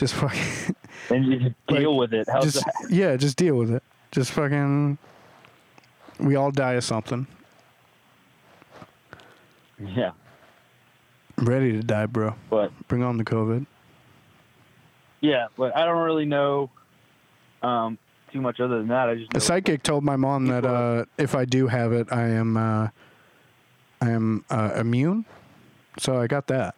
just 0.00 0.14
fucking, 0.14 0.74
and 1.10 1.24
you 1.26 1.38
just 1.38 1.54
Like, 1.68 1.80
deal 1.80 1.96
with 1.96 2.14
it 2.14 2.26
how's 2.32 2.44
just 2.52 2.64
that 2.64 2.86
yeah, 2.90 3.16
just 3.16 3.36
deal 3.36 3.54
with 3.56 3.70
it. 3.70 3.82
Just 4.10 4.32
fucking. 4.32 4.96
We 6.18 6.34
all 6.36 6.50
die 6.50 6.72
of 6.72 6.84
something. 6.84 7.26
yeah 9.78 10.12
ready 11.38 11.72
to 11.72 11.82
die, 11.82 12.06
bro. 12.06 12.34
but 12.50 12.70
Bring 12.88 13.02
on 13.02 13.16
the 13.16 13.24
COVID. 13.24 13.64
yeah 15.20 15.46
but 15.56 15.74
i 15.76 15.84
don't 15.86 16.02
really 16.02 16.26
know 16.26 16.70
um 17.62 17.96
too 18.32 18.40
much 18.40 18.60
other 18.60 18.78
than 18.78 18.88
that 18.88 19.08
i 19.08 19.14
just 19.14 19.34
A 19.34 19.40
psychic 19.40 19.82
told 19.82 20.04
my 20.04 20.16
mom 20.16 20.46
that 20.46 20.64
uh, 20.64 21.04
if 21.18 21.34
I 21.34 21.44
do 21.44 21.66
have 21.66 21.92
it, 21.92 22.12
I 22.12 22.28
am 22.28 22.56
uh, 22.56 22.88
I 24.00 24.10
am 24.10 24.44
uh, 24.50 24.72
immune. 24.76 25.24
So 25.98 26.16
I 26.20 26.26
got 26.28 26.46
that. 26.46 26.74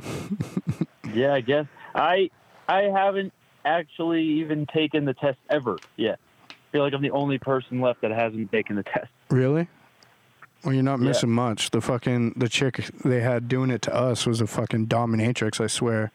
yeah 1.14 1.34
i 1.34 1.40
guess 1.40 1.66
i 1.94 2.30
i 2.68 2.82
haven't 2.82 3.32
actually 3.64 4.22
even 4.22 4.66
taken 4.66 5.04
the 5.04 5.14
test 5.14 5.38
ever 5.50 5.76
yet 5.96 6.18
i 6.50 6.54
feel 6.72 6.82
like 6.82 6.92
i'm 6.94 7.02
the 7.02 7.10
only 7.10 7.38
person 7.38 7.80
left 7.80 8.00
that 8.02 8.10
hasn't 8.10 8.50
taken 8.52 8.76
the 8.76 8.82
test 8.82 9.08
Really? 9.30 9.68
Well, 10.64 10.74
you're 10.74 10.82
not 10.82 10.98
Yeah. 11.00 11.06
missing 11.06 11.30
much. 11.30 11.70
The 11.70 11.80
fucking 11.80 12.34
the 12.36 12.48
chick 12.48 12.84
they 13.04 13.20
had 13.20 13.48
doing 13.48 13.70
it 13.70 13.80
to 13.82 13.94
us 13.94 14.26
was 14.26 14.40
a 14.42 14.46
fucking 14.46 14.88
dominatrix. 14.88 15.58
I 15.58 15.68
swear. 15.68 16.10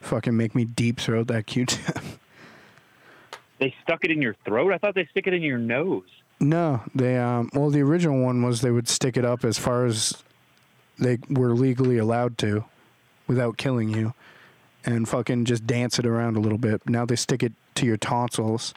Fucking 0.00 0.34
make 0.36 0.54
me 0.54 0.64
deep 0.64 0.98
throat 1.00 1.26
that 1.26 1.46
Q-tip. 1.46 1.98
they 3.58 3.74
stuck 3.82 4.02
it 4.04 4.10
in 4.10 4.22
your 4.22 4.34
throat 4.46 4.72
i 4.72 4.78
thought 4.78 4.94
they 4.94 5.04
stick 5.10 5.26
it 5.26 5.34
in 5.34 5.42
your 5.42 5.58
nose 5.58 6.04
no, 6.42 6.80
they 6.94 7.18
um. 7.18 7.50
Well, 7.52 7.68
the 7.68 7.82
original 7.82 8.18
one 8.24 8.40
was 8.42 8.62
they 8.62 8.70
would 8.70 8.88
stick 8.88 9.18
it 9.18 9.26
up 9.26 9.44
as 9.44 9.58
far 9.58 9.84
as 9.84 10.22
they 10.98 11.18
were 11.28 11.52
legally 11.54 11.98
allowed 11.98 12.38
to, 12.38 12.64
without 13.26 13.58
killing 13.58 13.90
you, 13.90 14.14
and 14.84 15.08
fucking 15.08 15.44
just 15.44 15.66
dance 15.66 15.98
it 15.98 16.06
around 16.06 16.36
a 16.36 16.40
little 16.40 16.58
bit. 16.58 16.88
Now 16.88 17.04
they 17.04 17.16
stick 17.16 17.42
it 17.42 17.52
to 17.76 17.86
your 17.86 17.96
tonsils. 17.96 18.74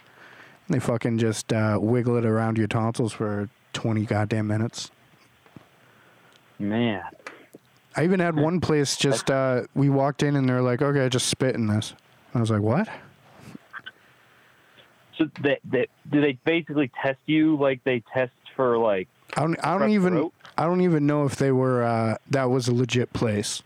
They 0.70 0.80
fucking 0.80 1.18
just 1.18 1.51
uh, 1.51 1.78
wiggle 1.82 2.16
it 2.18 2.26
around 2.26 2.58
your 2.58 2.68
tonsils 2.68 3.14
for 3.14 3.49
twenty 3.74 4.06
goddamn 4.06 4.47
minutes. 4.47 4.91
man 6.60 7.04
I 7.95 8.04
even 8.04 8.20
had 8.20 8.36
one 8.36 8.60
place 8.60 8.95
just 8.95 9.30
uh, 9.30 9.64
we 9.76 9.89
walked 9.89 10.24
in 10.24 10.36
and 10.36 10.49
they're 10.49 10.62
like, 10.62 10.82
"Okay, 10.82 11.08
just 11.10 11.28
spit 11.28 11.56
in 11.56 11.68
this." 11.68 11.93
I 12.34 12.39
was 12.39 12.49
like, 12.49 12.62
"What?" 12.62 12.89
So 15.18 15.30
they, 15.41 15.60
they 15.64 15.88
do 16.10 16.22
they 16.22 16.34
basically 16.43 16.91
test 17.01 17.20
you 17.28 17.56
like 17.58 17.84
they 17.84 18.01
test 18.14 18.32
for 18.56 18.78
like 18.78 19.08
I 19.36 19.41
don't. 19.41 19.56
I 19.64 19.78
don't 19.78 19.91
even. 19.91 20.14
throat? 20.14 20.34
I 20.58 20.66
don't 20.66 20.82
even 20.82 21.06
know 21.06 21.26
if 21.26 21.36
they 21.36 21.51
were. 21.51 21.84
Uh, 21.84 22.18
that 22.32 22.49
was 22.49 22.68
a 22.68 22.74
legit 22.74 23.14
place. 23.14 23.62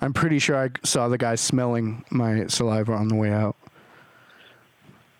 I'm 0.00 0.12
pretty 0.12 0.38
sure 0.38 0.56
I 0.56 0.70
saw 0.84 1.08
the 1.08 1.18
guy 1.18 1.34
smelling 1.36 2.04
my 2.10 2.46
saliva 2.48 2.92
on 2.92 3.08
the 3.08 3.14
way 3.14 3.30
out. 3.32 3.56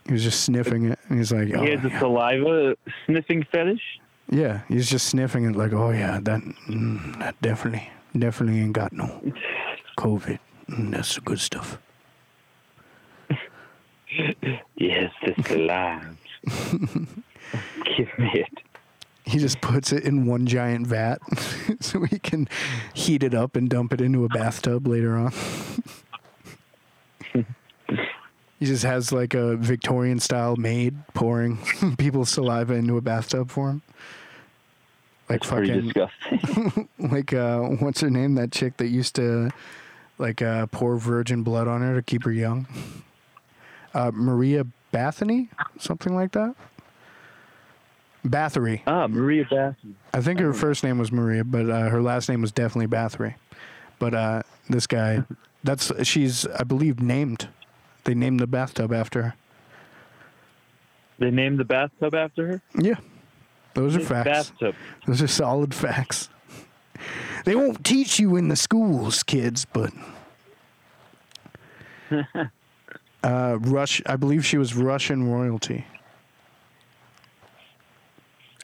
He 0.07 0.13
was 0.13 0.23
just 0.23 0.43
sniffing 0.43 0.91
it, 0.91 0.99
and 1.09 1.19
he's 1.19 1.33
like, 1.33 1.49
"Oh, 1.55 1.63
he 1.65 1.71
has 1.71 1.85
a 1.85 1.89
yeah. 1.89 1.99
saliva 1.99 2.77
sniffing 3.07 3.45
fetish? 3.51 3.83
yeah." 4.31 4.61
He's 4.69 4.89
just 4.89 5.09
sniffing 5.09 5.45
it, 5.45 5.57
like, 5.57 5.73
"Oh 5.73 5.91
yeah, 5.91 6.21
that, 6.23 6.41
mm, 6.69 7.19
that 7.19 7.41
definitely, 7.43 7.91
definitely 8.17 8.61
ain't 8.61 8.73
got 8.73 8.93
no 8.93 9.07
COVID. 9.99 10.39
Mm, 10.69 10.91
that's 10.93 11.15
the 11.17 11.21
good 11.23 11.41
stuff." 11.41 11.79
Yes, 14.77 15.13
the 15.25 15.35
saliva. 15.47 16.17
Give 17.97 18.09
me 18.19 18.31
it. 18.35 18.49
He 19.27 19.39
just 19.39 19.61
puts 19.61 19.93
it 19.93 20.05
in 20.05 20.25
one 20.25 20.47
giant 20.47 20.87
vat 20.87 21.19
so 21.81 22.05
he 22.05 22.21
can 22.21 22.49
heat 22.95 23.25
it 23.25 23.35
up 23.35 23.57
and 23.57 23.69
dump 23.69 23.93
it 23.93 24.01
into 24.01 24.25
a 24.25 24.29
bathtub 24.29 24.87
later 24.87 25.17
on. 25.17 25.33
he 28.59 28.67
just 28.67 28.85
has 28.85 29.11
like 29.13 29.35
a 29.35 29.57
Victorian 29.57 30.21
style 30.21 30.55
maid 30.55 30.95
pouring 31.13 31.59
people's 31.99 32.31
saliva 32.31 32.75
into 32.75 32.97
a 32.97 33.01
bathtub 33.01 33.51
for 33.51 33.71
him. 33.71 33.83
Like 35.29 35.43
pretty 35.43 35.73
fucking 35.73 35.89
disgusting. 35.89 36.89
like 36.99 37.33
uh 37.33 37.63
what's 37.63 38.01
her 38.03 38.11
name? 38.11 38.37
That 38.37 38.53
chick 38.53 38.77
that 38.77 38.89
used 38.89 39.17
to 39.17 39.51
like 40.19 40.41
uh 40.41 40.67
pour 40.67 40.99
virgin 40.99 41.43
blood 41.43 41.67
on 41.67 41.83
her 41.83 41.97
to 41.97 42.03
keep 42.03 42.23
her 42.23 42.33
young. 42.33 42.69
Uh 43.93 44.13
Maria 44.15 44.67
Bethany? 44.93 45.51
Something 45.81 46.15
like 46.15 46.31
that. 46.33 46.55
Bathory. 48.31 48.83
Ah, 48.87 49.07
Maria 49.07 49.45
Bathory. 49.45 49.95
I 50.15 50.21
think 50.21 50.41
her 50.41 50.53
first 50.53 50.83
name 50.85 50.99
was 50.99 51.13
Maria, 51.13 51.45
but 51.45 51.69
uh, 51.69 51.89
her 51.89 52.03
last 52.03 52.29
name 52.29 52.41
was 52.41 52.53
definitely 52.53 52.89
Bathory. 52.89 53.35
But 53.99 54.15
uh, 54.15 54.43
this 54.69 54.87
guy, 54.87 55.25
that's 55.65 55.93
she's 56.07 56.47
I 56.47 56.65
believe 56.65 57.01
named. 57.01 57.49
They 58.05 58.15
named 58.15 58.41
the 58.41 58.47
bathtub 58.47 58.93
after 58.93 59.23
her. 59.23 59.35
They 61.19 61.31
named 61.31 61.59
the 61.59 61.65
bathtub 61.65 62.15
after 62.15 62.47
her. 62.47 62.63
Yeah, 62.79 62.97
those 63.75 63.97
are 63.97 64.01
facts. 64.01 64.51
Bathtub. 64.51 64.75
Those 65.07 65.23
are 65.23 65.29
solid 65.29 65.75
facts. 65.75 66.29
They 67.45 67.55
won't 67.55 67.85
teach 67.85 68.19
you 68.19 68.37
in 68.37 68.49
the 68.49 68.57
schools, 68.57 69.23
kids, 69.23 69.67
but 69.73 69.93
uh, 73.23 73.59
Rush. 73.61 74.03
I 74.07 74.17
believe 74.17 74.45
she 74.45 74.59
was 74.59 74.75
Russian 74.75 75.31
royalty, 75.31 75.87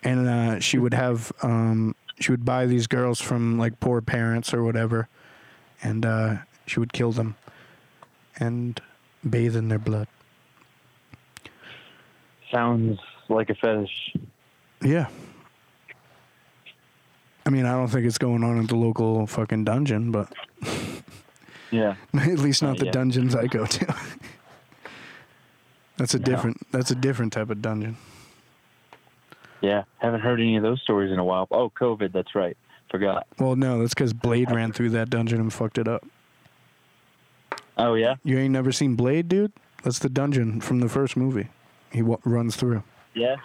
and 0.02 0.28
uh, 0.28 0.60
she 0.60 0.78
would 0.78 0.94
have 0.94 1.32
um, 1.42 1.94
she 2.20 2.30
would 2.32 2.44
buy 2.44 2.66
these 2.66 2.86
girls 2.86 3.20
from 3.20 3.58
like 3.58 3.80
poor 3.80 4.00
parents 4.00 4.54
or 4.54 4.62
whatever, 4.62 5.08
and 5.82 6.06
uh, 6.06 6.36
she 6.66 6.80
would 6.80 6.92
kill 6.92 7.12
them 7.12 7.36
and 8.38 8.80
bathe 9.28 9.56
in 9.56 9.68
their 9.68 9.78
blood. 9.78 10.08
Sounds 12.50 12.98
like 13.28 13.50
a 13.50 13.54
fetish. 13.54 14.14
Yeah. 14.82 15.06
I 17.44 17.50
mean, 17.50 17.66
I 17.66 17.72
don't 17.72 17.88
think 17.88 18.06
it's 18.06 18.18
going 18.18 18.44
on 18.44 18.60
at 18.60 18.68
the 18.68 18.76
local 18.76 19.26
fucking 19.26 19.64
dungeon, 19.64 20.12
but 20.12 20.32
Yeah. 21.70 21.94
at 22.14 22.38
least 22.38 22.62
not 22.62 22.78
the 22.78 22.90
dungeons 22.90 23.34
I 23.34 23.46
go 23.46 23.64
to. 23.64 23.86
that's 25.96 26.14
a 26.14 26.18
No. 26.18 26.24
different. 26.24 26.70
That's 26.72 26.90
a 26.90 26.94
different 26.94 27.32
type 27.32 27.50
of 27.50 27.62
dungeon. 27.62 27.96
Yeah. 29.62 29.84
Haven't 29.98 30.20
heard 30.20 30.40
any 30.40 30.56
of 30.56 30.62
those 30.62 30.82
stories 30.82 31.10
in 31.12 31.18
a 31.18 31.24
while. 31.24 31.46
Oh, 31.50 31.70
COVID. 31.70 32.12
That's 32.12 32.34
right. 32.34 32.56
Forgot. 32.90 33.26
Well, 33.38 33.56
no, 33.56 33.78
that's 33.80 33.94
because 33.94 34.12
Blade 34.12 34.50
ran 34.50 34.72
through 34.72 34.90
that 34.90 35.08
dungeon 35.08 35.40
and 35.40 35.50
fucked 35.52 35.78
it 35.78 35.88
up. 35.88 36.04
Oh 37.78 37.94
yeah. 37.94 38.16
You 38.22 38.38
ain't 38.38 38.52
never 38.52 38.70
seen 38.70 38.96
Blade, 38.96 39.28
dude? 39.28 39.52
That's 39.82 39.98
the 39.98 40.10
dungeon 40.10 40.60
from 40.60 40.80
the 40.80 40.88
first 40.90 41.16
movie. 41.16 41.48
He 41.90 42.00
w- 42.00 42.18
runs 42.24 42.54
through. 42.56 42.82
Yeah. 43.14 43.36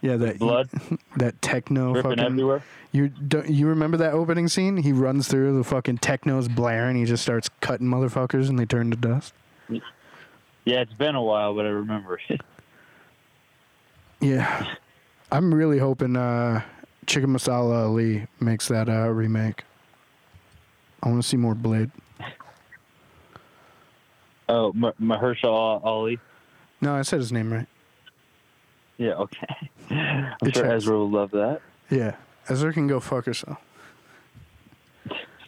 Yeah, 0.00 0.16
that 0.16 0.38
Blood 0.40 0.70
that 1.16 1.40
techno 1.42 1.92
dripping 1.92 2.10
fucking. 2.12 2.24
everywhere. 2.24 2.64
You 2.90 3.08
don't, 3.08 3.48
you 3.48 3.68
remember 3.68 3.96
that 3.98 4.12
opening 4.14 4.48
scene? 4.48 4.78
He 4.78 4.92
runs 4.92 5.28
through 5.28 5.56
the 5.56 5.62
fucking 5.62 5.98
techno's 5.98 6.48
blaring. 6.48 6.96
He 6.96 7.04
just 7.04 7.22
starts 7.22 7.48
cutting 7.60 7.86
motherfuckers 7.86 8.48
and 8.48 8.58
they 8.58 8.64
turn 8.66 8.90
to 8.90 8.96
dust. 8.96 9.34
Yeah, 9.68 10.80
it's 10.80 10.92
been 10.94 11.14
a 11.14 11.22
while, 11.22 11.54
but 11.54 11.64
I 11.64 11.68
remember 11.68 12.18
it. 12.28 12.40
Yeah, 14.20 14.74
I'm 15.32 15.52
really 15.54 15.78
hoping 15.78 16.16
uh, 16.16 16.62
Chicken 17.06 17.30
Masala 17.30 17.86
Ali 17.86 18.26
makes 18.40 18.68
that 18.68 18.88
uh, 18.88 19.08
remake. 19.08 19.64
I 21.02 21.08
want 21.08 21.22
to 21.22 21.28
see 21.28 21.36
more 21.36 21.54
Blade. 21.54 21.90
Oh, 24.48 24.70
M- 24.70 24.92
Mahershala 25.00 25.84
Ali. 25.84 26.18
No, 26.80 26.94
I 26.94 27.02
said 27.02 27.20
his 27.20 27.32
name 27.32 27.52
right. 27.52 27.66
Yeah. 28.98 29.12
Okay. 29.14 29.70
I'm 29.90 30.34
It 30.42 30.54
sure 30.54 30.64
checks. 30.64 30.74
Ezra 30.84 30.98
will 30.98 31.10
love 31.10 31.30
that. 31.30 31.60
Yeah, 31.90 32.16
Ezra 32.48 32.72
can 32.72 32.86
go 32.86 33.00
fuck 33.00 33.26
herself. 33.26 33.58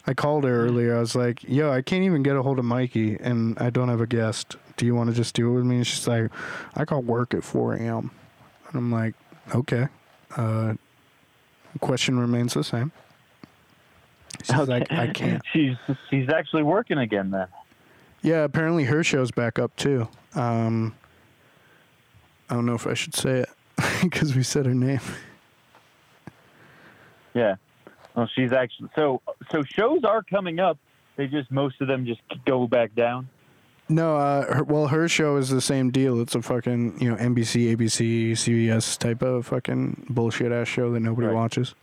I 0.05 0.13
called 0.13 0.43
her 0.43 0.65
earlier. 0.65 0.97
I 0.97 0.99
was 0.99 1.15
like, 1.15 1.43
"Yo, 1.43 1.71
I 1.71 1.81
can't 1.81 2.03
even 2.03 2.23
get 2.23 2.35
a 2.35 2.41
hold 2.41 2.59
of 2.59 2.65
Mikey, 2.65 3.17
and 3.21 3.57
I 3.59 3.69
don't 3.69 3.87
have 3.87 4.01
a 4.01 4.07
guest. 4.07 4.57
Do 4.75 4.85
you 4.85 4.95
want 4.95 5.09
to 5.09 5.15
just 5.15 5.33
do 5.33 5.49
it 5.51 5.55
with 5.55 5.65
me?" 5.65 5.77
And 5.77 5.87
she's 5.87 6.07
like, 6.07 6.29
"I 6.75 6.83
got 6.83 7.03
work 7.05 7.33
at 7.33 7.43
4 7.43 7.75
a.m." 7.75 8.11
And 8.67 8.75
I'm 8.75 8.91
like, 8.91 9.13
"Okay." 9.53 9.87
Uh, 10.35 10.73
question 11.79 12.19
remains 12.19 12.53
the 12.53 12.63
same. 12.63 12.91
She's 14.43 14.55
like, 14.67 14.91
"I 14.91 15.07
can't." 15.07 15.41
She's 15.51 15.75
she's 16.09 16.29
actually 16.29 16.63
working 16.63 16.97
again 16.97 17.31
then. 17.31 17.47
Yeah, 18.21 18.43
apparently 18.43 18.85
her 18.85 19.03
show's 19.03 19.31
back 19.31 19.59
up 19.59 19.75
too. 19.75 20.07
Um, 20.35 20.95
I 22.49 22.55
don't 22.55 22.65
know 22.65 22.75
if 22.75 22.87
I 22.87 22.93
should 22.93 23.15
say 23.15 23.39
it 23.39 23.49
because 24.01 24.35
we 24.35 24.43
said 24.43 24.65
her 24.65 24.73
name. 24.73 25.01
Yeah. 27.33 27.55
Well, 28.15 28.29
she's 28.33 28.53
actually 28.53 28.89
so 28.95 29.21
so 29.51 29.63
shows 29.63 30.03
are 30.03 30.23
coming 30.23 30.59
up. 30.59 30.77
They 31.15 31.27
just 31.27 31.51
most 31.51 31.81
of 31.81 31.87
them 31.87 32.05
just 32.05 32.21
go 32.45 32.67
back 32.67 32.95
down. 32.95 33.27
No, 33.89 34.15
uh, 34.17 34.53
her, 34.53 34.63
well, 34.63 34.87
her 34.87 35.07
show 35.09 35.35
is 35.37 35.49
the 35.49 35.61
same 35.61 35.91
deal. 35.91 36.19
It's 36.21 36.35
a 36.35 36.41
fucking 36.41 36.99
you 37.01 37.09
know 37.09 37.15
NBC, 37.17 37.75
ABC, 37.75 38.31
CBS 38.31 38.97
type 38.97 39.21
of 39.21 39.45
fucking 39.47 40.07
bullshit 40.09 40.51
ass 40.51 40.67
show 40.67 40.91
that 40.93 41.01
nobody 41.01 41.27
Right. 41.27 41.35
watches. 41.35 41.75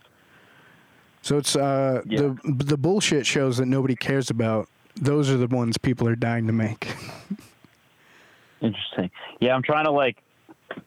So 1.21 1.37
it's 1.37 1.55
uh, 1.55 2.01
Yeah. 2.05 2.33
the 2.43 2.63
the 2.65 2.77
bullshit 2.77 3.25
shows 3.27 3.57
that 3.57 3.67
nobody 3.67 3.95
cares 3.95 4.29
about. 4.29 4.67
Those 4.95 5.29
are 5.29 5.37
the 5.37 5.47
ones 5.47 5.77
people 5.77 6.07
are 6.07 6.15
dying 6.15 6.47
to 6.47 6.53
make. 6.53 6.87
Interesting. 8.61 9.09
Yeah, 9.39 9.55
I'm 9.55 9.63
trying 9.63 9.85
to 9.85 9.91
like, 9.91 10.17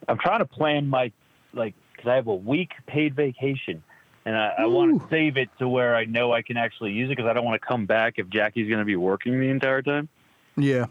I'm 0.08 0.18
trying 0.18 0.38
to 0.40 0.44
plan 0.44 0.88
my 0.88 1.10
like 1.52 1.74
because 1.92 2.08
I 2.10 2.14
have 2.16 2.26
a 2.26 2.34
week 2.34 2.72
paid 2.86 3.14
vacation, 3.14 3.82
and 4.26 4.36
I, 4.36 4.52
I 4.58 4.66
want 4.66 5.00
to 5.00 5.08
save 5.08 5.36
it 5.36 5.48
to 5.58 5.68
where 5.68 5.94
I 5.96 6.04
know 6.04 6.32
I 6.32 6.42
can 6.42 6.56
actually 6.56 6.92
use 6.92 7.06
it 7.10 7.16
because 7.16 7.28
I 7.28 7.32
don't 7.32 7.44
want 7.44 7.60
to 7.60 7.66
come 7.66 7.86
back 7.86 8.14
if 8.18 8.28
Jackie's 8.28 8.68
going 8.68 8.80
to 8.80 8.84
be 8.84 8.96
working 8.96 9.38
the 9.40 9.48
entire 9.48 9.82
time. 9.82 10.08
yeah, 10.56 10.86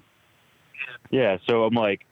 Yeah, 1.12 1.38
so 1.47 1.64
I'm 1.64 1.74
like, 1.74 2.06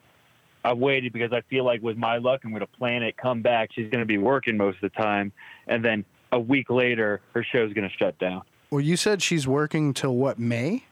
I've 0.64 0.78
waited 0.78 1.12
because 1.14 1.34
I 1.34 1.42
feel 1.50 1.64
like 1.66 1.82
with 1.82 1.98
my 1.98 2.18
luck, 2.18 2.42
I'm 2.44 2.52
going 2.52 2.60
to 2.62 2.68
plan 2.68 3.02
it, 3.04 3.18
come 3.18 3.42
back. 3.42 3.70
She's 3.74 3.89
going 3.89 4.02
to 4.02 4.06
be 4.06 4.18
working 4.20 4.58
most 4.58 4.76
of 4.76 4.82
the 4.82 5.02
time, 5.02 5.32
and 5.68 5.84
then 5.84 6.06
a 6.32 6.39
week 6.39 6.70
later, 6.70 7.22
her 7.34 7.44
show's 7.44 7.74
going 7.74 7.89
to 7.89 7.96
shut 7.98 8.18
down. 8.20 8.44
well, 8.70 8.80
you 8.82 8.96
said 8.96 9.22
she's 9.22 9.48
working 9.48 9.94
till 9.94 10.16
what 10.16 10.38
May? 10.39 10.84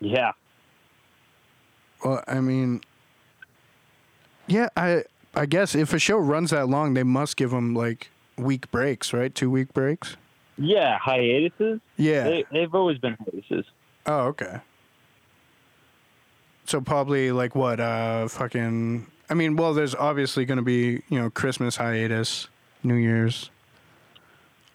Yeah, 0.00 0.32
Well, 2.04 2.24
I 2.26 2.40
mean, 2.40 2.80
yeah, 4.48 4.68
I 4.76 5.04
I 5.34 5.46
guess 5.46 5.76
if 5.76 5.92
a 5.92 5.98
show 6.00 6.16
runs 6.18 6.50
that 6.50 6.68
long, 6.68 6.94
they 6.94 7.04
must 7.04 7.36
give 7.36 7.50
them 7.52 7.74
like 7.74 8.10
week 8.36 8.68
breaks, 8.72 9.12
right? 9.12 9.32
Two 9.32 9.48
week 9.50 9.72
breaks. 9.72 10.16
yeah, 10.58 10.98
hiatuses. 10.98 11.80
Yeah. 11.96 12.24
They, 12.24 12.44
they've 12.50 12.74
always 12.74 12.98
been 12.98 13.16
hiatuses. 13.20 13.64
Oh, 14.06 14.22
okay. 14.28 14.60
So 16.72 16.80
probably 16.80 17.32
like 17.32 17.54
what? 17.54 17.80
Uh, 17.80 18.28
fucking. 18.28 19.06
I 19.28 19.34
mean, 19.34 19.56
well, 19.56 19.74
there's 19.74 19.94
obviously 19.94 20.46
going 20.46 20.56
to 20.56 20.62
be 20.62 21.02
you 21.10 21.20
know 21.20 21.28
Christmas 21.28 21.76
hiatus, 21.76 22.48
New 22.82 22.94
Year's, 22.94 23.50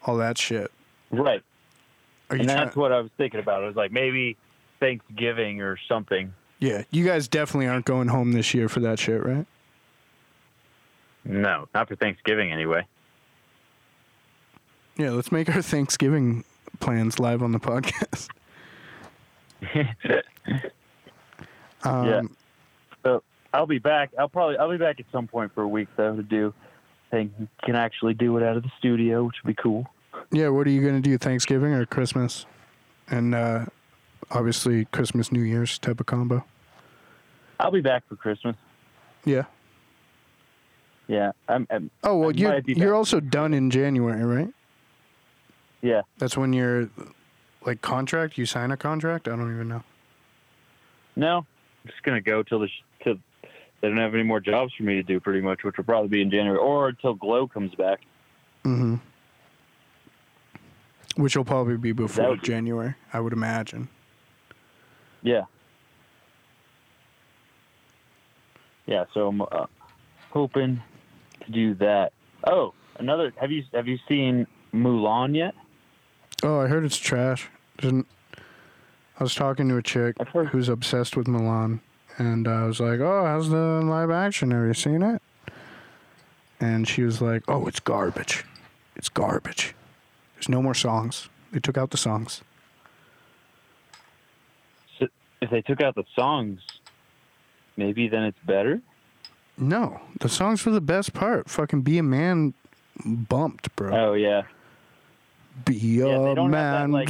all 0.04 0.16
that 0.18 0.38
shit. 0.38 0.70
Right. 1.10 1.42
Are 2.30 2.36
you 2.36 2.42
and 2.42 2.48
that's 2.48 2.76
what 2.76 2.92
I 2.92 3.00
was 3.00 3.10
thinking 3.18 3.40
about. 3.40 3.64
I 3.64 3.66
was 3.66 3.74
like, 3.74 3.90
maybe 3.90 4.36
Thanksgiving 4.78 5.60
or 5.60 5.76
something. 5.88 6.32
yeah, 6.60 6.84
you 6.92 7.04
guys 7.04 7.26
definitely 7.26 7.66
aren't 7.66 7.84
going 7.84 8.06
home 8.06 8.30
this 8.30 8.54
year 8.54 8.68
for 8.68 8.78
that 8.78 9.00
shit, 9.00 9.26
right? 9.26 9.46
No, 11.24 11.66
not 11.74 11.88
for 11.88 11.96
Thanksgiving 11.96 12.52
anyway. 12.52 12.86
Yeah, 14.96 15.10
let's 15.10 15.32
make 15.32 15.52
our 15.52 15.62
Thanksgiving 15.62 16.44
plans 16.78 17.18
live 17.18 17.42
on 17.42 17.50
the 17.50 17.58
podcast. 17.58 18.28
Um, 21.84 22.06
Yeah. 22.06 22.22
So 23.04 23.22
I'll 23.52 23.66
be 23.66 23.78
back. 23.78 24.10
I'll 24.18 24.28
probably 24.28 24.56
I'll 24.58 24.70
be 24.70 24.76
back 24.76 25.00
at 25.00 25.06
some 25.12 25.26
point 25.26 25.52
for 25.54 25.62
a 25.62 25.68
week 25.68 25.88
though 25.96 26.16
to 26.16 26.22
do. 26.22 26.52
Think 27.10 27.32
can 27.64 27.74
actually 27.74 28.14
do 28.14 28.36
it 28.36 28.42
out 28.42 28.56
of 28.56 28.62
the 28.62 28.70
studio, 28.78 29.24
which 29.24 29.36
would 29.42 29.56
be 29.56 29.60
cool. 29.62 29.88
Yeah, 30.30 30.48
what 30.48 30.66
are 30.66 30.70
you 30.70 30.84
gonna 30.84 31.00
do? 31.00 31.16
Thanksgiving 31.16 31.72
or 31.72 31.86
Christmas? 31.86 32.44
And 33.08 33.34
uh, 33.34 33.66
obviously 34.30 34.84
Christmas, 34.86 35.32
New 35.32 35.40
Year's 35.42 35.78
type 35.78 36.00
of 36.00 36.06
combo. 36.06 36.44
I'll 37.60 37.70
be 37.70 37.80
back 37.80 38.06
for 38.08 38.16
Christmas. 38.16 38.56
Yeah. 39.24 39.44
Yeah, 41.06 41.32
I'm, 41.48 41.66
I'm 41.70 41.90
Oh 42.04 42.18
well, 42.18 42.28
I 42.30 42.32
you're 42.34 42.60
you're 42.66 42.94
also 42.94 43.18
done 43.18 43.54
in 43.54 43.70
January, 43.70 44.22
right? 44.24 44.52
yeah. 45.80 46.02
That's 46.18 46.36
when 46.36 46.52
you're 46.52 46.90
like 47.64 47.80
contract. 47.80 48.36
You 48.36 48.44
sign 48.44 48.70
a 48.70 48.76
contract. 48.76 49.26
I 49.26 49.30
don't 49.36 49.52
even 49.52 49.68
know. 49.68 49.82
No, 51.16 51.46
just 51.88 52.02
gonna 52.02 52.20
go 52.20 52.42
till 52.42 52.60
the 52.60 52.68
till 53.02 53.16
they 53.80 53.88
don't 53.88 53.98
have 53.98 54.14
any 54.14 54.22
more 54.22 54.40
jobs 54.40 54.72
for 54.74 54.82
me 54.82 54.94
to 54.94 55.02
do, 55.02 55.20
pretty 55.20 55.40
much, 55.40 55.62
which 55.62 55.76
will 55.76 55.84
probably 55.84 56.08
be 56.08 56.22
in 56.22 56.30
January 56.30 56.58
or 56.58 56.88
until 56.88 57.14
Glow 57.14 57.46
comes 57.46 57.74
back. 57.74 58.00
Mm-hmm. 58.64 58.96
Which 61.16 61.36
will 61.36 61.44
probably 61.44 61.76
be 61.76 61.92
before 61.92 62.36
be- 62.36 62.42
January, 62.42 62.94
I 63.12 63.20
would 63.20 63.32
imagine. 63.32 63.88
Yeah. 65.22 65.44
Yeah, 68.86 69.04
so 69.12 69.28
I'm 69.28 69.42
uh, 69.42 69.66
hoping 70.30 70.82
to 71.44 71.52
do 71.52 71.74
that. 71.74 72.12
Oh, 72.46 72.72
another. 72.98 73.32
Have 73.40 73.50
you 73.50 73.64
have 73.74 73.86
you 73.86 73.98
seen 74.08 74.46
Mulan 74.72 75.36
yet? 75.36 75.54
Oh, 76.42 76.60
I 76.60 76.68
heard 76.68 76.84
it's 76.84 76.96
trash. 76.96 77.50
Didn't 77.78 78.06
I 79.18 79.22
was 79.22 79.34
talking 79.34 79.68
to 79.68 79.76
a 79.76 79.82
chick 79.82 80.16
who's 80.50 80.68
obsessed 80.68 81.16
with 81.16 81.26
Mulan, 81.26 81.80
and 82.18 82.46
I 82.46 82.64
was 82.64 82.78
like, 82.78 83.00
"Oh, 83.00 83.24
how's 83.24 83.50
the 83.50 83.82
live 83.82 84.10
action? 84.10 84.52
Have 84.52 84.66
you 84.66 84.74
seen 84.74 85.02
it?" 85.02 85.20
and 86.60 86.88
she 86.88 87.02
was 87.02 87.20
like, 87.20 87.42
"Oh, 87.48 87.66
it's 87.66 87.80
garbage. 87.80 88.44
It's 88.96 89.08
garbage. 89.08 89.74
There's 90.34 90.48
no 90.48 90.62
more 90.62 90.74
songs. 90.74 91.28
They 91.52 91.60
took 91.60 91.78
out 91.78 91.90
the 91.90 91.96
songs." 91.96 92.42
So 94.98 95.08
if 95.40 95.50
they 95.50 95.62
took 95.62 95.80
out 95.80 95.94
the 95.94 96.04
songs, 96.14 96.60
maybe 97.76 98.08
then 98.08 98.24
it's 98.24 98.38
better. 98.44 98.80
No, 99.56 100.00
the 100.20 100.28
songs 100.28 100.64
were 100.64 100.72
the 100.72 100.80
best 100.80 101.12
part. 101.12 101.48
Fucking 101.48 101.82
"Be 101.82 101.98
a 101.98 102.02
Man" 102.02 102.54
bumped, 103.04 103.74
bro. 103.76 104.10
Oh 104.10 104.12
yeah. 104.14 104.42
Be 105.64 105.98
they 105.98 106.02
a 106.02 106.34
don't 106.34 106.50
that, 106.50 106.88
man, 106.88 106.92
like-. 106.92 107.08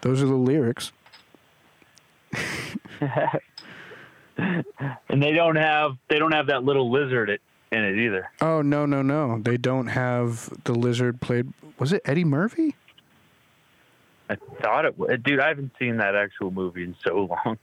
Those 0.00 0.22
are 0.22 0.26
the 0.26 0.34
lyrics. 0.34 0.92
And 4.38 5.20
they 5.20 5.32
don't 5.32 5.56
have 5.56 5.96
they 6.08 6.18
don't 6.18 6.30
have 6.32 6.46
that 6.46 6.62
little 6.62 6.90
lizard 6.90 7.40
in 7.72 7.84
it 7.84 7.98
either. 7.98 8.30
Oh 8.40 8.62
no, 8.62 8.86
no, 8.86 9.02
no! 9.02 9.40
They 9.40 9.56
don't 9.56 9.88
have 9.88 10.48
the 10.64 10.72
lizard 10.72 11.20
played. 11.20 11.52
Was 11.78 11.92
it 11.92 12.02
Eddie 12.04 12.24
Murphy? 12.24 12.76
I 14.30 14.36
thought 14.62 14.84
it 14.84 14.96
was. 14.98 15.18
Dude, 15.22 15.40
I 15.40 15.48
haven't 15.48 15.72
seen 15.78 15.96
that 15.96 16.14
actual 16.14 16.50
movie 16.50 16.84
in 16.84 16.94
so 17.04 17.28
long. 17.46 17.58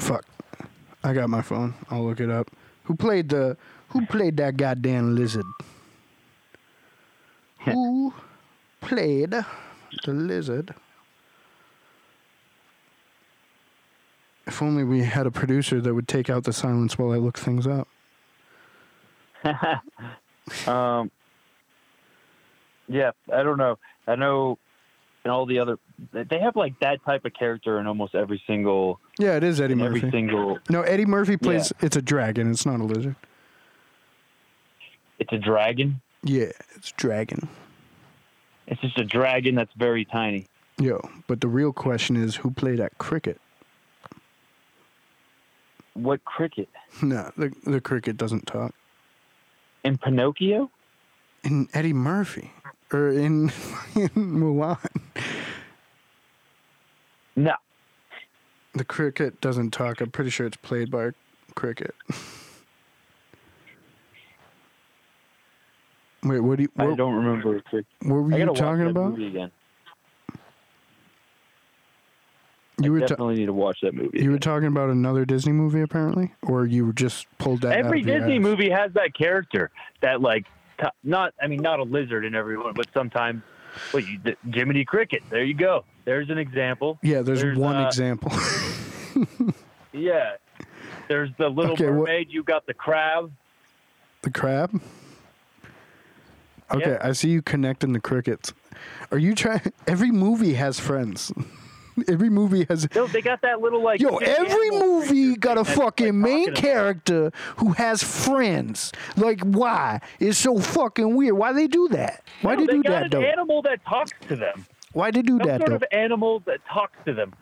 Fuck. 0.00 0.26
I 1.02 1.14
got 1.14 1.30
my 1.30 1.40
phone. 1.42 1.74
I'll 1.90 2.04
look 2.04 2.20
it 2.20 2.30
up. 2.30 2.50
Who 2.86 2.94
played 2.96 3.28
the 3.28 3.56
who 3.88 4.06
played 4.06 4.36
that 4.38 4.56
goddamn 4.56 5.14
lizard? 5.14 5.44
who 7.58 8.14
played 8.80 9.30
the 9.30 10.12
lizard? 10.12 10.74
If 14.46 14.62
only 14.62 14.84
we 14.84 15.02
had 15.02 15.26
a 15.26 15.32
producer 15.32 15.80
that 15.80 15.92
would 15.92 16.06
take 16.06 16.30
out 16.30 16.44
the 16.44 16.52
silence 16.52 16.96
while 16.96 17.12
I 17.12 17.16
look 17.16 17.38
things 17.38 17.66
up. 17.66 17.88
Um, 20.68 21.10
yeah, 22.86 23.10
I 23.32 23.42
don't 23.42 23.58
know. 23.58 23.78
I 24.06 24.14
know 24.14 24.58
in 25.24 25.30
all 25.32 25.44
the 25.44 25.58
other, 25.58 25.76
they 26.12 26.38
have 26.40 26.56
like 26.56 26.78
that 26.80 27.02
type 27.04 27.24
of 27.24 27.32
character 27.34 27.78
in 27.80 27.86
almost 27.86 28.14
every 28.14 28.42
single, 28.46 29.00
Yeah, 29.18 29.36
it 29.36 29.42
is 29.44 29.60
Eddie 29.60 29.72
in 29.74 29.80
every 29.80 30.00
Murphy. 30.00 30.10
single. 30.10 30.58
No, 30.68 30.82
Eddie 30.82 31.06
Murphy 31.06 31.36
plays. 31.36 31.72
It's 31.80 31.96
a 31.96 32.02
dragon. 32.02 32.50
It's 32.50 32.66
not 32.66 32.80
a 32.80 32.84
lizard. 32.84 33.16
It's 35.18 35.32
a 35.32 35.38
dragon. 35.38 36.00
Yeah, 36.22 36.50
it's 36.74 36.92
dragon. 36.92 37.48
It's 38.66 38.80
just 38.80 38.98
a 38.98 39.04
dragon 39.04 39.54
that's 39.54 39.72
very 39.76 40.04
tiny. 40.04 40.46
Yo, 40.78 41.00
but 41.26 41.40
the 41.40 41.48
real 41.48 41.72
question 41.72 42.16
is 42.16 42.36
who 42.36 42.50
played 42.50 42.78
that 42.78 42.98
cricket? 42.98 43.40
What 45.94 46.22
cricket 46.24 46.68
No, 47.02 47.30
the 47.36 47.52
the 47.64 47.80
cricket 47.80 48.16
doesn't 48.16 48.46
talk. 48.46 48.74
in 49.84 49.96
Pinocchio? 49.98 50.70
in 51.44 51.68
Eddie 51.74 51.92
Murphy 51.92 52.50
or 52.92 53.08
in, 53.08 53.44
in 53.94 54.08
Mulan. 54.10 54.78
No, 57.36 57.54
The 58.72 58.84
cricket 58.84 59.40
doesn't 59.42 59.70
talk. 59.72 60.00
I'm 60.00 60.10
pretty 60.10 60.30
sure 60.30 60.46
it's 60.46 60.56
played 60.56 60.90
by 60.90 61.04
a 61.06 61.12
cricket. 61.54 61.94
Wait, 66.24 66.40
what 66.40 66.56
do 66.56 66.62
you? 66.64 66.68
I 66.78 66.86
What, 66.86 66.96
don't 66.96 67.14
remember. 67.14 67.62
what 68.02 68.10
were 68.10 68.36
you 68.38 68.46
talking 68.54 68.86
about? 68.88 69.18
again. 69.18 69.50
You 72.78 72.90
I 72.90 72.92
were 72.94 73.00
ta- 73.00 73.06
definitely 73.06 73.36
need 73.36 73.46
to 73.46 73.52
watch 73.54 73.78
that 73.82 73.94
movie. 73.94 74.20
you 74.20 74.30
were 74.30 74.38
talking 74.38 74.66
about 74.68 74.90
another 74.90 75.24
Disney 75.24 75.52
movie 75.52 75.80
apparently, 75.80 76.34
or 76.42 76.66
you 76.66 76.84
were 76.86 76.92
just 76.92 77.26
pulled 77.38 77.62
that. 77.62 77.72
out 77.72 77.84
Every 77.86 78.02
Disney 78.02 78.38
movie 78.38 78.68
has 78.70 78.92
that 78.94 79.14
character 79.14 79.70
that 80.02 80.20
like 80.20 80.44
t- 80.80 80.86
not 81.04 81.32
I 81.40 81.46
mean 81.46 81.62
not 81.62 81.78
a 81.80 81.84
lizard 81.84 82.24
in 82.26 82.34
every 82.34 82.58
one, 82.58 82.74
but 82.74 82.86
sometimes 82.92 83.42
well, 83.94 84.02
you, 84.02 84.18
d- 84.18 84.36
Jiminy 84.52 84.84
Cricket. 84.84 85.22
There 85.30 85.44
you 85.44 85.54
go. 85.54 85.84
There's 86.06 86.30
an 86.30 86.38
example. 86.38 86.98
Yeah, 87.02 87.20
there's, 87.20 87.42
There's, 87.42 87.58
one 87.58 87.76
uh, 87.76 87.86
example. 87.86 88.32
Yeah. 89.92 90.36
There's 91.08 91.30
the 91.38 91.48
Little 91.48 91.72
Okay, 91.72 91.86
Mermaid. 91.86 92.28
You 92.30 92.42
got 92.42 92.66
the 92.66 92.74
crab. 92.74 93.32
the 94.22 94.30
crab. 94.30 94.78
Okay, 96.70 96.90
Yeah. 96.90 96.98
I 97.00 97.12
see 97.12 97.30
you 97.30 97.40
connecting 97.42 97.92
the 97.92 98.00
crickets. 98.00 98.52
Are 99.10 99.16
you 99.18 99.34
trying? 99.34 99.72
Every 99.86 100.10
movie 100.10 100.54
has 100.54 100.78
friends. 100.78 101.32
Every 102.08 102.28
movie 102.28 102.66
has 102.68 102.86
No, 102.94 103.06
they 103.06 103.22
got 103.22 103.40
that 103.40 103.62
little 103.62 103.82
like. 103.82 104.00
Yo, 104.02 104.18
every 104.18 104.70
movie 104.72 105.34
got 105.34 105.56
a 105.56 105.62
that's, 105.62 105.78
like, 105.78 105.84
fucking 105.86 106.20
main 106.20 106.52
character 106.54 107.32
who 107.56 107.72
has 107.72 108.02
friends. 108.02 108.92
Like, 109.16 109.40
why? 109.40 110.00
It's 110.20 110.36
so 110.36 110.58
fucking 110.58 111.16
weird. 111.16 111.38
Why 111.38 111.54
they 111.54 111.66
do 111.66 111.88
that? 111.88 112.22
Why 112.42 112.54
No, 112.56 112.66
they 112.66 112.72
do 112.74 112.82
got 112.82 112.90
that 112.90 113.02
an 113.04 113.10
though? 113.12 113.22
animal 113.22 113.62
that 113.62 113.82
talks 113.86 114.12
to 114.28 114.36
them. 114.36 114.66
Why 114.96 115.10
they 115.10 115.20
do 115.20 115.36
Some 115.36 115.46
that 115.46 115.60
sort 115.60 115.68
though? 115.68 115.76
of 115.76 115.84
animal 115.92 116.40
that 116.46 116.60
talks 116.72 116.96
to 117.04 117.12
them. 117.12 117.34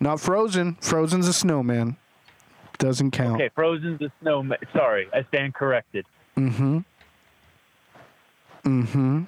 Not 0.00 0.18
Frozen. 0.18 0.76
Frozen's 0.80 1.28
a 1.28 1.34
snowman. 1.34 1.98
Doesn't 2.78 3.10
count. 3.10 3.34
Okay, 3.34 3.50
Frozen's 3.54 4.00
a 4.00 4.10
snowman. 4.22 4.56
Sorry, 4.72 5.08
I 5.12 5.22
stand 5.24 5.52
corrected. 5.52 6.06
Mm-hmm. 6.38 6.78
Mm-hmm. 8.64 9.24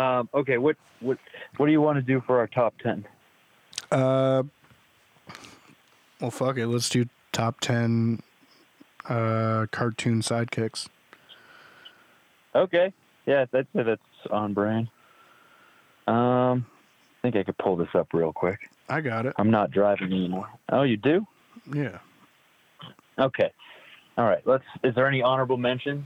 Um, 0.00 0.28
okay, 0.32 0.58
what 0.58 0.76
what 1.00 1.18
what 1.56 1.66
do 1.66 1.72
you 1.72 1.80
want 1.80 1.96
to 1.96 2.02
do 2.02 2.22
for 2.24 2.38
our 2.38 2.46
top 2.46 2.74
ten? 2.80 3.04
Uh. 3.90 4.44
Well, 6.20 6.30
fuck 6.30 6.56
it. 6.56 6.68
Let's 6.68 6.88
do 6.88 7.06
top 7.32 7.58
ten 7.58 8.22
uh 9.08 9.66
cartoon 9.72 10.20
sidekicks. 10.20 10.86
Okay, 12.54 12.92
yeah, 13.26 13.44
that's 13.52 13.68
that's 13.74 14.00
on 14.30 14.54
brand. 14.54 14.88
Um, 16.06 16.66
I 17.18 17.22
think 17.22 17.36
I 17.36 17.42
could 17.44 17.58
pull 17.58 17.76
this 17.76 17.88
up 17.94 18.08
real 18.12 18.32
quick. 18.32 18.58
I 18.88 19.00
got 19.00 19.26
it. 19.26 19.34
I'm 19.38 19.50
not 19.50 19.70
driving 19.70 20.12
anymore. 20.12 20.48
Oh, 20.70 20.82
you 20.82 20.96
do? 20.96 21.24
Yeah. 21.72 21.98
Okay. 23.18 23.52
All 24.18 24.24
right. 24.24 24.42
Let's. 24.46 24.64
Is 24.82 24.94
there 24.94 25.06
any 25.06 25.22
honorable 25.22 25.56
mentions? 25.56 26.04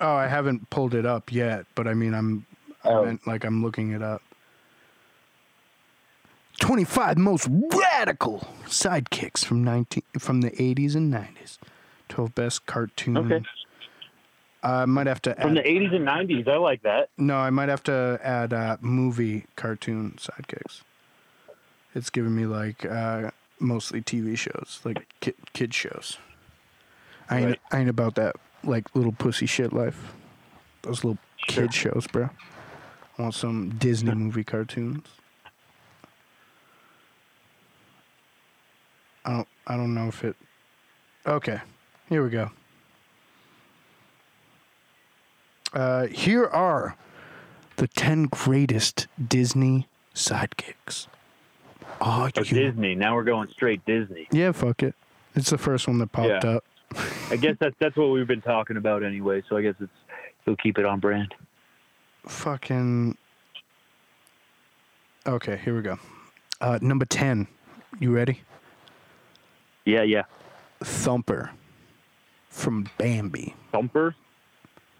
Oh, 0.00 0.14
I 0.14 0.26
haven't 0.28 0.70
pulled 0.70 0.94
it 0.94 1.04
up 1.04 1.32
yet, 1.32 1.66
but 1.74 1.86
I 1.88 1.94
mean, 1.94 2.14
I'm, 2.14 2.46
I 2.84 2.88
Oh. 2.90 3.04
meant 3.04 3.26
like 3.26 3.44
I'm 3.44 3.62
looking 3.64 3.90
it 3.92 4.02
up. 4.02 4.22
25 6.60 7.18
most 7.18 7.48
radical 7.50 8.40
sidekicks 8.66 9.44
from 9.44 9.62
19 9.62 10.02
from 10.18 10.40
the 10.40 10.50
80s 10.50 10.94
and 10.96 11.12
90s. 11.12 11.58
12 12.08 12.34
best 12.34 12.66
cartoon. 12.66 13.16
Okay. 13.18 13.44
I 14.62 14.84
might 14.86 15.06
have 15.06 15.22
to 15.22 15.30
add, 15.38 15.42
From 15.42 15.54
the 15.54 15.62
80s 15.62 15.94
and 15.94 16.06
90s, 16.06 16.48
I 16.48 16.56
like 16.56 16.82
that. 16.82 17.10
No, 17.16 17.36
I 17.36 17.50
might 17.50 17.68
have 17.68 17.82
to 17.84 18.18
add 18.22 18.52
uh, 18.52 18.76
movie 18.80 19.44
cartoon 19.56 20.14
sidekicks. 20.18 20.82
It's 21.94 22.10
giving 22.10 22.34
me 22.34 22.44
like 22.46 22.84
uh, 22.84 23.30
mostly 23.60 24.02
TV 24.02 24.36
shows, 24.36 24.80
like 24.84 25.06
kid, 25.20 25.34
kid 25.52 25.72
shows. 25.74 26.18
I 27.30 27.36
ain't, 27.38 27.46
Right. 27.46 27.60
I 27.72 27.78
ain't 27.80 27.88
about 27.88 28.14
that 28.16 28.36
like 28.64 28.94
little 28.94 29.12
pussy 29.12 29.46
shit 29.46 29.72
life. 29.72 30.12
Those 30.82 31.04
little 31.04 31.18
Sure. 31.48 31.64
kid 31.64 31.74
shows, 31.74 32.06
bro. 32.08 32.28
I 33.16 33.22
want 33.22 33.34
some 33.34 33.70
Disney 33.78 34.12
movie 34.14 34.44
cartoons. 34.44 35.06
I 39.24 39.32
don't. 39.32 39.48
I 39.66 39.76
don't 39.76 39.94
know 39.94 40.08
if 40.08 40.24
it. 40.24 40.36
Okay, 41.26 41.60
here 42.08 42.22
we 42.24 42.30
go. 42.30 42.50
Uh, 45.72 46.06
here 46.06 46.46
are 46.46 46.96
the 47.76 47.88
10 47.88 48.24
greatest 48.26 49.06
Disney 49.24 49.86
sidekicks. 50.14 51.06
Oh, 52.00 52.28
Oh. 52.36 52.42
Disney. 52.42 52.94
Now 52.94 53.14
we're 53.14 53.24
going 53.24 53.48
straight 53.48 53.84
Disney. 53.84 54.28
Yeah, 54.30 54.52
fuck 54.52 54.82
it. 54.82 54.94
It's 55.34 55.50
the 55.50 55.58
first 55.58 55.86
one 55.88 55.98
that 55.98 56.12
popped 56.12 56.44
Yeah. 56.44 56.50
up. 56.56 56.64
I 57.30 57.36
guess 57.36 57.56
that's 57.60 57.76
that's 57.78 57.96
what 57.96 58.06
we've 58.10 58.26
been 58.26 58.40
talking 58.40 58.76
about 58.78 59.02
anyway. 59.02 59.42
So 59.48 59.56
I 59.58 59.62
guess 59.62 59.74
it's 59.78 59.92
we'll 60.46 60.56
keep 60.56 60.78
it 60.78 60.86
on 60.86 61.00
brand. 61.00 61.34
Fucking. 62.26 63.16
Okay, 65.26 65.60
here 65.62 65.76
we 65.76 65.82
go. 65.82 65.98
Uh, 66.60 66.78
number 66.80 67.04
10. 67.04 67.46
You 68.00 68.10
ready? 68.14 68.40
Yeah, 69.84 70.02
yeah. 70.02 70.22
Thumper 70.82 71.50
from 72.48 72.88
Bambi. 72.96 73.54
Thumper. 73.70 74.14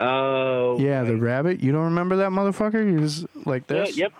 Oh. 0.00 0.78
Yeah, 0.78 1.02
the 1.02 1.16
rabbit. 1.16 1.60
You 1.60 1.72
don't 1.72 1.84
remember 1.84 2.16
that 2.16 2.30
motherfucker? 2.30 2.88
He 2.88 2.96
was 2.96 3.26
like 3.44 3.66
this. 3.66 3.96
Yeah, 3.96 4.06
yep. 4.06 4.12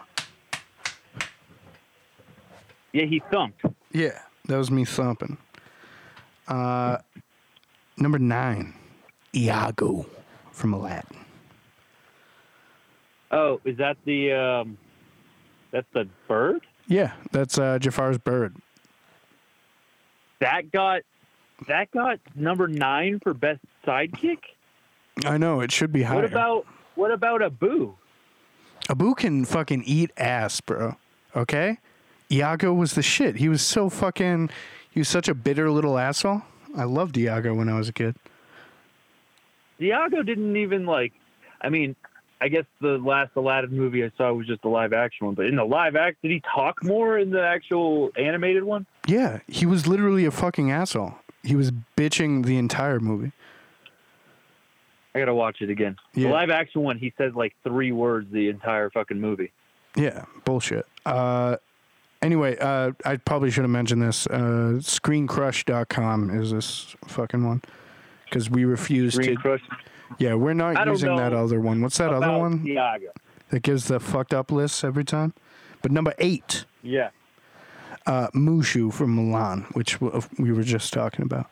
Yeah, 2.93 3.05
he 3.05 3.23
thumped. 3.31 3.63
Yeah, 3.93 4.19
that 4.47 4.57
was 4.57 4.71
me 4.71 4.85
thumping. 4.85 5.37
Uh, 6.49 6.99
number 7.97 8.19
nine, 8.19 8.75
Iago 9.35 10.07
from 10.51 10.73
Aladdin. 10.75 11.19
Oh, 13.31 13.61
is 13.65 13.77
that 13.77 13.99
the 14.05 14.33
um 14.33 14.79
That's 15.71 15.87
the 15.93 16.09
bird. 16.27 16.63
Yeah, 16.87 17.13
that's 17.31 17.59
uh, 17.59 17.79
Jafar's 17.79 18.17
bird. 18.19 18.57
That 20.41 20.73
got 20.73 21.03
that 21.67 21.91
got 21.91 22.19
number 22.35 22.67
nine 22.67 23.21
for 23.23 23.35
best 23.35 23.61
sidekick. 23.87 24.39
I 25.25 25.39
know 25.39 25.61
it 25.61 25.73
should 25.73 25.93
be 25.93 26.03
higher. 26.03 26.17
What 26.17 26.25
about 26.25 26.67
what 26.95 27.11
about 27.11 27.43
Abu? 27.43 27.95
Abu 28.89 29.15
can 29.15 29.45
fucking 29.45 29.83
eat 29.85 30.11
ass, 30.17 30.61
bro. 30.61 30.97
Okay, 31.37 31.79
Iago 32.31 32.73
was 32.73 32.95
the 32.95 33.03
shit. 33.03 33.37
He 33.37 33.49
was 33.49 33.63
so 33.63 33.89
fucking. 33.89 34.51
He 34.91 35.01
was 35.01 35.09
such 35.09 35.29
a 35.29 35.35
bitter 35.35 35.71
little 35.71 35.99
asshole. 35.99 36.43
I 36.77 36.85
loved 36.85 37.17
Iago 37.17 37.55
when 37.55 37.69
I 37.69 37.75
was 37.75 37.89
a 37.89 37.93
kid. 37.93 38.17
Diago 39.81 40.25
didn't 40.25 40.57
even 40.57 40.87
like. 40.87 41.13
I 41.61 41.69
mean, 41.69 41.97
I 42.41 42.49
guess 42.49 42.65
the 42.81 42.99
last 42.99 43.33
Aladdin 43.37 43.77
movie 43.77 44.05
I 44.05 44.11
saw 44.17 44.33
was 44.33 44.47
just 44.47 44.65
a 44.65 44.69
live 44.69 44.93
action 44.93 45.27
one. 45.27 45.35
But 45.35 45.47
in 45.47 45.57
the 45.57 45.65
live 45.65 45.97
act, 45.97 46.23
did 46.23 46.31
he 46.31 46.41
talk 46.55 46.83
more 46.83 47.19
in 47.19 47.31
the 47.31 47.43
actual 47.43 48.11
animated 48.17 48.65
one? 48.65 48.87
Yeah, 49.07 49.41
he 49.49 49.67
was 49.67 49.87
literally 49.87 50.25
a 50.25 50.31
fucking 50.31 50.71
asshole. 50.71 51.15
He 51.43 51.57
was 51.57 51.73
bitching 51.97 52.45
the 52.45 52.59
entire 52.59 53.01
movie. 53.01 53.33
I 55.19 55.23
gotta 55.23 55.35
watch 55.35 55.61
it 55.61 55.69
again. 55.71 55.97
Yeah. 56.15 56.29
The 56.29 56.35
live 56.35 56.51
action 56.51 56.83
one, 56.83 56.97
he 56.99 57.13
says 57.19 57.33
like 57.35 57.55
three 57.65 57.91
words 57.91 58.31
the 58.33 58.49
entire 58.49 58.89
fucking 58.91 59.21
movie. 59.21 59.51
Yeah, 59.97 60.25
bullshit. 60.45 60.87
Uh, 61.05 61.57
anyway, 62.23 62.57
uh, 62.59 62.93
I 63.05 63.17
probably 63.17 63.51
should 63.51 63.65
have 63.65 63.71
mentioned 63.71 64.01
this. 64.03 64.29
Uh, 64.29 64.79
ScreenCrush.com 64.79 66.31
is 66.41 66.53
this 66.53 66.95
fucking 67.09 67.45
one 67.45 67.63
because 68.25 68.49
we 68.49 68.65
refuse 68.65 69.17
Green 69.17 69.31
to. 69.31 69.37
Crush. 69.37 69.61
Yeah, 70.19 70.35
we're 70.35 70.55
not 70.55 70.87
using 70.87 71.17
that 71.17 71.33
other 71.33 71.61
one. 71.61 71.83
What's 71.83 71.99
that 71.99 72.13
other 72.13 72.39
one 72.39 72.61
Diago. 72.61 73.09
that 73.51 73.63
gives 73.63 73.89
the 73.89 73.99
fucked 73.99 74.33
up 74.33 74.53
lists 74.53 74.85
every 74.85 75.05
time? 75.05 75.35
But 75.83 75.91
number 75.93 76.15
eight, 76.19 76.65
Yeah. 76.83 77.11
uh, 78.07 78.29
Mushu 78.29 78.93
from 78.93 79.17
Mulan, 79.17 79.65
which 79.75 80.01
we 80.01 80.53
were 80.53 80.63
just 80.63 80.93
talking 80.93 81.25
about. 81.25 81.51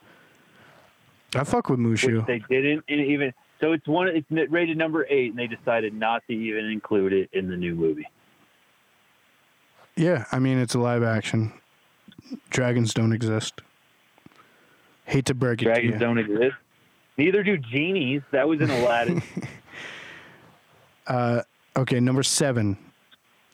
I 1.35 1.45
fuck 1.45 1.69
with 1.69 1.79
Mushu. 1.81 2.19
Which 2.19 2.27
they 2.49 2.61
didn't 2.61 2.85
even. 2.89 3.35
So 3.61 3.73
it's 3.73 3.87
one. 3.87 4.09
It's 4.09 4.51
rated 4.51 4.77
number 4.77 5.07
eight, 5.09 5.31
and 5.31 5.39
they 5.39 5.47
decided 5.47 5.95
not 5.95 6.23
to 6.29 6.35
even 6.35 6.67
include 6.67 7.13
it 7.13 7.31
in 7.33 7.49
the 7.49 7.57
new 7.57 7.75
movie. 7.75 8.07
Yeah, 9.97 10.27
I 10.31 10.39
mean 10.39 10.59
it's 10.59 10.75
a 10.75 10.79
live 10.79 11.03
action. 11.03 11.53
Dragons 12.51 12.93
don't 12.93 13.13
exist. 13.13 13.63
Hate 15.05 15.25
to 15.27 15.35
break 15.35 15.63
it 15.63 15.65
to 15.67 15.71
Dragons 15.71 16.01
don't 16.01 16.19
exist. 16.19 16.57
Neither 17.17 17.43
do 17.43 17.57
genies. 17.57 18.21
That 18.33 18.47
was 18.47 18.61
in 18.61 18.71
Aladdin. 18.71 19.23
Uh, 21.07 21.43
okay, 21.77 22.01
number 22.01 22.23
seven, 22.23 22.77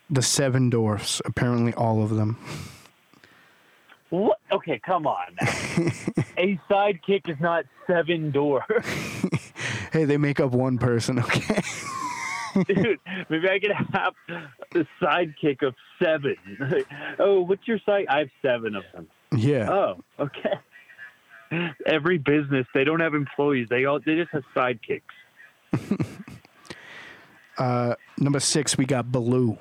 the 0.09 0.23
Seven 0.23 0.71
Dwarfs. 0.71 1.21
Apparently, 1.25 1.75
all 1.75 2.03
of 2.03 2.11
them. 2.11 2.39
what? 4.09 4.39
Okay, 4.51 4.79
come 4.79 5.07
on. 5.07 5.37
A 6.39 6.59
sidekick 6.71 7.29
is 7.29 7.39
not 7.41 7.65
seven 7.87 8.31
doors. 8.31 8.63
Hey, 9.93 10.05
they 10.05 10.17
make 10.17 10.41
up 10.41 10.53
one 10.53 10.79
person. 10.79 11.19
Okay. 11.19 11.63
Dude, 12.67 12.99
maybe 13.31 13.49
I 13.49 13.59
could 13.59 13.73
have 13.93 14.15
the 14.73 14.87
sidekick 15.01 15.63
of 15.63 15.75
seven. 16.03 16.37
oh, 17.19 17.43
what's 17.43 17.67
your 17.67 17.79
side? 17.85 18.07
I 18.09 18.21
have 18.21 18.31
seven 18.43 18.75
of 18.75 18.85
them. 18.93 19.07
yeah. 19.37 19.71
Oh, 19.71 20.03
okay. 20.19 21.71
Every 21.87 22.19
business, 22.19 22.67
they 22.75 22.85
don't 22.85 23.01
have 23.01 23.15
employees. 23.15 23.69
They 23.71 23.85
all 23.85 24.01
they 24.05 24.17
just 24.17 24.31
have 24.33 24.45
sidekicks. 24.55 25.03
Uh, 27.59 27.95
number 28.19 28.41
six, 28.41 28.79
we 28.79 28.87
got 28.87 29.13
Baloo 29.13 29.59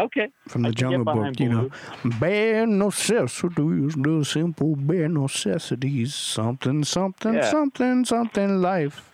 Okay. 0.00 0.28
from 0.48 0.62
the 0.62 0.68
I 0.68 0.72
Jungle 0.72 1.04
Book. 1.04 1.38
You 1.40 1.48
know, 1.48 1.70
bare 2.18 2.66
necessities, 2.66 3.94
the 3.96 4.24
simple 4.24 4.76
bare 4.76 5.08
necessities. 5.08 6.14
Something, 6.14 6.84
something, 6.84 7.34
Yeah. 7.34 7.50
something, 7.50 8.04
something. 8.04 8.60
Life. 8.60 9.12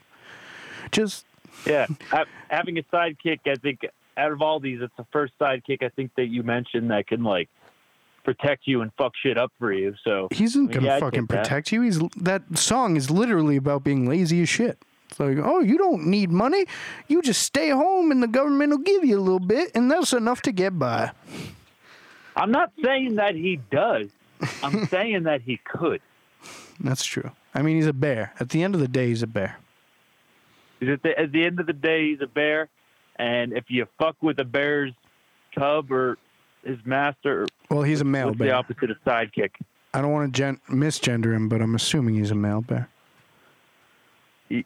Just 0.93 1.27
Yeah, 1.67 1.87
having 2.49 2.79
a 2.79 2.83
sidekick, 2.85 3.41
I 3.47 3.55
think 3.57 3.81
out 4.17 4.33
of 4.33 4.41
all 4.43 4.61
these, 4.61 4.81
it's 4.81 4.95
the 4.97 5.07
first 5.13 5.33
sidekick 5.39 5.83
I 5.83 5.89
think 5.91 6.13
that 6.17 6.27
you 6.27 6.43
mentioned 6.43 6.91
that 6.91 7.07
can 7.07 7.23
like 7.23 7.49
protect 8.25 8.67
you 8.67 8.83
and 8.83 8.91
fuck 8.99 9.13
shit 9.23 9.39
up 9.39 9.53
for 9.59 9.73
you. 9.73 9.95
So 10.05 10.29
He 10.33 10.45
isn't 10.45 10.73
gonna 10.73 10.87
Yeah, 10.87 10.99
fucking 11.01 11.23
take 11.23 11.29
that. 11.29 11.43
protect 11.45 11.73
you. 11.73 11.83
He's 11.83 11.99
that 12.17 12.43
song 12.59 12.97
is 12.97 13.11
literally 13.11 13.57
about 13.57 13.85
being 13.85 14.09
lazy 14.09 14.43
as 14.43 14.49
shit. 14.49 14.79
It's 15.11 15.21
like, 15.21 15.39
oh, 15.43 15.61
you 15.61 15.79
don't 15.79 16.07
need 16.07 16.31
money. 16.31 16.67
You 17.09 17.23
just 17.23 17.43
stay 17.43 17.71
home, 17.71 18.11
and 18.11 18.23
the 18.23 18.27
government 18.29 18.71
will 18.71 18.79
give 18.79 19.05
you 19.05 19.19
a 19.19 19.21
little 19.21 19.39
bit, 19.39 19.71
and 19.75 19.91
that's 19.91 20.13
enough 20.13 20.43
to 20.43 20.53
get 20.53 20.79
by. 20.79 21.13
I'm 22.35 22.51
not 22.51 22.73
saying 22.85 23.17
that 23.17 23.35
he 23.35 23.61
does. 23.71 24.09
I'm 24.63 24.87
saying 24.89 25.23
that 25.25 25.43
he 25.43 25.59
could. 25.59 26.03
That's 26.81 27.05
true. 27.05 27.31
I 27.55 27.63
mean, 27.63 27.77
he's 27.77 27.87
a 27.87 27.93
bear. 27.93 28.33
At 28.39 28.51
the 28.51 28.63
end 28.63 28.75
of 28.75 28.81
the 28.81 28.89
day, 28.89 29.09
he's 29.09 29.23
a 29.23 29.27
bear. 29.27 29.59
At 30.83 31.03
the, 31.03 31.19
at 31.19 31.33
the 31.33 31.45
end 31.45 31.59
of 31.59 31.67
the 31.67 31.73
day, 31.73 32.11
he's 32.11 32.21
a 32.21 32.27
bear, 32.27 32.69
and 33.17 33.53
if 33.55 33.65
you 33.69 33.87
fuck 33.99 34.17
with 34.21 34.39
a 34.41 34.45
bear's 34.45 34.93
cub 35.55 35.91
or 35.91 36.19
his 36.63 36.77
master, 36.85 37.47
Well, 37.71 37.83
he's 37.83 38.03
a 38.03 38.05
male 38.05 38.27
what's 38.29 38.39
the 38.39 38.51
opposite 38.53 38.91
of 38.91 38.99
sidekick? 39.07 39.53
I 39.95 40.03
don't 40.03 40.13
want 40.13 40.35
to 40.35 40.39
gen- 40.39 40.61
misgender 40.69 41.35
him, 41.35 41.49
but 41.49 41.63
I'm 41.63 41.75
assuming 41.75 42.17
he's 42.17 42.31
a 42.31 42.35
male 42.35 42.61
bear. 42.61 42.91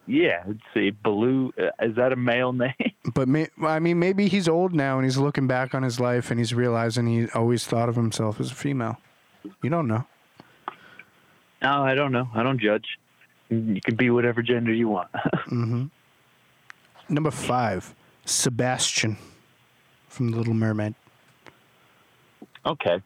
Yeah, 0.07 0.43
let's 0.47 0.59
see, 0.75 0.91
Baloo. 0.91 1.53
Uh, 1.59 1.71
is 1.87 1.97
that 1.97 2.13
a 2.13 2.17
male 2.17 2.53
name? 2.65 2.75
But 3.15 3.29
may- 3.29 3.49
I 3.63 3.79
mean, 3.79 3.99
maybe 3.99 4.29
he's 4.29 4.47
old 4.49 4.75
now 4.75 4.97
and 4.99 5.05
he's 5.05 5.17
looking 5.19 5.47
back 5.47 5.75
on 5.75 5.83
his 5.83 5.99
life 5.99 6.31
and 6.31 6.39
he's 6.39 6.53
realizing 6.53 7.07
he 7.07 7.29
always 7.35 7.65
thought 7.67 7.89
of 7.89 7.97
himself 7.97 8.39
as 8.41 8.51
a 8.51 8.55
female. 8.55 8.99
You 9.63 9.71
don't 9.71 9.89
know. 9.89 10.05
no, 11.63 11.83
I 11.83 11.95
don't 11.95 12.13
know. 12.13 12.29
I 12.35 12.43
don't 12.43 12.61
judge. 12.61 12.99
You 13.49 13.81
can 13.83 13.97
be 13.97 14.11
whatever 14.11 14.43
gender 14.43 14.73
you 14.73 14.89
want. 14.89 15.09
hmm 15.47 15.87
Number 17.09 17.31
five, 17.31 17.95
Sebastian 18.25 19.17
from 20.09 20.31
The 20.31 20.37
Little 20.37 20.55
Mermaid. 20.55 20.95
okay. 22.67 23.01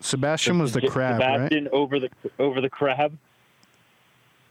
Sebastian 0.00 0.60
was 0.60 0.72
the 0.72 0.82
crab, 0.82 1.18
right? 1.20 1.34
Sebastian 1.36 1.68
over 1.72 1.98
the 1.98 2.08
over 2.38 2.60
the 2.60 2.70
crab. 2.70 3.18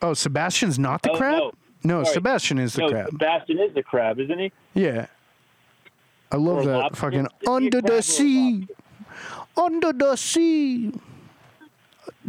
Oh, 0.01 0.13
Sebastian's 0.13 0.77
not 0.77 1.01
the 1.01 1.11
Oh, 1.11 1.17
crab? 1.17 1.37
no. 1.39 1.51
No, 1.83 2.03
Sebastian 2.03 2.57
is 2.59 2.73
the 2.73 2.81
no, 2.81 2.89
crab. 2.89 3.09
Sebastian 3.11 3.59
is 3.59 3.73
the 3.73 3.83
crab, 3.83 4.19
isn't 4.19 4.39
he? 4.39 4.51
Yeah. 4.73 5.05
I 6.31 6.35
love 6.35 6.57
Or 6.57 6.65
that 6.65 6.95
fucking 6.97 7.21
Is 7.25 7.27
he 7.41 7.47
a 7.47 7.51
under 7.51 7.81
the 7.81 8.01
sea. 8.01 8.67
Under 9.55 9.93
the 9.93 10.15
sea. 10.15 10.91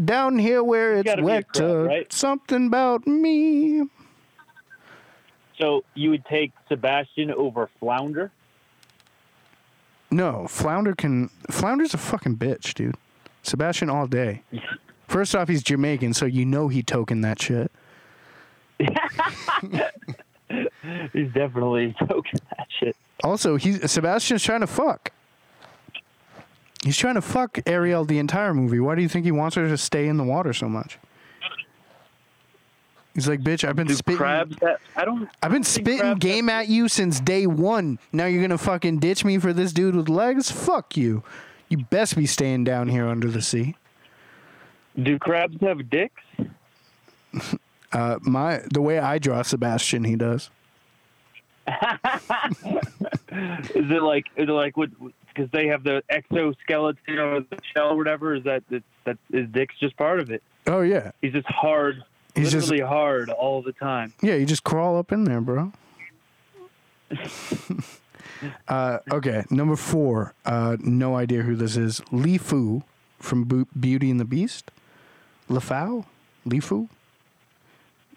Down 0.05 0.39
here 0.39 0.63
where 0.63 0.95
it's, 0.95 1.01
it's 1.01 1.11
gotta 1.11 1.23
be 1.23 1.23
a 1.23 1.35
wet. 1.35 1.49
crab, 1.53 1.87
right? 1.87 2.13
Something 2.13 2.67
about 2.69 3.07
me. 3.07 3.83
So 5.59 5.83
you 5.95 6.11
would 6.11 6.25
take 6.27 6.53
Sebastian 6.69 7.33
over 7.33 7.69
Flounder? 7.81 8.31
No, 10.11 10.47
Flounder 10.47 10.95
can. 10.95 11.29
Flounder's 11.51 11.95
a 11.95 11.99
fucking 11.99 12.37
bitch, 12.37 12.75
dude. 12.75 12.95
Sebastian 13.43 13.91
all 13.91 14.07
day. 14.07 14.43
First 15.09 15.35
off, 15.35 15.49
he's 15.49 15.63
Jamaican, 15.63 16.15
so 16.15 16.27
you 16.27 16.45
know 16.45 16.69
he 16.69 16.83
token 16.83 17.23
that 17.23 17.41
shit. 17.41 17.73
He's 21.13 21.31
definitely 21.33 21.95
token 21.99 22.39
that 22.57 22.67
shit. 22.79 22.97
Also, 23.25 23.57
he's 23.57 23.91
Sebastian's 23.91 24.43
trying 24.43 24.61
to 24.61 24.67
fuck. 24.67 25.13
He's 26.85 26.97
trying 26.97 27.17
to 27.17 27.21
fuck 27.21 27.59
Ariel 27.67 28.05
the 28.05 28.19
entire 28.19 28.55
movie. 28.55 28.79
Why 28.81 28.95
do 28.95 29.03
you 29.03 29.09
think 29.09 29.25
he 29.25 29.33
wants 29.33 29.57
her 29.57 29.69
to 29.69 29.77
stay 29.77 30.07
in 30.07 30.17
the 30.17 30.25
water 30.25 30.53
so 30.53 30.69
much? 30.69 30.99
He's 33.15 33.29
like, 33.29 33.41
bitch, 33.41 33.67
I've 33.69 33.75
been 33.75 33.89
Do 33.89 33.95
spitting. 33.95 34.17
crabs 34.17 34.57
I 34.95 35.05
don't 35.05 35.29
I've 35.43 35.51
been 35.51 35.65
spitting 35.65 36.15
game 36.15 36.49
at 36.49 36.69
you 36.69 36.87
since 36.87 37.19
day 37.19 37.47
one. 37.49 37.99
Now 38.13 38.27
you're 38.27 38.43
gonna 38.43 38.57
fucking 38.57 39.01
ditch 39.01 39.25
me 39.25 39.39
for 39.39 39.53
this 39.53 39.73
dude 39.73 39.97
with 39.97 40.09
legs? 40.09 40.51
Fuck 40.51 40.97
you. 40.97 41.25
You 41.69 41.79
best 41.79 42.17
be 42.17 42.27
staying 42.27 42.65
down 42.65 42.89
here 42.89 43.09
under 43.09 43.29
the 43.29 43.43
sea. 43.43 43.75
Do 45.03 45.19
crabs 45.19 45.57
have 45.61 45.91
dicks? 45.91 46.23
Uh, 47.91 48.19
my 48.21 48.61
the 48.71 48.83
way 48.83 48.99
I 48.99 49.19
draw 49.19 49.41
Sebastian, 49.41 50.05
he 50.05 50.15
does. 50.15 50.51
Is 51.67 51.75
it 53.91 54.03
like 54.03 54.27
is 54.37 54.47
it 54.49 54.53
like 54.53 54.77
what 54.77 54.91
because 55.29 55.51
they 55.53 55.69
have 55.69 55.85
the 55.85 56.03
exoskeleton 56.11 57.19
or 57.19 57.41
the 57.41 57.59
shell 57.75 57.93
or 57.93 57.97
whatever? 57.97 58.35
Is 58.35 58.45
that 58.45 58.63
that, 58.69 58.83
that 59.05 59.17
his 59.33 59.49
dick's 59.49 59.75
just 59.81 59.97
part 59.97 60.21
of 60.21 60.31
it? 60.31 60.43
Oh 60.67 60.83
yeah, 60.83 61.13
He's 61.23 61.33
just 61.33 61.49
hard, 61.49 62.05
He's 62.35 62.53
just- 62.53 62.69
literally 62.69 62.87
hard 62.89 63.31
all 63.31 63.63
the 63.63 63.73
time. 63.73 64.13
yeah. 64.21 64.35
You 64.35 64.45
just 64.45 64.65
crawl 64.65 64.99
up 64.99 65.11
in 65.13 65.25
there, 65.25 65.41
bro. 65.41 65.73
uh, 68.69 68.99
okay, 69.11 69.45
number 69.51 69.77
four. 69.77 70.35
Uh, 70.45 70.77
no 70.81 71.17
idea 71.17 71.43
who 71.43 71.57
this 71.57 71.77
is. 71.77 72.03
Li 72.13 72.37
Fu 72.39 72.83
from 73.19 73.45
Bo- 73.45 73.67
Beauty 73.79 74.11
and 74.11 74.21
the 74.21 74.25
Beast. 74.27 74.71
LeFou, 75.49 76.05
Li 76.45 76.61
Fu 76.61 76.89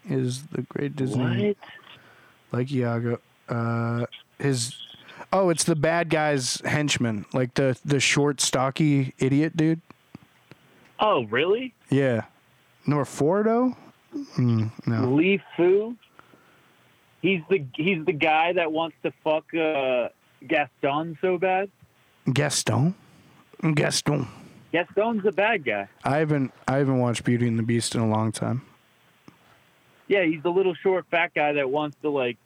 is 0.08 0.44
the 0.48 0.62
great 0.62 0.96
Disney. 0.96 1.48
What? 1.48 1.56
like 2.52 2.70
Iago. 2.72 3.18
Uh, 3.48 4.06
his 4.38 4.76
Oh, 5.32 5.48
it's 5.48 5.64
the 5.64 5.74
bad 5.76 6.10
guy's 6.10 6.60
henchman, 6.60 7.24
like 7.32 7.54
the 7.54 7.78
the 7.84 8.00
short, 8.00 8.40
stocky 8.40 9.14
idiot 9.18 9.56
dude. 9.56 9.80
Oh, 11.00 11.24
really? 11.24 11.74
Yeah, 11.88 12.22
Norfordo. 12.86 13.74
Mm, 14.36 14.70
no, 14.86 15.14
Lee 15.14 15.40
Fu. 15.56 15.96
He's 17.22 17.40
the 17.48 17.64
he's 17.74 18.04
the 18.04 18.12
guy 18.12 18.52
that 18.52 18.70
wants 18.70 18.96
to 19.04 19.12
fuck 19.24 19.44
uh, 19.54 20.08
Gaston 20.46 21.16
so 21.22 21.38
bad. 21.38 21.70
Gaston. 22.30 22.94
Gaston. 23.74 24.28
Gaston's 24.72 25.22
the 25.22 25.32
bad 25.32 25.64
guy. 25.64 25.88
I 26.04 26.16
haven't 26.18 26.52
I 26.66 26.78
haven't 26.78 26.98
watched 26.98 27.24
Beauty 27.24 27.46
and 27.46 27.58
the 27.58 27.62
Beast 27.62 27.94
in 27.94 28.00
a 28.00 28.08
long 28.08 28.32
time. 28.32 28.62
Yeah, 30.08 30.24
he's 30.24 30.42
the 30.42 30.50
little 30.50 30.74
short 30.74 31.06
fat 31.10 31.32
guy 31.34 31.52
that 31.52 31.70
wants 31.70 31.96
to 32.02 32.10
like 32.10 32.38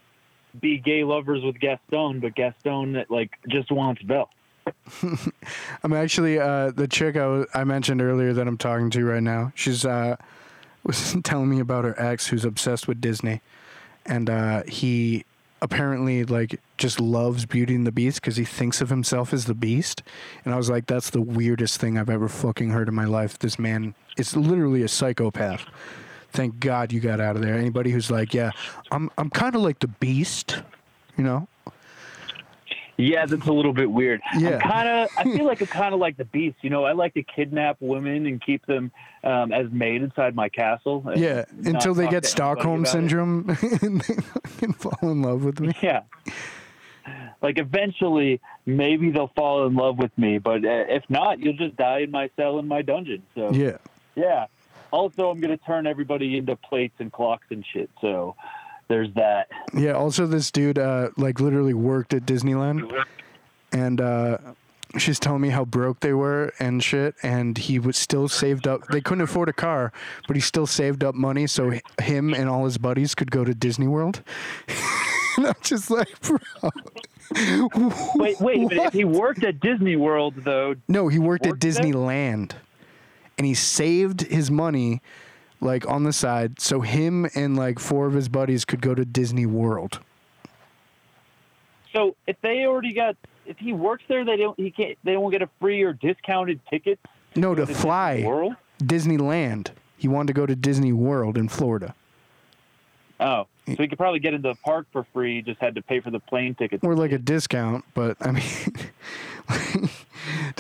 be 0.61 0.79
gay 0.79 1.05
lovers 1.05 1.43
with 1.43 1.59
Gaston, 1.59 2.20
but 2.20 2.35
Gaston 2.35 2.93
that 2.93 3.11
like 3.11 3.31
just 3.49 3.70
wants 3.70 4.03
Belle. 4.03 4.31
I'm 5.83 5.93
actually 5.93 6.39
uh, 6.39 6.72
the 6.72 6.89
chick 6.89 7.16
I, 7.16 7.45
I 7.55 7.64
mentioned 7.64 8.03
earlier 8.03 8.33
that 8.33 8.49
I'm 8.49 8.59
talking 8.59 8.91
to 8.91 9.05
right 9.05 9.22
now. 9.22 9.53
She's 9.55 9.85
uh, 9.85 10.16
was 10.85 11.16
telling 11.24 11.49
me 11.49 11.61
about 11.61 11.85
her 11.85 12.01
ex 12.01 12.27
who's 12.29 12.45
obsessed 12.45 12.89
with 12.89 13.01
Disney, 13.01 13.41
and 14.05 14.29
uh, 14.29 14.62
he 14.66 15.24
apparently 15.63 16.25
like 16.25 16.61
just 16.77 17.01
loves 17.01 17.47
Beauty 17.47 17.75
and 17.75 17.87
the 17.87 17.93
Beast 17.93 18.21
because 18.21 18.37
he 18.37 18.45
thinks 18.45 18.81
of 18.81 18.91
himself 18.91 19.33
as 19.33 19.47
the 19.47 19.55
Beast. 19.55 20.03
And 20.45 20.53
I 20.53 20.57
was 20.57 20.69
like, 20.71 20.87
that's 20.87 21.11
the 21.11 21.23
weirdest 21.23 21.81
thing 21.81 21.99
I've 21.99 22.11
ever 22.11 22.29
fucking 22.29 22.71
heard 22.71 22.89
in 22.89 22.95
my 22.95 23.05
life. 23.05 23.39
This 23.39 23.59
man 23.59 23.95
is 24.17 24.37
literally 24.37 24.83
a 24.83 24.89
psychopath. 24.89 25.65
Thank 26.33 26.61
God 26.61 26.93
you 26.93 27.01
got 27.01 27.21
out 27.21 27.37
of 27.37 27.43
there. 27.43 27.55
Anybody 27.55 27.91
who's 27.91 28.11
like, 28.11 28.35
yeah, 28.35 28.51
I'm 28.91 29.11
I'm 29.17 29.31
kind 29.31 29.55
of 29.55 29.63
like 29.63 29.79
the 29.79 29.89
Beast, 29.89 30.63
you 31.17 31.25
know? 31.25 31.49
Yeah, 32.99 33.27
that's 33.27 33.47
a 33.47 33.53
little 33.53 33.75
bit 33.75 33.91
weird. 33.91 34.23
Yeah. 34.39 34.59
kind 34.59 34.89
of. 34.89 35.09
I 35.19 35.25
feel 35.25 35.45
like 35.45 35.61
I'm 35.61 35.67
kind 35.67 35.93
of 35.93 36.01
like 36.01 36.17
the 36.17 36.25
Beast. 36.25 36.57
You 36.63 36.71
know, 36.71 36.85
I 36.85 36.93
like 36.93 37.13
to 37.15 37.23
kidnap 37.23 37.77
women 37.81 38.25
and 38.27 38.41
keep 38.41 38.65
them 38.65 38.91
um, 39.23 39.53
as 39.53 39.71
maid 39.71 40.03
inside 40.03 40.35
my 40.35 40.49
castle. 40.49 41.05
Yeah, 41.15 41.45
until 41.65 41.93
they 41.95 42.09
get 42.09 42.25
Stockholm 42.25 42.85
it. 42.85 42.89
syndrome 42.89 43.49
and 43.83 44.01
they 44.01 44.15
fucking 44.15 44.73
fall 44.75 45.11
in 45.11 45.21
love 45.23 45.45
with 45.45 45.61
me. 45.61 45.73
Yeah. 45.83 46.03
Like 47.43 47.59
eventually, 47.59 48.41
maybe 48.65 49.11
they'll 49.11 49.31
fall 49.37 49.67
in 49.67 49.75
love 49.77 49.99
with 49.99 50.17
me, 50.19 50.39
but 50.39 50.65
uh, 50.65 50.85
if 50.89 51.05
not, 51.09 51.39
you'll 51.39 51.57
just 51.57 51.77
die 51.77 52.01
in 52.01 52.11
my 52.11 52.31
cell 52.37 52.59
in 52.59 52.67
my 52.67 52.83
dungeon. 52.83 53.23
So 53.35 53.53
Yeah. 53.53 53.77
yeah. 54.17 54.47
Also, 54.91 55.29
I'm 55.31 55.39
gonna 55.41 55.57
turn 55.59 55.87
everybody 55.87 56.37
into 56.39 56.57
plates 56.57 56.95
and 56.99 57.13
clocks 57.13 57.47
and 57.51 57.65
shit. 57.73 57.91
So 58.01 58.35
there's 58.89 59.12
that. 59.14 59.49
Yeah. 59.74 59.93
Also, 59.93 60.26
this 60.26 60.51
dude, 60.51 60.78
uh, 60.78 61.11
like, 61.16 61.41
literally 61.41 61.74
worked 61.74 62.14
at 62.14 62.22
Disneyland, 62.26 63.05
and 63.72 64.01
uh, 64.01 64.39
she's 64.99 65.18
telling 65.18 65.41
me 65.43 65.49
how 65.51 65.64
broke 65.64 66.01
they 66.01 66.12
were 66.14 66.53
and 66.59 66.82
shit. 66.82 67.14
And 67.22 67.57
he 67.59 67.78
was 67.78 67.97
still 67.97 68.28
saved 68.28 68.66
up. 68.68 68.87
They 68.89 69.01
couldn't 69.01 69.22
afford 69.22 69.49
a 69.49 69.53
car, 69.53 69.93
but 70.26 70.37
he 70.37 70.41
still 70.41 70.66
saved 70.66 71.03
up 71.05 71.14
money 71.14 71.47
so 71.47 71.72
h- 71.72 71.82
him 72.01 72.32
and 72.34 72.49
all 72.49 72.64
his 72.64 72.78
buddies 72.78 73.14
could 73.14 73.30
go 73.30 73.45
to 73.45 73.55
Disney 73.55 73.89
World. 73.89 74.22
and 75.37 75.47
I'm 75.49 75.55
just 75.62 75.91
like, 75.91 76.09
bro. 76.22 76.39
Wait, 78.14 78.41
wait. 78.41 78.68
But 78.68 78.78
if 78.78 78.93
he 78.93 79.05
worked 79.05 79.43
at 79.45 79.61
Disney 79.61 79.97
World, 79.97 80.34
though, 80.37 80.76
No, 80.89 81.09
he 81.09 81.18
worked, 81.18 81.45
Worked 81.47 81.64
at 81.64 81.72
there? 81.74 81.82
Disneyland, 81.82 82.53
and 83.37 83.47
he 83.47 83.55
saved 83.55 84.22
his 84.22 84.51
money, 84.51 85.03
like 85.61 85.89
on 85.89 86.05
the 86.05 86.13
side, 86.13 86.61
so 86.61 86.81
him 86.81 87.27
and 87.35 87.57
like 87.57 87.79
four 87.79 88.07
of 88.07 88.13
his 88.15 88.29
buddies 88.29 88.65
could 88.65 88.81
go 88.81 88.95
to 88.95 89.05
Disney 89.05 89.47
World. 89.47 90.01
so 91.93 92.15
if 92.27 92.37
they 92.43 92.65
already 92.67 92.93
got, 92.93 93.17
if 93.47 93.59
he 93.59 93.73
works 93.73 94.05
there, 94.09 94.25
they 94.25 94.37
don't. 94.37 94.59
He 94.59 94.71
can't. 94.71 94.99
They 95.05 95.17
won't 95.17 95.33
get 95.33 95.43
a 95.43 95.49
free 95.61 95.83
or 95.83 95.93
discounted 95.93 96.61
ticket. 96.69 96.99
No, 97.35 97.55
to 97.55 97.65
Disney 97.67 97.75
fly 97.83 98.23
World. 98.27 98.55
Disneyland. 98.83 99.69
He 99.97 100.09
wanted 100.09 100.29
to 100.29 100.33
go 100.35 100.45
to 100.47 100.55
Disney 100.55 100.93
World 100.93 101.39
in 101.39 101.49
Florida. 101.49 101.95
Oh, 103.19 103.47
so 103.67 103.75
he 103.79 103.89
could 103.89 103.97
probably 103.97 104.21
get 104.21 104.35
into 104.35 104.51
the 104.51 104.57
park 104.57 104.87
for 104.93 105.07
free. 105.15 105.41
Just 105.41 105.59
had 105.59 105.75
to 105.77 105.83
pay 105.83 106.01
for 106.01 106.11
the 106.11 106.21
plane 106.21 106.55
ticket. 106.55 106.85
Or 106.85 106.95
like 106.95 107.13
a 107.13 107.19
discount, 107.19 107.85
but 107.95 108.19
I 108.21 108.31
mean, 108.33 108.45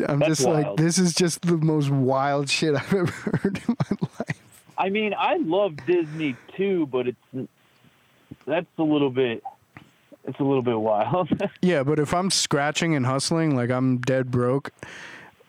I'm 0.08 0.18
That's 0.20 0.26
just 0.26 0.44
like, 0.44 0.76
this 0.76 0.96
is 0.98 1.12
just 1.14 1.42
the 1.42 1.58
most 1.58 1.90
wild 1.90 2.48
shit 2.48 2.74
I've 2.74 2.94
ever 2.94 3.06
heard 3.42 3.60
in 3.68 3.76
my 3.78 4.08
life. 4.18 4.35
I 4.78 4.88
mean, 4.90 5.14
I 5.18 5.36
love 5.36 5.76
Disney 5.86 6.36
too, 6.56 6.86
but 6.86 7.08
it's 7.08 7.48
that's 8.46 8.66
a 8.78 8.82
little 8.82 9.10
bit. 9.10 9.42
It's 10.24 10.38
a 10.40 10.44
little 10.44 10.62
bit 10.62 10.78
wild. 10.78 11.28
Yeah, 11.62 11.82
but 11.82 11.98
if 11.98 12.12
I'm 12.12 12.30
scratching 12.30 12.94
and 12.94 13.06
hustling, 13.06 13.54
like 13.56 13.70
I'm 13.70 13.98
dead 13.98 14.30
broke, 14.30 14.72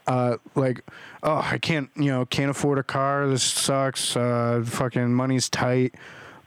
uh, 0.06 0.38
like, 0.56 0.82
oh, 1.24 1.42
I 1.44 1.58
can't, 1.58 1.90
you 1.96 2.12
know, 2.12 2.26
can't 2.26 2.50
afford 2.50 2.78
a 2.78 2.84
car. 2.84 3.28
This 3.28 3.44
sucks. 3.44 4.16
Uh, 4.16 4.64
fucking 4.66 5.14
money's 5.14 5.50
tight. 5.50 5.96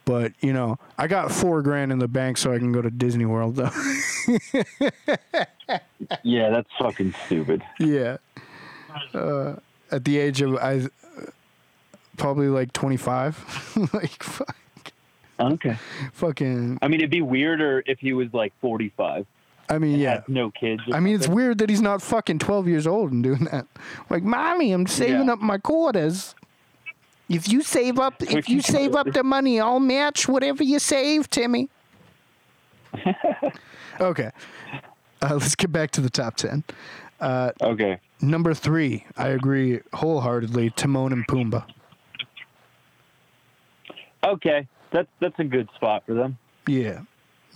But 0.05 0.33
you 0.41 0.53
know, 0.53 0.79
I 0.97 1.07
got 1.07 1.31
four 1.31 1.63
grand 1.63 1.93
in 1.93 1.99
the 1.99 2.09
bank, 2.09 2.39
so 2.39 2.53
I 2.53 2.59
can 2.59 2.73
go 2.73 2.83
to 2.83 2.91
Disney 2.91 3.27
World. 3.27 3.57
Though. 3.57 3.71
yeah, 6.23 6.51
that's 6.51 6.71
fucking 6.79 7.15
stupid. 7.27 7.63
yeah. 7.79 8.17
Uh, 9.15 9.57
at 9.93 10.05
the 10.05 10.19
age 10.19 10.41
of 10.41 10.57
I, 10.57 10.87
probably 12.21 12.49
like 12.49 12.73
25. 12.73 13.89
like, 13.95 14.23
fuck, 14.23 14.57
Okay. 15.41 15.77
fucking. 16.13 16.79
I 16.83 16.89
mean, 16.89 17.01
it'd 17.01 17.11
be 17.11 17.23
weirder 17.23 17.83
if 17.87 17.99
he 17.99 18.13
was 18.13 18.33
like 18.33 18.53
45. 18.61 19.27
I 19.69 19.79
mean, 19.79 19.99
yeah. 19.99 20.23
No 20.29 20.51
kids. 20.51 20.83
I 20.93 21.01
mean, 21.01 21.15
it's 21.15 21.29
weird 21.29 21.59
that 21.59 21.71
he's 21.71 21.81
not 21.81 22.03
fucking 22.03 22.41
12 22.41 22.69
years 22.69 22.87
old 22.87 23.13
and 23.13 23.23
doing 23.23 23.45
that. 23.45 23.67
Like, 24.11 24.23
mommy, 24.23 24.73
I'm 24.73 24.87
saving 24.87 25.27
Yeah. 25.27 25.33
up 25.35 25.41
my 25.41 25.59
quarters. 25.59 26.35
If 27.29 27.49
you 27.49 27.63
save 27.63 27.99
up, 28.01 28.21
if 28.23 28.49
you 28.49 28.61
save 28.61 28.97
up 28.97 29.13
the 29.13 29.23
money, 29.23 29.61
I'll 29.61 29.79
match 29.79 30.27
whatever 30.29 30.65
you 30.65 30.81
save, 30.81 31.31
Timmy. 31.31 31.69
okay. 34.01 34.31
Uh, 35.23 35.35
let's 35.35 35.55
get 35.55 35.71
back 35.71 35.93
to 35.93 36.01
the 36.01 36.11
top 36.11 36.35
10. 36.37 36.65
Okay. 37.23 38.01
Number 38.21 38.53
three, 38.53 39.07
I 39.17 39.29
agree 39.29 39.81
wholeheartedly 39.95 40.71
Timon 40.71 41.13
and 41.13 41.27
Pumbaa. 41.29 41.65
Okay. 44.25 44.67
That's 44.91 45.09
that's 45.21 45.39
a 45.39 45.45
good 45.45 45.69
spot 45.77 46.03
for 46.07 46.15
them. 46.15 46.37
Yeah. 46.67 47.01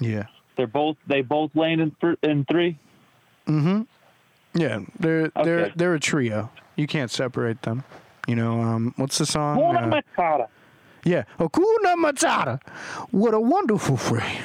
Yeah. 0.01 0.27
They're 0.57 0.67
both 0.67 0.97
they 1.07 1.23
both 1.23 1.51
land 1.55 1.81
in 1.81 1.91
th- 2.01 2.19
in 2.23 2.45
three. 2.45 2.79
Yeah. 3.47 4.81
They're, 5.01 5.31
they're, 5.45 5.73
they're 5.77 5.95
a 5.95 6.01
trio. 6.01 6.51
You 6.77 6.87
can't 6.87 7.11
separate 7.11 7.63
them. 7.63 7.83
You 8.27 8.37
know, 8.37 8.61
um, 8.63 8.95
what's 8.97 9.19
the 9.19 9.27
song? 9.27 9.59
Uh, 9.77 10.01
Yeah. 11.05 11.25
Oh, 11.39 11.49
Kuna 11.49 11.97
Matata. 11.97 12.61
What 13.11 13.35
a 13.35 13.41
wonderful 13.41 13.97
phrase. 13.97 14.39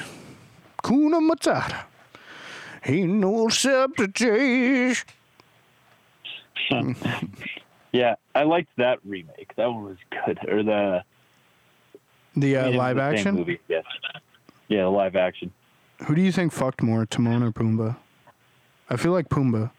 Kuna 0.83 1.19
Matata. 1.19 1.83
Ain't 2.85 3.13
no 3.13 3.47
substitute. 3.49 5.03
Yeah, 7.91 8.15
I 8.35 8.43
liked 8.43 8.69
that 8.77 8.99
remake. 9.05 9.53
That 9.55 9.67
one 9.67 9.83
was 9.85 9.97
good. 10.25 10.39
Or 10.49 10.61
the 10.63 11.03
The 12.35 12.57
uh, 12.57 12.63
mean, 12.63 12.67
it 12.67 12.69
was 12.69 12.77
live 12.77 12.95
the 12.97 13.01
action? 13.03 13.35
movie. 13.35 13.59
Yes. 13.67 13.83
Yeah, 14.67 14.83
the 14.83 14.89
live 14.89 15.15
action. 15.15 15.51
Who 16.05 16.15
do 16.15 16.21
you 16.21 16.31
think 16.31 16.53
fucked 16.53 16.81
more, 16.81 17.05
Timon 17.05 17.43
or 17.43 17.51
Pumbaa? 17.51 17.97
I 18.89 18.95
feel 18.95 19.11
like 19.11 19.29
Pumbaa. 19.29 19.71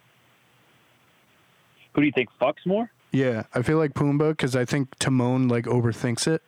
Who 1.92 2.00
do 2.02 2.06
you 2.06 2.12
think 2.12 2.28
fucks 2.40 2.66
more? 2.66 2.90
Yeah, 3.12 3.44
I 3.54 3.62
feel 3.62 3.78
like 3.78 3.94
Pumbaa 3.94 4.30
because 4.30 4.54
I 4.54 4.64
think 4.64 4.94
Timon 4.98 5.48
like 5.48 5.64
overthinks 5.64 6.26
it. 6.28 6.42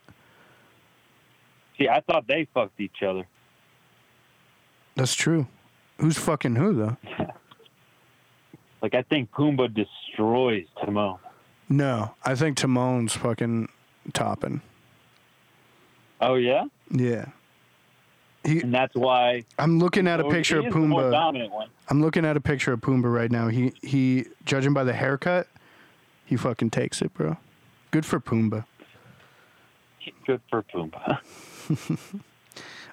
See, 1.79 1.89
I 1.89 2.01
thought 2.01 2.27
they 2.29 2.47
fucked 2.53 2.81
each 2.81 3.03
other. 3.03 3.27
That's 4.95 5.15
true. 5.15 5.47
Who's 5.99 6.19
fucking 6.19 6.57
who 6.57 6.75
though? 6.75 6.97
Like 8.83 8.97
I 8.97 9.03
think 9.03 9.31
Pumbaa 9.31 9.73
destroys 9.73 10.67
Timon. 10.85 11.19
No, 11.69 12.15
I 12.25 12.35
think 12.35 12.57
Timon's 12.57 13.15
fucking 13.15 13.69
topping. 14.13 14.61
Oh 16.23 16.35
yeah, 16.37 16.65
Yeah. 16.91 17.27
He, 18.45 18.61
and 18.61 18.75
that's 18.75 18.95
why 18.95 19.45
I'm 19.59 19.79
looking 19.79 20.09
at 20.09 20.19
a 20.19 20.25
picture 20.29 20.59
of 20.59 20.67
is 20.67 20.73
the 20.73 20.79
more 20.81 21.03
Pumbaa. 21.03 21.11
dominant 21.13 21.53
one. 21.53 21.69
I'm 21.89 22.01
looking 22.01 22.25
at 22.25 22.37
a 22.37 22.41
picture 22.41 22.73
of 22.73 22.81
Pumbaa 22.81 23.13
right 23.13 23.31
now. 23.31 23.49
He 23.49 23.73
he 23.83 24.27
judging 24.45 24.73
by 24.73 24.83
the 24.85 24.93
haircut, 24.93 25.47
he 26.25 26.37
fucking 26.37 26.71
takes 26.71 27.03
it, 27.03 27.13
bro. 27.15 27.37
Good 27.93 28.07
for 28.07 28.19
Pumbaa. 28.21 28.65
Good 30.27 30.41
for 30.49 30.63
Pumbaa. 30.63 31.19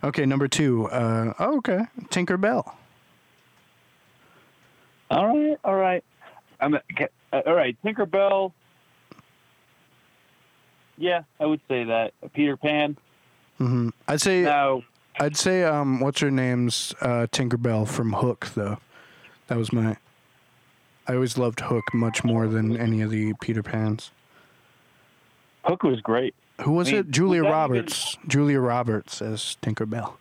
Okay, 0.02 0.26
number 0.26 0.48
two. 0.48 0.86
Uh, 0.86 1.34
oh, 1.40 1.58
okay, 1.58 1.82
Tinker 2.10 2.38
Bell. 2.38 2.74
all 5.12 5.28
right, 5.28 5.58
all 5.66 5.76
right. 5.76 6.02
I'm 6.62 6.76
okay, 6.76 7.10
uh, 7.34 7.42
all 7.46 7.54
right. 7.54 7.76
Tinkerbell. 7.84 8.54
Yeah, 10.98 11.24
I 11.40 11.46
would 11.46 11.60
say 11.68 11.84
that. 11.86 12.14
Peter 12.34 12.56
Pan. 12.56 12.96
Hmm 13.60 13.90
I'd 14.08 14.22
say 14.22 14.42
Now, 14.42 14.82
I'd 15.20 15.38
say 15.38 15.64
um, 15.64 16.00
what's 16.00 16.20
her 16.22 16.32
name's 16.32 16.96
uh, 17.02 17.28
Tinker 17.32 17.58
Bell 17.58 17.86
from 17.86 18.14
Hook 18.14 18.48
though. 18.56 18.80
That 19.48 19.58
was 19.58 19.72
my. 19.72 19.98
I 21.08 21.14
always 21.16 21.38
loved 21.38 21.60
Hook 21.60 21.94
much 21.94 22.24
more 22.24 22.48
than 22.48 22.76
any 22.78 23.02
of 23.02 23.10
the 23.12 23.34
Peter 23.42 23.62
Pans. 23.64 24.12
Hook 25.66 25.84
was 25.84 26.00
great. 26.02 26.34
Who 26.62 26.72
was 26.74 26.88
I 26.90 26.92
mean, 26.92 27.00
it? 27.02 27.12
Julia 27.12 27.44
Roberts. 27.44 28.18
Julia 28.28 28.60
Roberts 28.60 29.22
as 29.22 29.58
Tinkerbell. 29.62 30.14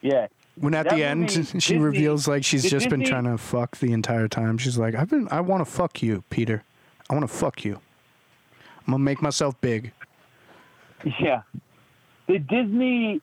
Yeah. 0.00 0.28
When 0.56 0.74
at 0.74 0.84
That 0.84 0.94
the 0.96 1.02
end 1.04 1.30
she 1.32 1.42
Disney- 1.42 1.78
reveals 1.78 2.28
like 2.28 2.44
she's 2.44 2.70
just 2.70 2.88
been 2.88 3.04
trying 3.04 3.24
to 3.24 3.36
fuck 3.36 3.76
the 3.78 3.92
entire 3.92 4.28
time. 4.28 4.58
She's 4.58 4.78
like, 4.78 4.94
I've 4.94 5.10
been 5.10 5.28
I 5.30 5.40
want 5.40 5.64
to 5.64 5.70
fuck 5.70 6.02
you, 6.02 6.22
Peter. 6.30 6.62
I 7.10 7.14
want 7.14 7.28
to 7.28 7.34
fuck 7.34 7.64
you. 7.64 7.80
I'm 8.86 8.92
gonna 8.92 8.98
make 8.98 9.20
myself 9.20 9.60
big. 9.60 9.92
Yeah. 11.20 11.42
Did 12.26 12.46
Disney 12.46 13.20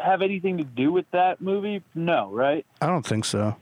have 0.00 0.22
anything 0.22 0.58
to 0.58 0.64
do 0.64 0.92
with 0.92 1.06
that 1.12 1.40
movie? 1.40 1.82
No, 1.94 2.30
right? 2.30 2.64
I 2.80 2.86
don't 2.86 3.04
think 3.06 3.24
so. 3.24 3.56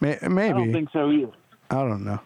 May- 0.00 0.18
Maybe. 0.22 0.48
I 0.50 0.52
don't 0.52 0.72
think 0.72 0.90
so 0.92 1.10
either. 1.10 1.32
I 1.70 1.74
don't 1.76 2.04
know. 2.04 2.20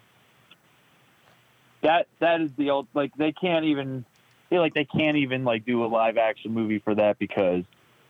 That 1.83 2.07
that 2.21 2.41
is 2.41 2.51
the 2.57 2.71
old 2.71 2.87
like 2.95 3.15
they 3.17 3.33
can't 3.33 3.65
even 3.67 4.05
feel 4.49 4.61
like 4.61 4.73
they 4.75 4.87
can't 4.87 5.17
even 5.19 5.45
like 5.45 5.67
do 5.67 5.85
a 5.85 5.87
live 5.87 6.17
action 6.17 6.53
movie 6.53 6.79
for 6.79 6.95
that 6.95 7.19
because 7.19 7.65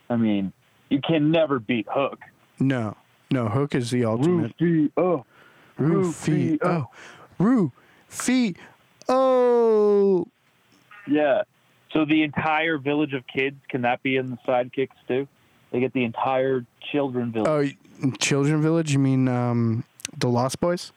I 0.08 0.16
mean 0.16 0.52
you 0.90 1.00
can 1.00 1.30
never 1.32 1.58
beat 1.58 1.86
Hook. 1.90 2.20
No. 2.60 2.96
No, 3.32 3.48
Hook 3.48 3.74
is 3.74 3.90
the 3.90 4.04
ultimate. 4.04 4.52
Rufio. 4.60 5.26
Rufio. 5.76 6.90
Rufio. 7.38 8.54
Oh. 9.08 10.26
Yeah. 11.08 11.42
So 11.94 12.04
the 12.04 12.22
entire 12.22 12.76
village 12.76 13.14
of 13.14 13.24
kids 13.26 13.56
can 13.70 13.80
that 13.82 14.02
be 14.02 14.16
in 14.16 14.30
the 14.30 14.38
sidekicks 14.46 14.88
too? 15.08 15.26
They 15.70 15.80
get 15.80 15.92
the 15.94 16.04
entire 16.04 16.66
children 16.92 17.32
village, 17.32 17.76
Oh, 18.04 18.10
Children 18.18 18.60
Village? 18.60 18.92
You 18.92 18.98
mean 18.98 19.26
um, 19.28 19.84
the 20.18 20.28
Lost 20.28 20.60
Boys? 20.60 20.92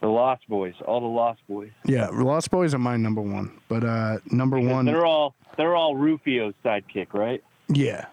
the 0.00 0.08
Lost 0.08 0.42
Boys, 0.48 0.74
all 0.86 1.00
the 1.00 1.06
Lost 1.06 1.40
Boys. 1.48 1.70
Yeah, 1.84 2.08
Lost 2.08 2.50
Boys 2.50 2.74
are 2.74 2.78
my 2.78 2.96
number 2.96 3.20
one. 3.20 3.52
But 3.68 3.84
uh, 3.84 4.18
number 4.30 4.56
Because 4.58 4.72
one, 4.72 4.84
They're 4.86 5.04
all 5.06 5.34
they're 5.56 5.76
all 5.76 5.94
Rufio's 5.96 6.54
sidekick, 6.64 7.12
right? 7.12 7.42
yeah. 7.68 8.06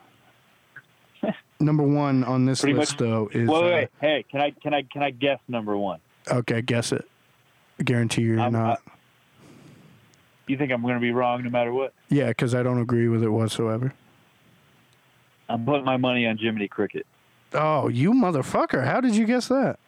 number 1.59 1.83
one 1.83 2.23
on 2.23 2.45
this 2.45 2.61
Pretty 2.61 2.77
list 2.77 2.93
much- 2.93 2.99
though 2.99 3.29
is 3.31 3.47
wait, 3.49 3.63
wait, 3.63 3.83
uh. 3.85 3.87
Hey, 4.01 4.25
can 4.29 4.41
I 4.41 4.51
can 4.51 4.73
I 4.73 4.81
can 4.83 5.01
I 5.03 5.11
guess 5.11 5.39
number 5.47 5.77
one? 5.77 5.99
okay. 6.31 6.61
Guess 6.61 6.91
it. 6.91 7.07
I 7.79 7.83
guarantee 7.83 8.21
you're 8.23 8.39
I'm- 8.39 8.53
not. 8.53 8.81
You 10.49 10.57
think 10.57 10.71
I'm 10.71 10.81
going 10.81 10.95
to 10.95 10.99
be 10.99 11.11
wrong 11.11 11.43
no 11.43 11.49
matter 11.49 11.71
what? 11.71 11.93
yeah, 12.09 12.27
because 12.29 12.55
I 12.55 12.63
don't 12.63 12.81
agree 12.81 13.07
with 13.07 13.23
it 13.23 13.29
whatsoever. 13.29 13.93
I'm 15.47 15.65
putting 15.65 15.85
my 15.85 15.97
money 15.97 16.25
on 16.27 16.37
Jiminy 16.37 16.67
Cricket. 16.67 17.05
Oh, 17.53 17.87
you 17.87 18.13
motherfucker! 18.13 18.85
How 18.85 19.01
did 19.01 19.15
you 19.15 19.25
guess 19.25 19.47
that? 19.47 19.79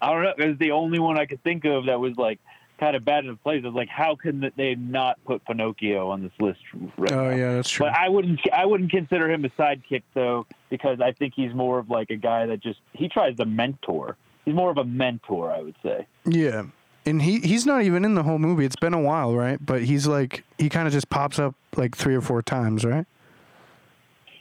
I 0.00 0.12
don't 0.12 0.22
know. 0.22 0.32
It 0.38 0.48
was 0.48 0.58
the 0.58 0.72
only 0.72 0.98
one 0.98 1.18
I 1.18 1.26
could 1.26 1.42
think 1.42 1.64
of 1.64 1.86
that 1.86 1.98
was 2.00 2.16
like 2.16 2.38
kind 2.78 2.96
of 2.96 3.04
bad 3.04 3.24
in 3.24 3.30
the 3.30 3.36
place. 3.36 3.62
I 3.64 3.68
was 3.68 3.76
like, 3.76 3.88
how 3.88 4.16
can 4.16 4.50
they 4.56 4.74
not 4.74 5.18
put 5.24 5.44
Pinocchio 5.44 6.10
on 6.10 6.22
this 6.22 6.32
list? 6.40 6.58
Right 6.98 7.12
Oh 7.12 7.30
now? 7.30 7.36
yeah, 7.36 7.52
that's 7.54 7.70
true. 7.70 7.86
But 7.86 7.94
I 7.96 8.08
wouldn't. 8.08 8.40
I 8.52 8.66
wouldn't 8.66 8.90
consider 8.90 9.30
him 9.30 9.44
a 9.44 9.48
sidekick 9.50 10.02
though, 10.14 10.46
because 10.70 11.00
I 11.00 11.12
think 11.12 11.34
he's 11.34 11.54
more 11.54 11.78
of 11.78 11.88
like 11.90 12.10
a 12.10 12.16
guy 12.16 12.46
that 12.46 12.60
just 12.62 12.80
he 12.92 13.08
tries 13.08 13.36
to 13.36 13.44
mentor. 13.44 14.16
He's 14.44 14.54
more 14.54 14.70
of 14.70 14.78
a 14.78 14.84
mentor, 14.84 15.52
I 15.52 15.62
would 15.62 15.76
say. 15.82 16.06
Yeah. 16.26 16.64
And 17.06 17.20
he 17.20 17.40
he's 17.40 17.66
not 17.66 17.82
even 17.82 18.04
in 18.04 18.14
the 18.14 18.22
whole 18.22 18.38
movie. 18.38 18.64
It's 18.64 18.76
been 18.76 18.94
a 18.94 19.00
while, 19.00 19.34
right? 19.34 19.58
But 19.64 19.82
he's 19.82 20.06
like 20.06 20.42
he 20.58 20.68
kind 20.68 20.86
of 20.86 20.92
just 20.92 21.10
pops 21.10 21.38
up 21.38 21.54
like 21.76 21.94
three 21.96 22.14
or 22.14 22.20
four 22.20 22.40
times, 22.42 22.84
right? 22.84 23.06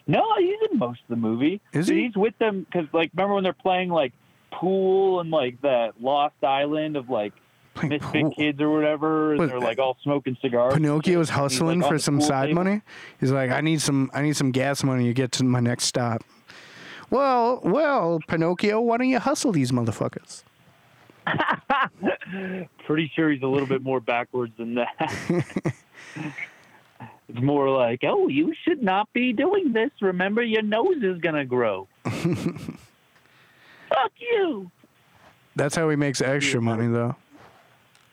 No, 0.07 0.23
he's 0.37 0.57
in 0.71 0.77
most 0.77 1.01
of 1.01 1.07
the 1.09 1.15
movie. 1.15 1.61
Is 1.71 1.87
he? 1.87 2.03
He's 2.03 2.15
with 2.15 2.37
them 2.37 2.65
because, 2.69 2.87
like, 2.93 3.11
remember 3.13 3.35
when 3.35 3.43
they're 3.43 3.53
playing 3.53 3.89
like 3.89 4.11
pool 4.51 5.19
and 5.21 5.29
like 5.29 5.61
that 5.61 6.01
Lost 6.01 6.35
Island 6.43 6.97
of 6.97 7.09
like 7.09 7.33
misfit 7.81 8.01
pool. 8.01 8.31
kids 8.31 8.61
or 8.61 8.69
whatever, 8.69 9.31
and 9.31 9.37
But, 9.39 9.47
they're 9.47 9.57
uh, 9.57 9.61
like 9.61 9.79
all 9.79 9.97
smoking 10.03 10.37
cigars. 10.41 10.73
Pinocchio's 10.73 11.29
He's, 11.29 11.35
like, 11.35 11.39
hustling 11.43 11.83
for 11.83 11.97
some 11.99 12.19
side 12.21 12.47
table. 12.47 12.63
money. 12.63 12.81
He's 13.19 13.31
like, 13.31 13.49
I 13.51 13.61
need 13.61 13.81
some 13.81 14.11
I 14.13 14.21
need 14.21 14.35
some 14.35 14.51
gas 14.51 14.83
money 14.83 15.05
to 15.07 15.13
get 15.13 15.31
to 15.33 15.43
my 15.43 15.59
next 15.61 15.85
stop. 15.85 16.23
Well, 17.09 17.61
well, 17.63 18.19
Pinocchio, 18.27 18.81
why 18.81 18.97
don't 18.97 19.07
you 19.09 19.19
hustle 19.19 19.51
these 19.51 19.71
motherfuckers? 19.71 20.43
Pretty 22.85 23.11
sure 23.15 23.31
he's 23.31 23.41
a 23.43 23.47
little 23.47 23.67
bit 23.67 23.81
more 23.83 23.99
backwards 23.99 24.53
than 24.57 24.75
that. 24.75 25.13
it's 27.29 27.41
more 27.41 27.69
like, 27.69 28.01
oh, 28.03 28.27
you 28.27 28.53
should 28.63 28.83
not 28.83 29.11
be 29.13 29.33
doing 29.33 29.73
this. 29.73 29.89
Remember, 30.01 30.43
your 30.43 30.61
nose 30.61 31.01
is 31.01 31.19
gonna 31.21 31.45
grow. 31.45 31.87
Fuck 32.03 32.11
you. 34.19 34.69
That's 35.55 35.75
how 35.75 35.89
he 35.89 35.95
makes 35.95 36.21
extra 36.21 36.61
money, 36.61 36.87
though. 36.87 37.15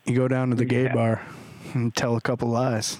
You 0.05 0.17
go 0.17 0.29
down 0.29 0.51
to 0.51 0.57
the 0.57 0.65
gay 0.65 0.85
Yeah. 0.85 0.95
bar 0.95 1.23
and 1.75 1.95
tell 1.95 2.17
a 2.17 2.21
couple 2.21 2.49
lies. 2.49 2.99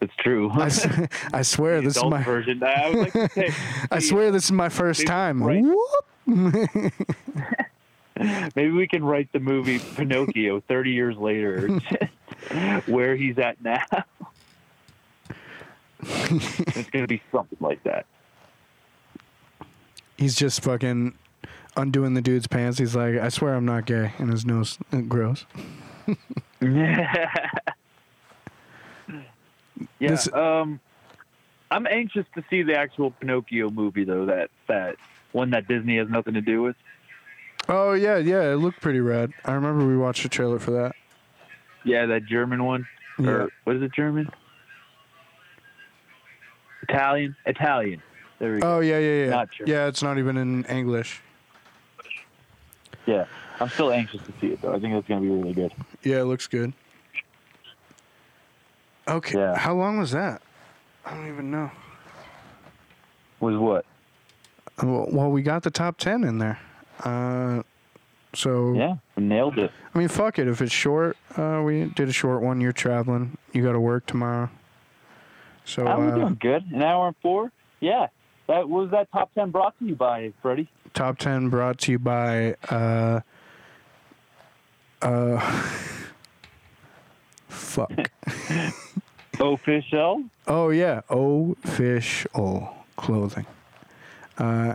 It's 0.00 0.14
true. 0.18 0.50
I, 0.50 0.66
s- 0.66 0.86
I 1.32 1.42
swear 1.42 1.80
The 1.80 1.88
this 1.88 1.96
is 1.96 2.04
my. 2.04 2.22
version. 2.22 2.62
I 2.62 2.90
would 2.90 2.98
like 2.98 3.12
to 3.34 3.52
I 3.90 3.98
swear 4.00 4.30
this 4.30 4.44
is 4.44 4.52
my 4.52 4.68
first 4.68 5.06
time. 5.06 5.42
right. 5.42 5.62
Whoop. 5.62 6.04
Maybe 8.54 8.70
we 8.70 8.86
can 8.86 9.02
write 9.04 9.32
the 9.32 9.40
movie 9.40 9.78
Pinocchio 9.78 10.60
30 10.60 10.90
years 10.90 11.16
later, 11.16 11.68
where 12.86 13.16
he's 13.16 13.38
at 13.38 13.62
now. 13.62 13.82
it's 16.02 16.90
going 16.90 17.04
to 17.04 17.08
be 17.08 17.22
something 17.32 17.58
like 17.60 17.82
that. 17.84 18.06
He's 20.18 20.34
just 20.36 20.62
fucking 20.62 21.16
undoing 21.76 22.14
the 22.14 22.20
dude's 22.20 22.46
pants. 22.46 22.78
He's 22.78 22.94
like, 22.94 23.16
I 23.16 23.28
swear 23.28 23.54
I'm 23.54 23.64
not 23.64 23.86
gay, 23.86 24.12
and 24.18 24.30
his 24.30 24.44
nose 24.44 24.78
uh, 24.92 25.00
grows. 25.00 25.46
yeah. 26.60 27.30
This- 29.98 30.32
um, 30.32 30.80
I'm 31.70 31.86
anxious 31.86 32.26
to 32.34 32.44
see 32.50 32.62
the 32.62 32.76
actual 32.76 33.12
Pinocchio 33.12 33.70
movie, 33.70 34.04
though. 34.04 34.26
That 34.26 34.50
that 34.68 34.96
one 35.32 35.50
that 35.50 35.66
Disney 35.68 35.96
has 35.98 36.08
nothing 36.08 36.34
to 36.34 36.40
do 36.40 36.62
with. 36.62 36.76
Oh 37.68 37.92
yeah, 37.92 38.16
yeah, 38.18 38.52
it 38.52 38.56
looked 38.56 38.80
pretty 38.80 39.00
rad. 39.00 39.32
I 39.44 39.52
remember 39.52 39.86
we 39.86 39.96
watched 39.96 40.22
the 40.22 40.28
trailer 40.28 40.58
for 40.58 40.70
that. 40.72 40.92
Yeah, 41.84 42.06
that 42.06 42.26
German 42.26 42.64
one. 42.64 42.86
Yeah. 43.18 43.28
Or 43.30 43.48
what 43.64 43.76
is 43.76 43.82
it? 43.82 43.92
German? 43.92 44.28
Italian? 46.88 47.36
Italian. 47.46 48.02
There 48.38 48.54
we 48.54 48.60
go. 48.60 48.76
Oh 48.76 48.80
yeah, 48.80 48.98
yeah, 48.98 49.24
yeah. 49.24 49.30
Not 49.30 49.54
sure. 49.54 49.66
Yeah, 49.68 49.86
it's 49.86 50.02
not 50.02 50.18
even 50.18 50.36
in 50.36 50.64
English. 50.64 51.20
Yeah, 53.06 53.24
I'm 53.60 53.68
still 53.68 53.90
anxious 53.92 54.20
to 54.22 54.32
see 54.40 54.48
it 54.48 54.62
though. 54.62 54.74
I 54.74 54.80
think 54.80 54.94
it's 54.94 55.06
going 55.08 55.22
to 55.22 55.28
be 55.28 55.32
really 55.34 55.52
good. 55.52 55.72
Yeah, 56.02 56.20
it 56.20 56.24
looks 56.24 56.46
good. 56.46 56.72
Okay, 59.08 59.38
Yeah. 59.38 59.56
how 59.56 59.74
long 59.74 59.98
was 59.98 60.12
that? 60.12 60.42
I 61.04 61.14
don't 61.14 61.28
even 61.28 61.50
know. 61.50 61.70
Was 63.40 63.56
what? 63.56 63.84
Well, 64.82 65.30
we 65.30 65.42
got 65.42 65.62
the 65.62 65.70
top 65.70 65.98
ten 65.98 66.24
in 66.24 66.38
there. 66.38 66.58
Uh, 67.04 67.62
so 68.34 68.72
Yeah, 68.74 68.96
nailed 69.16 69.58
it. 69.58 69.70
I 69.94 69.98
mean, 69.98 70.08
fuck 70.08 70.38
it. 70.38 70.48
If 70.48 70.62
it's 70.62 70.72
short, 70.72 71.16
uh, 71.36 71.62
we 71.64 71.86
did 71.96 72.08
a 72.08 72.12
short 72.12 72.42
one. 72.42 72.60
You're 72.60 72.72
traveling. 72.72 73.36
You 73.52 73.62
got 73.62 73.72
to 73.72 73.80
work 73.80 74.06
tomorrow. 74.06 74.50
So 75.64 75.86
are 75.86 76.00
we 76.00 76.06
uh, 76.08 76.14
doing? 76.14 76.36
Good. 76.40 76.64
An 76.72 76.82
hour 76.82 77.08
and 77.08 77.16
four. 77.22 77.52
Yeah. 77.80 78.08
That 78.48 78.68
was 78.68 78.90
that 78.90 79.10
top 79.12 79.32
ten 79.34 79.50
brought 79.50 79.78
to 79.78 79.84
you 79.84 79.94
by 79.94 80.32
Freddie. 80.42 80.68
top 80.94 81.18
ten 81.18 81.48
brought 81.48 81.78
to 81.80 81.92
you 81.92 81.98
by 81.98 82.54
uh, 82.70 83.20
uh, 85.00 85.40
fuck. 87.48 87.92
Official. 89.40 90.24
Oh 90.46 90.70
yeah, 90.70 91.00
official 91.08 92.74
clothing. 92.96 93.46
Uh, 94.38 94.74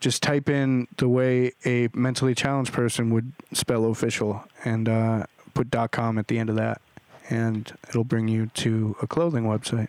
just 0.00 0.22
type 0.22 0.48
in 0.48 0.88
the 0.96 1.08
way 1.08 1.52
a 1.64 1.88
mentally 1.94 2.34
challenged 2.34 2.72
person 2.72 3.10
would 3.10 3.32
spell 3.52 3.84
official 3.86 4.44
and 4.64 4.88
uh, 4.88 5.24
put 5.54 5.70
.com 5.92 6.18
at 6.18 6.28
the 6.28 6.38
end 6.38 6.50
of 6.50 6.56
that, 6.56 6.80
and 7.28 7.72
it'll 7.88 8.04
bring 8.04 8.28
you 8.28 8.46
to 8.54 8.96
a 9.00 9.06
clothing 9.06 9.44
website 9.44 9.88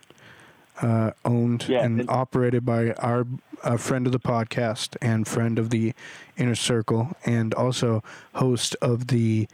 uh, 0.82 1.12
owned 1.26 1.68
Yeah, 1.68 1.84
and 1.84 2.10
operated 2.10 2.66
by 2.66 2.91
our 2.93 3.26
friend 3.78 4.06
of 4.06 4.12
the 4.12 4.20
podcast 4.20 4.95
and 5.02 5.28
friend 5.28 5.60
of 5.60 5.70
the 5.70 5.93
inner 6.38 6.56
circle, 6.56 7.16
and 7.26 7.54
also 7.54 8.04
host 8.36 8.76
of 8.82 9.08
the 9.08 9.47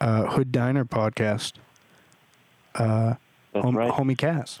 uh, 0.00 0.26
Hood 0.26 0.52
Diner 0.52 0.84
podcast. 0.84 1.54
Uh, 2.74 3.14
hom- 3.54 3.76
right. 3.76 3.92
homie 3.92 4.16
Cass. 4.16 4.60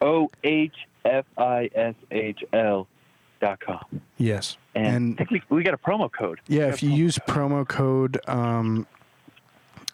O 0.00 0.30
H 0.44 0.86
F 1.04 1.24
I 1.36 1.70
S 1.74 1.94
H 2.10 2.44
L 2.52 2.86
dot 3.40 3.60
com. 3.60 3.84
Yes. 4.18 4.56
And, 4.74 5.18
And- 5.18 5.28
we, 5.30 5.42
we 5.50 5.62
got 5.62 5.74
a 5.74 5.78
promo 5.78 6.10
code. 6.10 6.40
Yeah, 6.48 6.68
if 6.68 6.82
you 6.82 6.90
promo 6.90 6.96
use 6.96 7.18
code. 7.18 7.36
promo 7.36 7.68
code 7.68 8.20
um, 8.28 8.86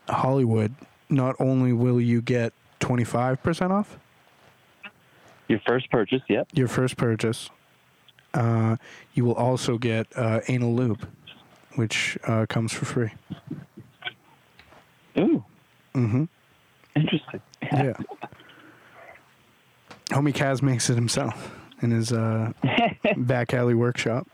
Hollywood, 0.08 0.74
not 1.08 1.34
only 1.40 1.72
will 1.72 2.00
you 2.00 2.20
get 2.22 2.52
25% 2.80 3.70
off, 3.70 3.98
Your 5.48 5.60
first 5.66 5.90
purchase, 5.90 6.22
yep. 6.28 6.46
your 6.52 6.68
first 6.68 6.96
purchase, 6.96 7.50
uh, 8.34 8.76
you 9.14 9.24
will 9.24 9.34
also 9.34 9.78
get 9.78 10.06
uh, 10.14 10.40
anal 10.48 10.74
lube, 10.74 11.08
which 11.76 12.18
uh, 12.26 12.46
comes 12.48 12.72
for 12.72 12.84
free. 12.84 13.10
Ooh, 15.18 15.44
Mm-hmm. 15.94 16.24
interesting. 16.94 17.40
Yeah. 17.72 17.92
Homie 20.10 20.32
Kaz 20.32 20.62
makes 20.62 20.88
it 20.90 20.94
himself 20.94 21.54
in 21.82 21.90
his 21.90 22.12
uh, 22.12 22.52
back 23.16 23.52
alley 23.54 23.74
workshop. 23.74 24.26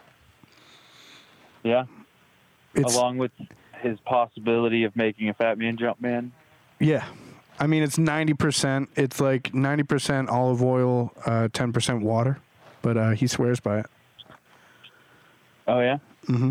Yeah, 1.62 1.84
It's 2.74 2.94
along 2.94 3.18
with 3.18 3.32
his 3.80 3.98
possibility 4.00 4.84
of 4.84 4.94
making 4.96 5.28
a 5.30 5.34
Fat 5.34 5.58
Man 5.58 5.76
Jump 5.76 6.00
Man. 6.00 6.32
yeah. 6.78 7.04
I 7.56 7.68
mean, 7.68 7.84
it's 7.84 7.98
ninety 7.98 8.34
percent. 8.34 8.88
It's 8.96 9.20
like 9.20 9.54
ninety 9.54 9.84
percent 9.84 10.28
olive 10.28 10.60
oil, 10.60 11.12
uh, 11.24 11.46
ten 11.52 11.72
percent 11.72 12.02
water, 12.02 12.40
but 12.82 12.96
uh, 12.96 13.10
he 13.10 13.28
swears 13.28 13.60
by 13.60 13.78
it. 13.78 13.86
Oh 15.68 15.78
yeah, 15.78 15.98
Mm 16.26 16.36
hmm. 16.38 16.50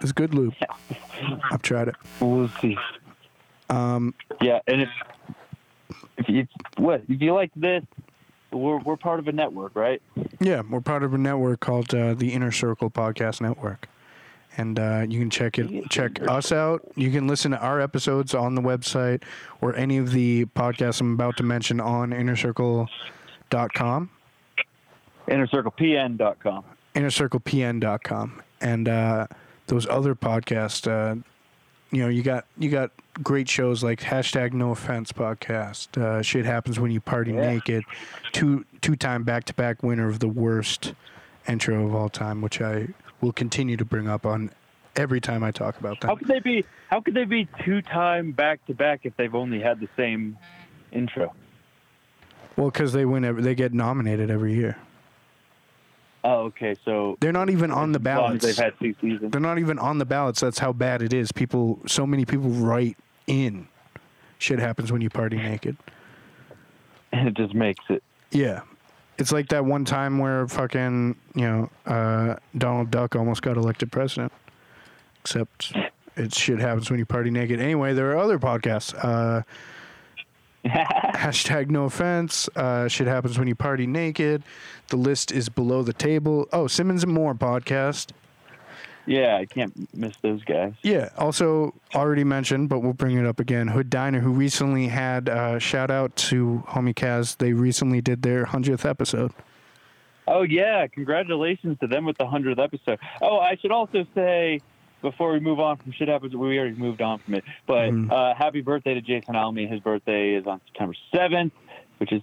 It's 0.00 0.10
good 0.10 0.34
lube. 0.34 0.54
I've 1.52 1.62
tried 1.62 1.86
it. 1.88 1.94
we'll 2.18 2.48
see. 2.60 2.76
Um, 3.68 4.12
Yeah, 4.40 4.58
and 4.66 4.82
if 4.82 4.88
if 6.18 6.28
you 6.28 6.48
what 6.76 7.02
if 7.08 7.22
you 7.22 7.32
like 7.32 7.52
this, 7.54 7.84
we're 8.52 8.78
we're 8.78 8.96
part 8.96 9.20
of 9.20 9.28
a 9.28 9.32
network, 9.32 9.74
right? 9.74 10.02
Yeah, 10.40 10.62
we're 10.68 10.80
part 10.80 11.02
of 11.02 11.14
a 11.14 11.18
network 11.18 11.60
called 11.60 11.94
uh, 11.94 12.14
the 12.14 12.32
Inner 12.32 12.52
Circle 12.52 12.90
Podcast 12.90 13.40
Network, 13.40 13.88
and 14.56 14.78
uh, 14.78 15.06
you 15.08 15.20
can 15.20 15.30
check 15.30 15.58
it. 15.58 15.90
Check 15.90 16.20
us 16.28 16.52
out. 16.52 16.82
You 16.96 17.10
can 17.10 17.26
listen 17.26 17.52
to 17.52 17.58
our 17.58 17.80
episodes 17.80 18.34
on 18.34 18.54
the 18.54 18.62
website 18.62 19.22
or 19.60 19.74
any 19.76 19.98
of 19.98 20.12
the 20.12 20.46
podcasts 20.46 21.00
I'm 21.00 21.14
about 21.14 21.36
to 21.38 21.42
mention 21.42 21.80
on 21.80 22.10
InnerCircle.com, 22.10 24.10
InnerCirclePN.com. 25.28 26.64
InnerCirclePN.com, 26.94 28.42
and 28.60 28.88
uh, 28.88 29.26
those 29.66 29.86
other 29.88 30.14
podcasts. 30.14 30.86
Uh, 30.86 31.20
you 31.92 32.02
know, 32.02 32.08
you 32.08 32.22
got 32.22 32.46
you 32.56 32.70
got 32.70 32.92
great 33.22 33.48
shows 33.48 33.82
like 33.84 34.00
hashtag 34.00 34.52
No 34.52 34.70
Offense 34.72 35.12
podcast. 35.12 36.00
Uh, 36.00 36.22
Shit 36.22 36.44
happens 36.44 36.78
when 36.80 36.90
you 36.90 37.00
party 37.00 37.32
Yeah. 37.32 37.52
naked. 37.52 37.84
Two 38.32 38.64
two 38.80 38.96
time 38.96 39.24
back 39.24 39.44
to 39.44 39.54
back 39.54 39.82
winner 39.82 40.08
of 40.08 40.18
the 40.20 40.28
worst 40.28 40.94
intro 41.48 41.84
of 41.86 41.94
all 41.94 42.08
time, 42.08 42.40
which 42.40 42.60
I 42.60 42.88
will 43.20 43.32
continue 43.32 43.76
to 43.76 43.84
bring 43.84 44.08
up 44.08 44.24
on 44.24 44.50
every 44.96 45.20
time 45.20 45.42
I 45.44 45.50
talk 45.50 45.78
about 45.78 46.00
that. 46.00 46.08
How 46.08 46.16
could 46.16 46.28
they 46.28 46.40
be? 46.40 46.64
How 46.88 47.00
could 47.00 47.14
they 47.14 47.24
be 47.24 47.48
two 47.64 47.82
time 47.82 48.32
back 48.32 48.64
to 48.66 48.74
back 48.74 49.00
if 49.04 49.16
they've 49.16 49.34
only 49.34 49.60
had 49.60 49.80
the 49.80 49.88
same 49.96 50.36
intro? 50.92 51.34
Well, 52.56 52.70
because 52.70 52.92
they 52.92 53.04
win, 53.04 53.24
every, 53.24 53.42
they 53.42 53.54
get 53.54 53.72
nominated 53.72 54.30
every 54.30 54.54
year. 54.54 54.76
Oh, 56.22 56.40
okay. 56.46 56.74
So 56.84 57.16
They're 57.20 57.32
not 57.32 57.48
even 57.48 57.70
on 57.70 57.92
the 57.92 57.98
ballots. 58.00 58.44
they've 58.44 58.56
had 58.56 58.78
two 58.78 58.94
seasons. 59.00 59.30
They're 59.30 59.40
not 59.40 59.58
even 59.58 59.78
on 59.78 59.96
the 59.98 60.04
ballots. 60.04 60.40
That's 60.40 60.58
how 60.58 60.72
bad 60.72 61.00
it 61.00 61.14
is. 61.14 61.32
People, 61.32 61.80
so 61.86 62.06
many 62.06 62.26
people 62.26 62.50
write 62.50 62.98
in. 63.30 63.68
Shit 64.38 64.58
happens 64.58 64.90
when 64.90 65.00
you 65.00 65.10
party 65.10 65.36
naked. 65.36 65.76
And 67.12 67.28
it 67.28 67.34
just 67.34 67.54
makes 67.54 67.84
it. 67.88 68.02
Yeah. 68.30 68.62
It's 69.18 69.32
like 69.32 69.48
that 69.48 69.64
one 69.64 69.84
time 69.84 70.18
where 70.18 70.48
fucking, 70.48 71.16
you 71.34 71.42
know, 71.42 71.70
uh, 71.86 72.36
Donald 72.56 72.90
Duck 72.90 73.16
almost 73.16 73.42
got 73.42 73.56
elected 73.56 73.92
president. 73.92 74.32
Except 75.20 75.74
it 76.16 76.34
shit 76.34 76.58
happens 76.58 76.90
when 76.90 76.98
you 76.98 77.04
party 77.06 77.30
naked. 77.30 77.60
Anyway, 77.60 77.92
there 77.92 78.10
are 78.12 78.16
other 78.18 78.38
podcasts. 78.38 78.94
Uh, 78.96 79.42
hashtag 80.64 81.68
no 81.68 81.84
offense. 81.84 82.48
Uh, 82.56 82.88
shit 82.88 83.06
happens 83.06 83.38
when 83.38 83.46
you 83.48 83.54
party 83.54 83.86
naked. 83.86 84.42
The 84.88 84.96
list 84.96 85.32
is 85.32 85.48
below 85.48 85.82
the 85.82 85.92
table. 85.92 86.48
Oh, 86.52 86.66
Simmons 86.66 87.04
and 87.04 87.12
More 87.12 87.34
podcast. 87.34 88.12
Yeah, 89.06 89.36
I 89.36 89.46
can't 89.46 89.72
miss 89.94 90.14
those 90.22 90.44
guys. 90.44 90.74
Yeah. 90.82 91.08
Also, 91.18 91.74
already 91.94 92.22
mentioned, 92.24 92.68
but 92.68 92.80
we'll 92.80 92.92
bring 92.92 93.16
it 93.16 93.26
up 93.26 93.40
again. 93.40 93.66
Hood 93.68 93.90
Diner, 93.90 94.20
who 94.20 94.30
recently 94.32 94.88
had 94.88 95.28
uh, 95.28 95.58
shout 95.58 95.90
out 95.90 96.14
to 96.16 96.62
Homie 96.68 96.94
Kaz. 96.94 97.36
They 97.38 97.52
recently 97.52 98.00
did 98.00 98.22
their 98.22 98.44
hundredth 98.44 98.84
episode. 98.84 99.32
Oh 100.28 100.42
yeah, 100.42 100.86
congratulations 100.86 101.78
to 101.80 101.86
them 101.88 102.04
with 102.04 102.18
the 102.18 102.26
hundredth 102.26 102.60
episode. 102.60 102.98
Oh, 103.20 103.38
I 103.40 103.56
should 103.56 103.72
also 103.72 104.06
say 104.14 104.60
before 105.02 105.32
we 105.32 105.40
move 105.40 105.58
on 105.58 105.78
from 105.78 105.92
shit 105.92 106.08
happens, 106.08 106.36
we 106.36 106.58
already 106.58 106.76
moved 106.76 107.00
on 107.00 107.18
from 107.20 107.34
it. 107.34 107.44
But 107.66 107.90
Mhm. 107.90 108.12
uh, 108.12 108.34
happy 108.34 108.60
birthday 108.60 108.94
to 108.94 109.00
Jason 109.00 109.34
Almy. 109.34 109.66
His 109.66 109.80
birthday 109.80 110.34
is 110.34 110.46
on 110.46 110.60
September 110.66 110.94
seventh, 111.12 111.52
which 111.98 112.12
is 112.12 112.22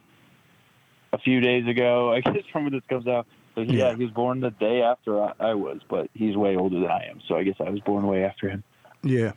a 1.12 1.18
few 1.18 1.42
days 1.42 1.68
ago. 1.68 2.14
I 2.14 2.22
guess 2.22 2.46
from 2.52 2.66
when 2.66 2.74
this 2.74 2.84
comes 2.88 3.08
out. 3.08 3.26
So 3.58 3.64
he, 3.64 3.74
Yeah. 3.78 3.90
yeah, 3.90 3.96
he 3.96 4.04
was 4.04 4.14
born 4.14 4.40
the 4.40 4.52
day 4.52 4.84
after 4.84 5.20
I, 5.20 5.34
I 5.40 5.54
was, 5.56 5.80
but 5.90 6.12
he's 6.14 6.38
way 6.38 6.56
older 6.56 6.80
than 6.80 6.92
I 6.92 7.06
am. 7.10 7.20
So 7.28 7.36
I 7.36 7.44
guess 7.44 7.56
I 7.60 7.70
was 7.72 7.80
born 7.80 8.06
way 8.06 8.24
after 8.24 8.48
him. 8.50 8.64
Yeah. 9.02 9.32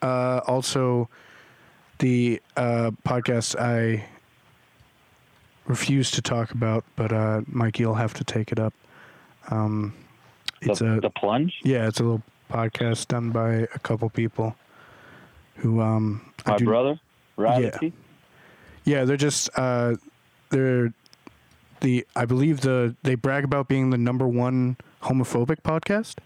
Uh, 0.00 0.40
also, 0.46 1.08
the 1.98 2.40
uh, 2.56 2.92
podcast 3.04 3.58
I 3.60 4.04
refuse 5.66 6.12
to 6.12 6.22
talk 6.22 6.52
about, 6.52 6.84
but 6.94 7.12
uh, 7.12 7.40
you'll 7.76 7.94
have 7.94 8.14
to 8.14 8.22
take 8.24 8.52
it 8.52 8.60
up. 8.60 8.74
Um, 9.50 9.92
it's 10.60 10.78
the, 10.78 10.98
a 10.98 11.00
the 11.00 11.10
plunge. 11.10 11.58
yeah, 11.64 11.88
it's 11.88 11.98
a 11.98 12.04
little 12.04 12.22
podcast 12.50 13.08
done 13.08 13.30
by 13.30 13.50
a 13.74 13.78
couple 13.80 14.08
people 14.08 14.54
who 15.56 15.80
um 15.80 16.32
My 16.46 16.56
do- 16.58 16.64
brother, 16.64 17.00
Radity. 17.36 17.92
Yeah, 18.84 19.04
they're 19.04 19.16
just 19.16 19.50
uh, 19.56 19.96
they're 20.50 20.92
the 21.80 22.06
I 22.16 22.24
believe 22.24 22.60
the 22.60 22.96
they 23.02 23.14
brag 23.14 23.44
about 23.44 23.68
being 23.68 23.90
the 23.90 23.98
number 23.98 24.26
one 24.26 24.76
homophobic 25.02 25.62
podcast 25.62 26.16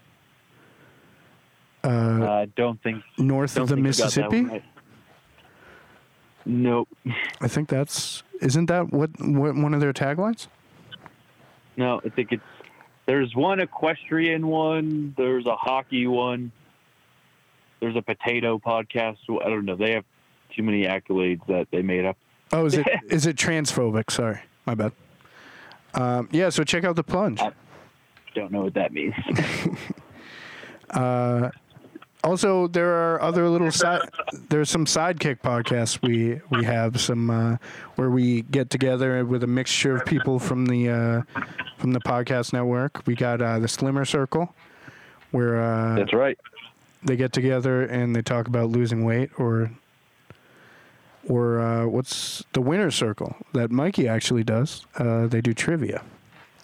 uh, 1.83 1.87
I 1.87 2.45
don't 2.55 2.81
think 2.81 3.03
north 3.17 3.55
don't 3.55 3.63
of 3.63 3.69
the 3.69 3.75
think 3.75 3.87
you 3.87 3.91
got 3.91 4.13
that 4.13 4.31
Mississippi. 4.31 4.43
right. 4.43 4.63
Nope. 6.45 6.89
I 7.41 7.47
think 7.47 7.69
that's 7.69 8.23
isn't 8.41 8.65
that 8.67 8.91
what, 8.91 9.09
what 9.19 9.55
one 9.55 9.73
of 9.73 9.79
their 9.79 9.93
taglines? 9.93 10.47
No, 11.77 12.01
I 12.05 12.09
think 12.09 12.31
it's 12.31 12.43
there's 13.05 13.35
one 13.35 13.59
equestrian 13.59 14.47
one, 14.47 15.13
there's 15.17 15.45
a 15.45 15.55
hockey 15.55 16.07
one, 16.07 16.51
there's 17.79 17.95
a 17.95 18.01
potato 18.01 18.59
podcast. 18.59 19.17
I 19.43 19.49
don't 19.49 19.65
know. 19.65 19.75
They 19.75 19.91
have 19.91 20.05
too 20.55 20.63
many 20.63 20.83
accolades 20.83 21.45
that 21.47 21.67
they 21.71 21.81
made 21.81 22.05
up. 22.05 22.17
Oh, 22.51 22.65
is 22.65 22.75
it 22.75 22.87
is 23.09 23.25
it 23.25 23.35
transphobic? 23.35 24.11
Sorry, 24.11 24.39
my 24.65 24.75
bad. 24.75 24.93
Um, 25.93 26.29
yeah, 26.31 26.49
so 26.49 26.63
check 26.63 26.83
out 26.83 26.95
the 26.95 27.03
plunge. 27.03 27.41
Don't 28.35 28.51
know 28.51 28.61
what 28.63 28.73
that 28.75 28.91
means. 28.93 29.13
Uh, 30.89 31.49
also, 32.23 32.67
there 32.67 32.93
are 32.93 33.19
other 33.21 33.49
little 33.49 33.71
side. 33.71 34.01
There's 34.49 34.69
some 34.69 34.85
sidekick 34.85 35.41
podcasts 35.41 35.99
we 36.03 36.39
we 36.51 36.63
have 36.63 37.01
some 37.01 37.29
uh, 37.31 37.57
where 37.95 38.11
we 38.11 38.43
get 38.43 38.69
together 38.69 39.25
with 39.25 39.43
a 39.43 39.47
mixture 39.47 39.95
of 39.95 40.05
people 40.05 40.37
from 40.37 40.67
the 40.67 40.89
uh, 40.89 41.21
from 41.77 41.93
the 41.93 41.99
podcast 41.99 42.53
network. 42.53 43.01
We 43.07 43.15
got 43.15 43.41
uh, 43.41 43.57
the 43.57 43.67
Slimmer 43.67 44.05
Circle, 44.05 44.53
where 45.31 45.61
uh, 45.63 45.95
That's 45.95 46.13
right. 46.13 46.37
they 47.03 47.15
get 47.15 47.33
together 47.33 47.85
and 47.85 48.15
they 48.15 48.21
talk 48.21 48.47
about 48.47 48.69
losing 48.69 49.03
weight, 49.03 49.31
or 49.39 49.71
or 51.27 51.59
uh, 51.59 51.85
what's 51.87 52.43
the 52.53 52.61
Winner 52.61 52.91
Circle 52.91 53.35
that 53.53 53.71
Mikey 53.71 54.07
actually 54.07 54.43
does. 54.43 54.85
Uh, 54.97 55.27
they 55.27 55.41
do 55.41 55.53
trivia, 55.53 56.03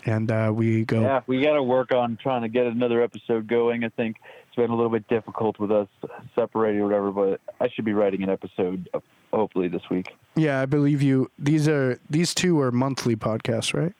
and 0.05 0.31
uh, 0.31 0.51
we 0.53 0.85
go. 0.85 1.01
Yeah, 1.01 1.21
we 1.27 1.41
got 1.41 1.53
to 1.53 1.63
work 1.63 1.91
on 1.91 2.17
trying 2.21 2.41
to 2.41 2.49
get 2.49 2.65
another 2.65 3.01
episode 3.01 3.47
going. 3.47 3.83
I 3.83 3.89
think 3.89 4.17
it's 4.47 4.55
been 4.55 4.69
a 4.69 4.75
little 4.75 4.91
bit 4.91 5.07
difficult 5.07 5.59
with 5.59 5.71
us 5.71 5.87
separating 6.35 6.81
or 6.81 6.85
whatever, 6.85 7.11
but 7.11 7.41
I 7.59 7.69
should 7.69 7.85
be 7.85 7.93
writing 7.93 8.23
an 8.23 8.29
episode 8.29 8.89
hopefully 9.31 9.67
this 9.67 9.83
week. 9.89 10.15
Yeah, 10.35 10.61
I 10.61 10.65
believe 10.65 11.01
you. 11.01 11.31
These 11.37 11.67
are 11.67 11.99
these 12.09 12.33
two 12.33 12.59
are 12.59 12.71
monthly 12.71 13.15
podcasts, 13.15 13.73
right? 13.73 13.93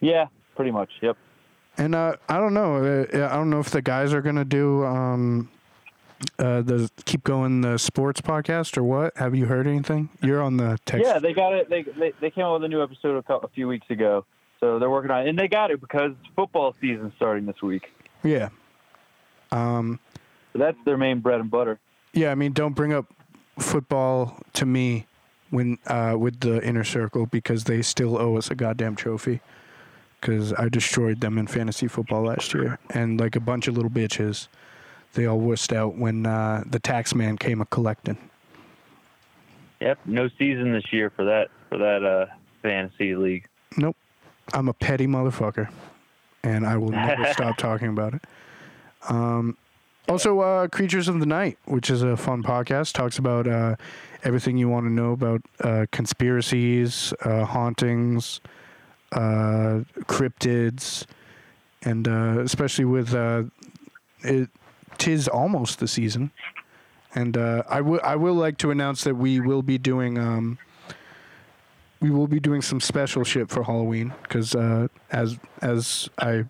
Yeah, 0.00 0.26
pretty 0.56 0.70
much. 0.70 0.90
Yep. 1.00 1.16
And 1.76 1.94
uh, 1.94 2.16
I 2.28 2.38
don't 2.38 2.54
know. 2.54 2.76
Uh, 2.76 3.26
I 3.26 3.34
don't 3.34 3.50
know 3.50 3.60
if 3.60 3.70
the 3.70 3.82
guys 3.82 4.12
are 4.12 4.22
gonna 4.22 4.44
do 4.44 4.84
um, 4.84 5.50
uh, 6.38 6.62
the 6.62 6.90
keep 7.04 7.24
going 7.24 7.60
the 7.62 7.78
sports 7.78 8.20
podcast 8.20 8.76
or 8.76 8.82
what. 8.82 9.16
Have 9.16 9.34
you 9.34 9.46
heard 9.46 9.66
anything? 9.66 10.08
You're 10.22 10.42
on 10.42 10.56
the 10.56 10.78
text. 10.86 11.06
Yeah, 11.06 11.18
they 11.18 11.32
got 11.32 11.52
it. 11.54 11.68
They, 11.70 11.82
they 11.82 12.12
they 12.20 12.30
came 12.30 12.44
out 12.44 12.54
with 12.54 12.64
a 12.64 12.68
new 12.68 12.82
episode 12.82 13.16
a, 13.16 13.22
couple, 13.22 13.48
a 13.48 13.52
few 13.52 13.68
weeks 13.68 13.88
ago, 13.90 14.24
so 14.60 14.78
they're 14.78 14.90
working 14.90 15.10
on 15.10 15.22
it, 15.26 15.28
and 15.30 15.38
they 15.38 15.48
got 15.48 15.70
it 15.70 15.80
because 15.80 16.12
football 16.36 16.74
season's 16.80 17.12
starting 17.16 17.46
this 17.46 17.60
week. 17.62 17.92
yeah. 18.22 18.48
Um, 19.52 20.00
So 20.52 20.58
that's 20.58 20.78
their 20.84 20.96
main 20.96 21.20
bread 21.20 21.40
and 21.40 21.50
butter. 21.50 21.78
yeah. 22.12 22.30
I 22.30 22.34
mean, 22.34 22.52
don't 22.52 22.74
bring 22.74 22.92
up 22.92 23.06
football 23.58 24.38
to 24.54 24.66
me 24.66 25.06
when 25.50 25.78
uh, 25.86 26.16
with 26.18 26.40
the 26.40 26.62
inner 26.66 26.84
circle 26.84 27.26
because 27.26 27.64
they 27.64 27.82
still 27.82 28.18
owe 28.20 28.36
us 28.36 28.50
a 28.50 28.54
goddamn 28.54 28.96
trophy. 28.96 29.40
Because 30.20 30.54
I 30.54 30.70
destroyed 30.70 31.20
them 31.20 31.36
in 31.36 31.46
fantasy 31.46 31.86
football 31.86 32.22
last 32.22 32.54
year, 32.54 32.78
and 32.88 33.20
like 33.20 33.36
a 33.36 33.40
bunch 33.40 33.68
of 33.68 33.74
little 33.76 33.90
bitches, 33.90 34.48
they 35.14 35.26
all 35.26 35.40
wussed 35.40 35.74
out 35.74 35.96
when 35.96 36.26
uh, 36.26 36.62
the 36.66 36.78
tax 36.78 37.14
man 37.14 37.36
came 37.36 37.60
a 37.60 37.66
collecting. 37.66 38.18
Yep, 39.80 39.98
no 40.06 40.28
season 40.38 40.72
this 40.72 40.92
year 40.92 41.10
for 41.10 41.24
that 41.24 41.48
for 41.68 41.78
that 41.78 42.04
uh 42.04 42.26
fantasy 42.62 43.14
league. 43.14 43.46
Nope. 43.76 43.96
I'm 44.52 44.68
a 44.68 44.72
petty 44.72 45.06
motherfucker, 45.06 45.70
and 46.42 46.66
I 46.66 46.76
will 46.76 46.90
never 46.90 47.24
stop 47.32 47.56
talking 47.56 47.88
about 47.88 48.14
it. 48.14 48.22
Um, 49.08 49.56
also, 50.08 50.40
uh, 50.40 50.68
Creatures 50.68 51.08
of 51.08 51.20
the 51.20 51.26
Night, 51.26 51.58
which 51.64 51.88
is 51.88 52.02
a 52.02 52.16
fun 52.16 52.42
podcast, 52.42 52.92
talks 52.92 53.18
about 53.18 53.46
uh, 53.46 53.76
everything 54.22 54.58
you 54.58 54.68
want 54.68 54.84
to 54.86 54.92
know 54.92 55.12
about 55.12 55.42
uh, 55.60 55.86
conspiracies, 55.92 57.14
uh, 57.22 57.44
hauntings, 57.44 58.40
uh, 59.12 59.80
cryptids, 60.02 61.06
and 61.82 62.06
uh, 62.06 62.40
especially 62.40 62.84
with 62.84 63.14
uh, 63.14 63.44
it, 64.20 64.50
tis 64.98 65.28
almost 65.28 65.78
the 65.78 65.88
season. 65.88 66.30
And 67.14 67.36
uh, 67.36 67.62
I 67.68 67.80
will 67.80 68.00
I 68.02 68.16
will 68.16 68.34
like 68.34 68.58
to 68.58 68.70
announce 68.70 69.04
that 69.04 69.14
we 69.14 69.40
will 69.40 69.62
be 69.62 69.78
doing 69.78 70.18
um, 70.18 70.58
we 72.00 72.10
will 72.10 72.26
be 72.26 72.40
doing 72.40 72.60
some 72.60 72.80
special 72.80 73.24
shit 73.24 73.48
for 73.48 73.62
Halloween 73.62 74.12
because 74.22 74.54
uh, 74.54 74.88
as 75.10 75.38
as 75.62 76.08
I 76.18 76.44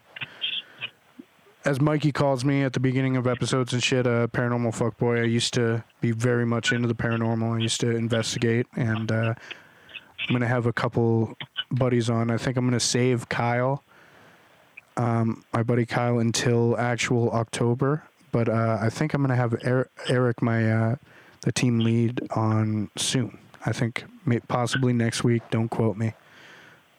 as 1.65 1.81
Mikey 1.81 2.13
calls 2.13 2.45
me 2.45 2.63
at 2.63 2.73
the 2.73 2.81
beginning 2.81 3.17
of 3.17 3.27
episodes 3.27 3.73
and 3.73 3.83
shit, 3.83 4.07
uh, 4.07 4.27
paranormal 4.27 4.77
fuckboy. 4.77 5.21
I 5.21 5.25
used 5.25 5.55
to 5.55 5.83
be 6.01 6.11
very 6.11 6.45
much 6.45 6.73
into 6.73 6.89
the 6.89 6.95
paranormal. 6.95 7.57
I 7.57 7.61
used 7.61 7.81
to 7.81 7.91
investigate, 7.91 8.67
and 8.77 9.11
uh, 9.11 9.35
I'm 10.29 10.33
gonna 10.33 10.47
have 10.47 10.67
a 10.67 10.73
couple 10.73 11.37
buddies 11.71 12.11
on. 12.11 12.31
I 12.31 12.37
think 12.37 12.57
I'm 12.57 12.67
gonna 12.67 12.81
save 12.81 13.29
Kyle, 13.29 13.83
um, 14.97 15.45
my 15.53 15.63
buddy 15.63 15.87
Kyle, 15.87 16.19
until 16.19 16.77
actual 16.79 17.31
October. 17.31 18.03
But 18.35 18.49
uh, 18.49 18.79
I 18.83 18.91
think 18.91 19.15
I'm 19.15 19.23
gonna 19.23 19.37
have 19.37 19.53
Er- 19.65 19.89
Eric, 20.09 20.43
my 20.43 20.69
uh, 20.73 20.97
the 21.43 21.53
team 21.53 21.79
lead, 21.79 22.21
on 22.35 22.91
soon. 22.97 23.39
I 23.65 23.71
think 23.71 24.03
may- 24.27 24.41
possibly 24.41 24.93
next 24.93 25.23
week. 25.23 25.45
Don't 25.53 25.69
quote 25.69 25.97
me. 25.97 26.15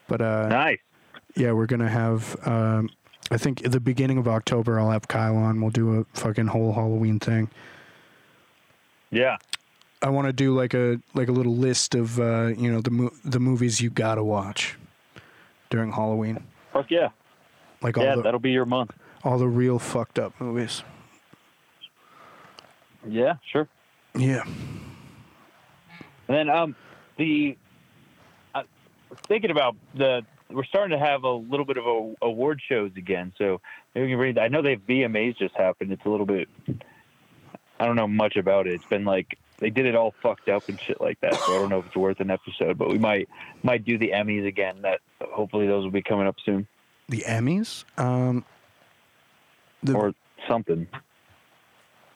But 0.07 0.21
uh, 0.21 0.47
Nice. 0.47 0.79
yeah, 1.35 1.51
we're 1.51 1.65
gonna 1.65 1.89
have. 1.89 2.37
Um, 2.47 2.89
I 3.31 3.35
think 3.37 3.65
at 3.65 3.73
the 3.73 3.81
beginning 3.81 4.17
of 4.17 4.29
October, 4.29 4.79
I'll 4.79 4.91
have 4.91 5.09
Kyle 5.09 5.35
on. 5.35 5.59
We'll 5.59 5.71
do 5.71 5.99
a 5.99 6.05
fucking 6.17 6.47
whole 6.47 6.71
Halloween 6.71 7.19
thing. 7.19 7.49
Yeah. 9.11 9.35
I 10.01 10.07
want 10.09 10.27
to 10.27 10.33
do 10.33 10.55
like 10.55 10.73
a 10.73 11.01
like 11.15 11.27
a 11.27 11.33
little 11.33 11.57
list 11.57 11.95
of 11.95 12.17
uh, 12.17 12.53
you 12.57 12.71
know 12.71 12.79
the 12.79 12.91
mo- 12.91 13.13
the 13.25 13.41
movies 13.41 13.81
you 13.81 13.89
gotta 13.89 14.23
watch 14.23 14.77
during 15.69 15.91
Halloween, 15.91 16.45
Fuck 16.71 16.89
yeah. 16.91 17.09
like 17.81 17.97
all 17.97 18.05
Yeah, 18.05 18.15
the 18.15 18.21
that'll 18.21 18.39
be 18.39 18.51
your 18.51 18.65
month. 18.65 18.93
all 19.25 19.37
the 19.37 19.49
real 19.49 19.79
fucked 19.79 20.17
up 20.17 20.31
movies. 20.39 20.83
Yeah, 23.07 23.35
sure. 23.51 23.67
Yeah, 24.17 24.43
And 26.27 26.37
then 26.37 26.49
um, 26.49 26.75
the 27.17 27.57
was 28.53 29.19
thinking 29.27 29.51
about 29.51 29.75
the 29.93 30.25
we're 30.49 30.63
starting 30.63 30.97
to 30.97 31.03
have 31.03 31.23
a 31.23 31.31
little 31.31 31.65
bit 31.65 31.77
of 31.77 31.85
a, 31.85 32.13
award 32.21 32.61
shows 32.67 32.91
again. 32.95 33.33
So 33.37 33.61
maybe 33.93 34.05
we 34.05 34.11
can 34.11 34.19
read. 34.19 34.37
I 34.37 34.47
know 34.47 34.61
they 34.61 34.75
VMAs 34.75 35.37
just 35.37 35.55
happened. 35.55 35.91
It's 35.91 36.05
a 36.05 36.09
little 36.09 36.25
bit. 36.25 36.47
I 37.79 37.85
don't 37.85 37.95
know 37.95 38.07
much 38.07 38.35
about 38.35 38.67
it. 38.67 38.73
It's 38.73 38.85
been 38.85 39.05
like 39.05 39.37
they 39.57 39.69
did 39.69 39.85
it 39.85 39.95
all 39.95 40.13
fucked 40.21 40.49
up 40.49 40.69
and 40.69 40.79
shit 40.79 41.01
like 41.01 41.19
that. 41.21 41.33
So 41.35 41.55
I 41.55 41.59
don't 41.59 41.69
know 41.69 41.79
if 41.79 41.87
it's 41.87 41.95
worth 41.95 42.19
an 42.19 42.29
episode, 42.29 42.77
but 42.77 42.89
we 42.89 42.97
might 42.97 43.27
might 43.63 43.83
do 43.83 43.97
the 43.97 44.11
Emmys 44.11 44.47
again. 44.47 44.81
That 44.83 45.01
hopefully 45.21 45.67
those 45.67 45.83
will 45.83 45.91
be 45.91 46.03
coming 46.03 46.27
up 46.27 46.35
soon 46.45 46.67
the 47.09 47.23
Emmys. 47.27 47.85
Um, 47.97 48.45
the, 49.83 49.93
or 49.93 50.13
something. 50.47 50.87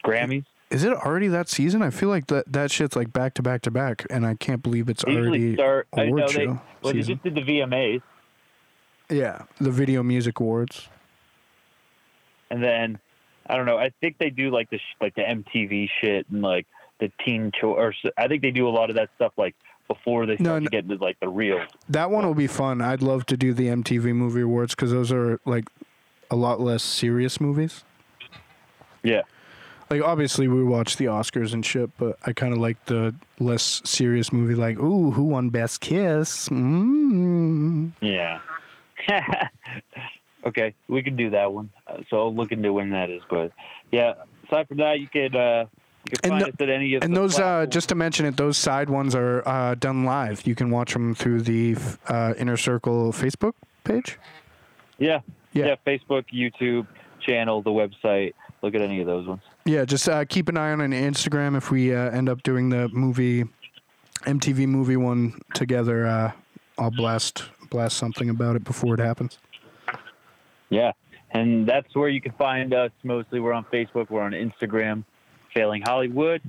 Grammys. 0.03 0.45
Is 0.71 0.83
it 0.83 0.93
already 0.93 1.27
that 1.29 1.49
season? 1.49 1.81
I 1.81 1.89
feel 1.89 2.09
like 2.09 2.27
that 2.27 2.51
that 2.51 2.71
shit's 2.71 2.95
like 2.95 3.11
back 3.13 3.33
to 3.35 3.41
back 3.41 3.61
to 3.63 3.71
back, 3.71 4.05
and 4.09 4.25
I 4.25 4.35
can't 4.35 4.61
believe 4.63 4.89
it's 4.89 5.03
They 5.03 5.15
already 5.15 5.53
start. 5.55 5.87
I 5.97 6.03
award 6.03 6.21
know 6.21 6.27
they. 6.27 6.33
show 6.45 6.61
Well, 6.83 6.93
they 6.93 6.99
season. 6.99 7.19
just 7.23 7.23
did 7.23 7.35
the 7.35 7.41
VMAs, 7.59 8.01
Yeah, 9.09 9.43
the 9.59 9.71
Video 9.71 10.03
Music 10.03 10.39
Awards. 10.39 10.89
and 12.49 12.63
then 12.63 12.99
I 13.47 13.57
don't 13.57 13.65
know. 13.65 13.77
I 13.77 13.91
think 14.01 14.17
they 14.19 14.29
do 14.29 14.51
like 14.51 14.69
the 14.69 14.77
sh- 14.77 14.95
like 15.01 15.15
the 15.15 15.21
MTV 15.23 15.89
shit 16.01 16.27
and 16.29 16.41
like 16.41 16.67
the 16.99 17.11
teen 17.25 17.51
cho- 17.59 17.91
I 18.17 18.27
think 18.27 18.41
they 18.41 18.51
do 18.51 18.67
a 18.67 18.69
lot 18.69 18.89
of 18.89 18.95
that 18.97 19.09
stuff 19.15 19.31
like 19.37 19.55
before 19.87 20.25
they 20.27 20.35
start 20.35 20.61
no. 20.61 20.67
to 20.67 20.69
get 20.69 20.83
into 20.83 21.03
like 21.03 21.19
the 21.19 21.29
real. 21.29 21.65
That 21.87 22.11
one 22.11 22.25
will 22.27 22.35
be 22.35 22.45
fun. 22.47 22.79
I'd 22.81 23.01
love 23.01 23.25
to 23.27 23.37
do 23.37 23.53
the 23.53 23.67
MTV 23.67 24.13
Movie 24.13 24.41
Awards 24.41 24.75
because 24.75 24.91
those 24.91 25.11
are 25.11 25.39
like 25.45 25.65
a 26.29 26.35
lot 26.35 26.59
less 26.61 26.83
serious 26.83 27.41
movies. 27.41 27.83
Yeah, 29.01 29.21
Like 29.89 30.01
obviously 30.03 30.47
we 30.47 30.63
watch 30.63 30.97
the 30.97 31.05
Oscars 31.05 31.53
and 31.53 31.65
shit, 31.65 31.89
but 31.97 32.17
I 32.25 32.33
kind 32.33 32.53
of 32.53 32.59
like 32.59 32.83
the 32.85 33.15
less 33.39 33.81
serious 33.85 34.31
movie. 34.31 34.53
Like, 34.53 34.77
ooh, 34.79 35.09
who 35.11 35.23
won 35.23 35.49
Best 35.49 35.81
Kiss? 35.81 36.47
Mm. 36.49 37.91
yeah. 38.01 38.39
okay, 40.45 40.73
we 40.87 41.01
can 41.01 41.15
do 41.15 41.29
that 41.31 41.51
one. 41.51 41.69
Uh, 41.87 41.97
so 42.09 42.17
I'll 42.19 42.35
look 42.35 42.51
into 42.51 42.71
when 42.73 42.91
that 42.91 43.09
is. 43.09 43.21
But 43.29 43.51
yeah, 43.91 44.13
aside 44.47 44.67
from 44.67 44.77
that, 44.77 44.99
you 44.99 45.07
could 45.07 45.35
uh, 45.35 45.65
you 46.05 46.11
could 46.17 46.19
And 46.23 46.31
find 46.33 46.41
the- 46.43 46.47
us 46.49 46.55
at 46.59 46.69
any 46.69 46.93
of 46.95 47.03
And 47.03 47.15
those, 47.15 47.39
uh, 47.39 47.65
just 47.65 47.89
to 47.89 47.95
mention 47.95 48.25
it, 48.25 48.37
those 48.37 48.57
side 48.57 48.89
ones 48.89 49.15
are 49.15 49.47
uh, 49.47 49.75
done 49.75 50.05
live. 50.05 50.45
You 50.45 50.55
can 50.55 50.69
watch 50.69 50.93
them 50.93 51.15
through 51.15 51.41
the 51.41 51.75
uh, 52.07 52.33
Inner 52.37 52.57
Circle 52.57 53.11
Facebook 53.11 53.53
page. 53.83 54.17
yeah, 54.99 55.21
Yeah. 55.53 55.65
yeah, 55.67 55.75
Facebook, 55.87 56.25
YouTube 56.33 56.85
channel, 57.21 57.61
the 57.61 57.71
website. 57.71 58.33
Look 58.61 58.75
at 58.75 58.81
any 58.81 58.99
of 59.01 59.07
those 59.07 59.25
ones. 59.25 59.41
Yeah, 59.65 59.85
just 59.85 60.07
uh, 60.09 60.25
keep 60.25 60.49
an 60.49 60.57
eye 60.57 60.71
on 60.71 60.81
an 60.81 60.91
Instagram 60.91 61.55
if 61.55 61.69
we 61.69 61.93
uh, 61.93 62.09
end 62.11 62.29
up 62.29 62.41
doing 62.43 62.69
the 62.69 62.89
movie, 62.89 63.45
MTV 64.21 64.67
movie 64.67 64.97
one 64.97 65.39
together. 65.53 66.07
Uh, 66.07 66.31
I'll 66.77 66.91
blast 66.91 67.43
blast 67.69 67.97
something 67.97 68.29
about 68.29 68.55
it 68.55 68.63
before 68.63 68.95
it 68.95 68.99
happens. 68.99 69.37
Yeah, 70.69 70.91
and 71.31 71.67
that's 71.67 71.95
where 71.95 72.09
you 72.09 72.21
can 72.21 72.31
find 72.33 72.73
us 72.73 72.91
mostly. 73.03 73.39
We're 73.39 73.53
on 73.53 73.65
Facebook. 73.65 74.09
We're 74.09 74.21
on 74.21 74.31
Instagram. 74.31 75.03
Failing 75.53 75.81
Hollywood. 75.81 76.41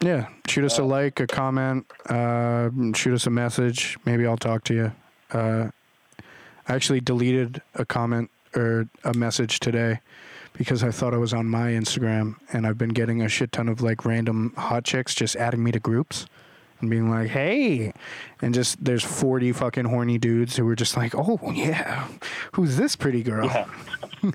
Yeah, 0.00 0.28
shoot 0.46 0.64
us 0.64 0.78
a 0.78 0.82
Uh, 0.82 0.86
like, 0.86 1.20
a 1.20 1.26
comment, 1.26 1.90
uh, 2.10 2.68
shoot 2.94 3.14
us 3.14 3.26
a 3.26 3.30
message. 3.30 3.96
Maybe 4.04 4.26
I'll 4.26 4.36
talk 4.36 4.62
to 4.64 4.74
you. 4.74 4.92
Uh, 5.32 5.70
I 6.68 6.74
actually 6.74 7.00
deleted 7.00 7.62
a 7.74 7.86
comment 7.86 8.30
or 8.54 8.88
a 9.04 9.14
message 9.14 9.58
today 9.60 10.00
because 10.56 10.82
I 10.82 10.90
thought 10.90 11.14
I 11.14 11.18
was 11.18 11.32
on 11.32 11.46
my 11.46 11.70
Instagram, 11.70 12.36
and 12.52 12.66
I've 12.66 12.78
been 12.78 12.90
getting 12.90 13.22
a 13.22 13.28
shit 13.28 13.52
ton 13.52 13.68
of 13.68 13.80
like 13.80 14.04
random 14.04 14.52
hot 14.56 14.84
chicks 14.84 15.14
just 15.14 15.36
adding 15.36 15.62
me 15.62 15.72
to 15.72 15.80
groups 15.80 16.26
and 16.80 16.90
being 16.90 17.10
like, 17.10 17.28
"Hey," 17.28 17.92
and 18.42 18.54
just 18.54 18.84
there's 18.84 19.04
forty 19.04 19.52
fucking 19.52 19.86
horny 19.86 20.18
dudes 20.18 20.56
who 20.56 20.64
were 20.64 20.76
just 20.76 20.96
like, 20.96 21.14
"Oh 21.16 21.38
yeah, 21.52 22.08
who's 22.52 22.76
this 22.76 22.96
pretty 22.96 23.22
girl?" 23.22 23.46
Yeah. 23.46 23.66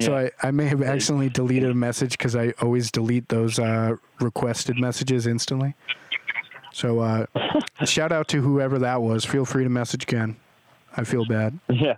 So 0.00 0.16
I, 0.16 0.30
I 0.42 0.52
may 0.52 0.66
have 0.66 0.80
accidentally 0.80 1.28
deleted 1.28 1.70
a 1.70 1.74
message 1.74 2.16
because 2.16 2.34
I 2.34 2.54
always 2.62 2.90
delete 2.90 3.28
those 3.28 3.58
uh, 3.58 3.96
requested 4.20 4.78
messages 4.78 5.26
instantly. 5.26 5.74
So 6.72 7.00
uh, 7.00 7.26
shout 7.84 8.10
out 8.10 8.26
to 8.28 8.40
whoever 8.40 8.78
that 8.78 9.02
was. 9.02 9.24
Feel 9.24 9.44
free 9.44 9.64
to 9.64 9.68
message 9.68 10.04
again. 10.04 10.36
I 10.96 11.04
feel 11.04 11.26
bad. 11.26 11.58
Yeah. 11.68 11.96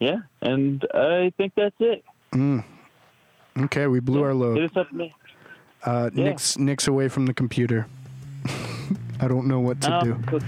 Yeah, 0.00 0.18
and 0.42 0.84
I 0.94 1.32
think 1.36 1.52
that's 1.56 1.76
it. 1.80 2.04
Okay, 3.58 3.86
we 3.86 4.00
blew 4.00 4.22
our 4.22 4.28
Hit 4.30 4.36
load. 4.36 4.58
us 4.70 4.76
up. 4.76 4.92
man. 4.92 5.10
Uh, 5.84 6.10
Yeah. 6.12 6.24
Nick's 6.24 6.58
Nick's 6.58 6.88
away 6.88 7.08
from 7.08 7.26
the 7.26 7.32
computer. 7.34 7.86
I 9.20 9.28
don't 9.28 9.46
know 9.46 9.60
what 9.60 9.80
to 9.82 9.92
Um, 9.92 10.22
do. 10.22 10.40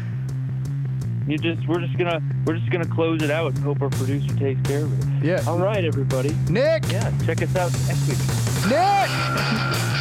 You 1.27 1.37
just 1.39 1.67
we're 1.69 1.81
just 1.81 1.97
gonna 1.99 2.21
we're 2.47 2.57
just 2.57 2.71
gonna 2.71 2.87
close 2.87 3.23
it 3.23 3.31
out 3.31 3.49
and 3.55 3.59
hope 3.65 3.83
our 3.83 3.91
producer 3.91 4.35
takes 4.37 4.61
care 4.63 4.85
of 4.85 4.93
it. 5.23 5.25
Yeah. 5.25 5.43
All 5.47 5.59
right, 5.59 5.85
everybody. 5.85 6.35
Nick. 6.49 6.91
Yeah, 6.91 7.13
check 7.27 7.43
us 7.43 7.55
out 7.57 7.71
next 7.87 8.09
week. 8.09 8.71
Nick. 8.71 9.89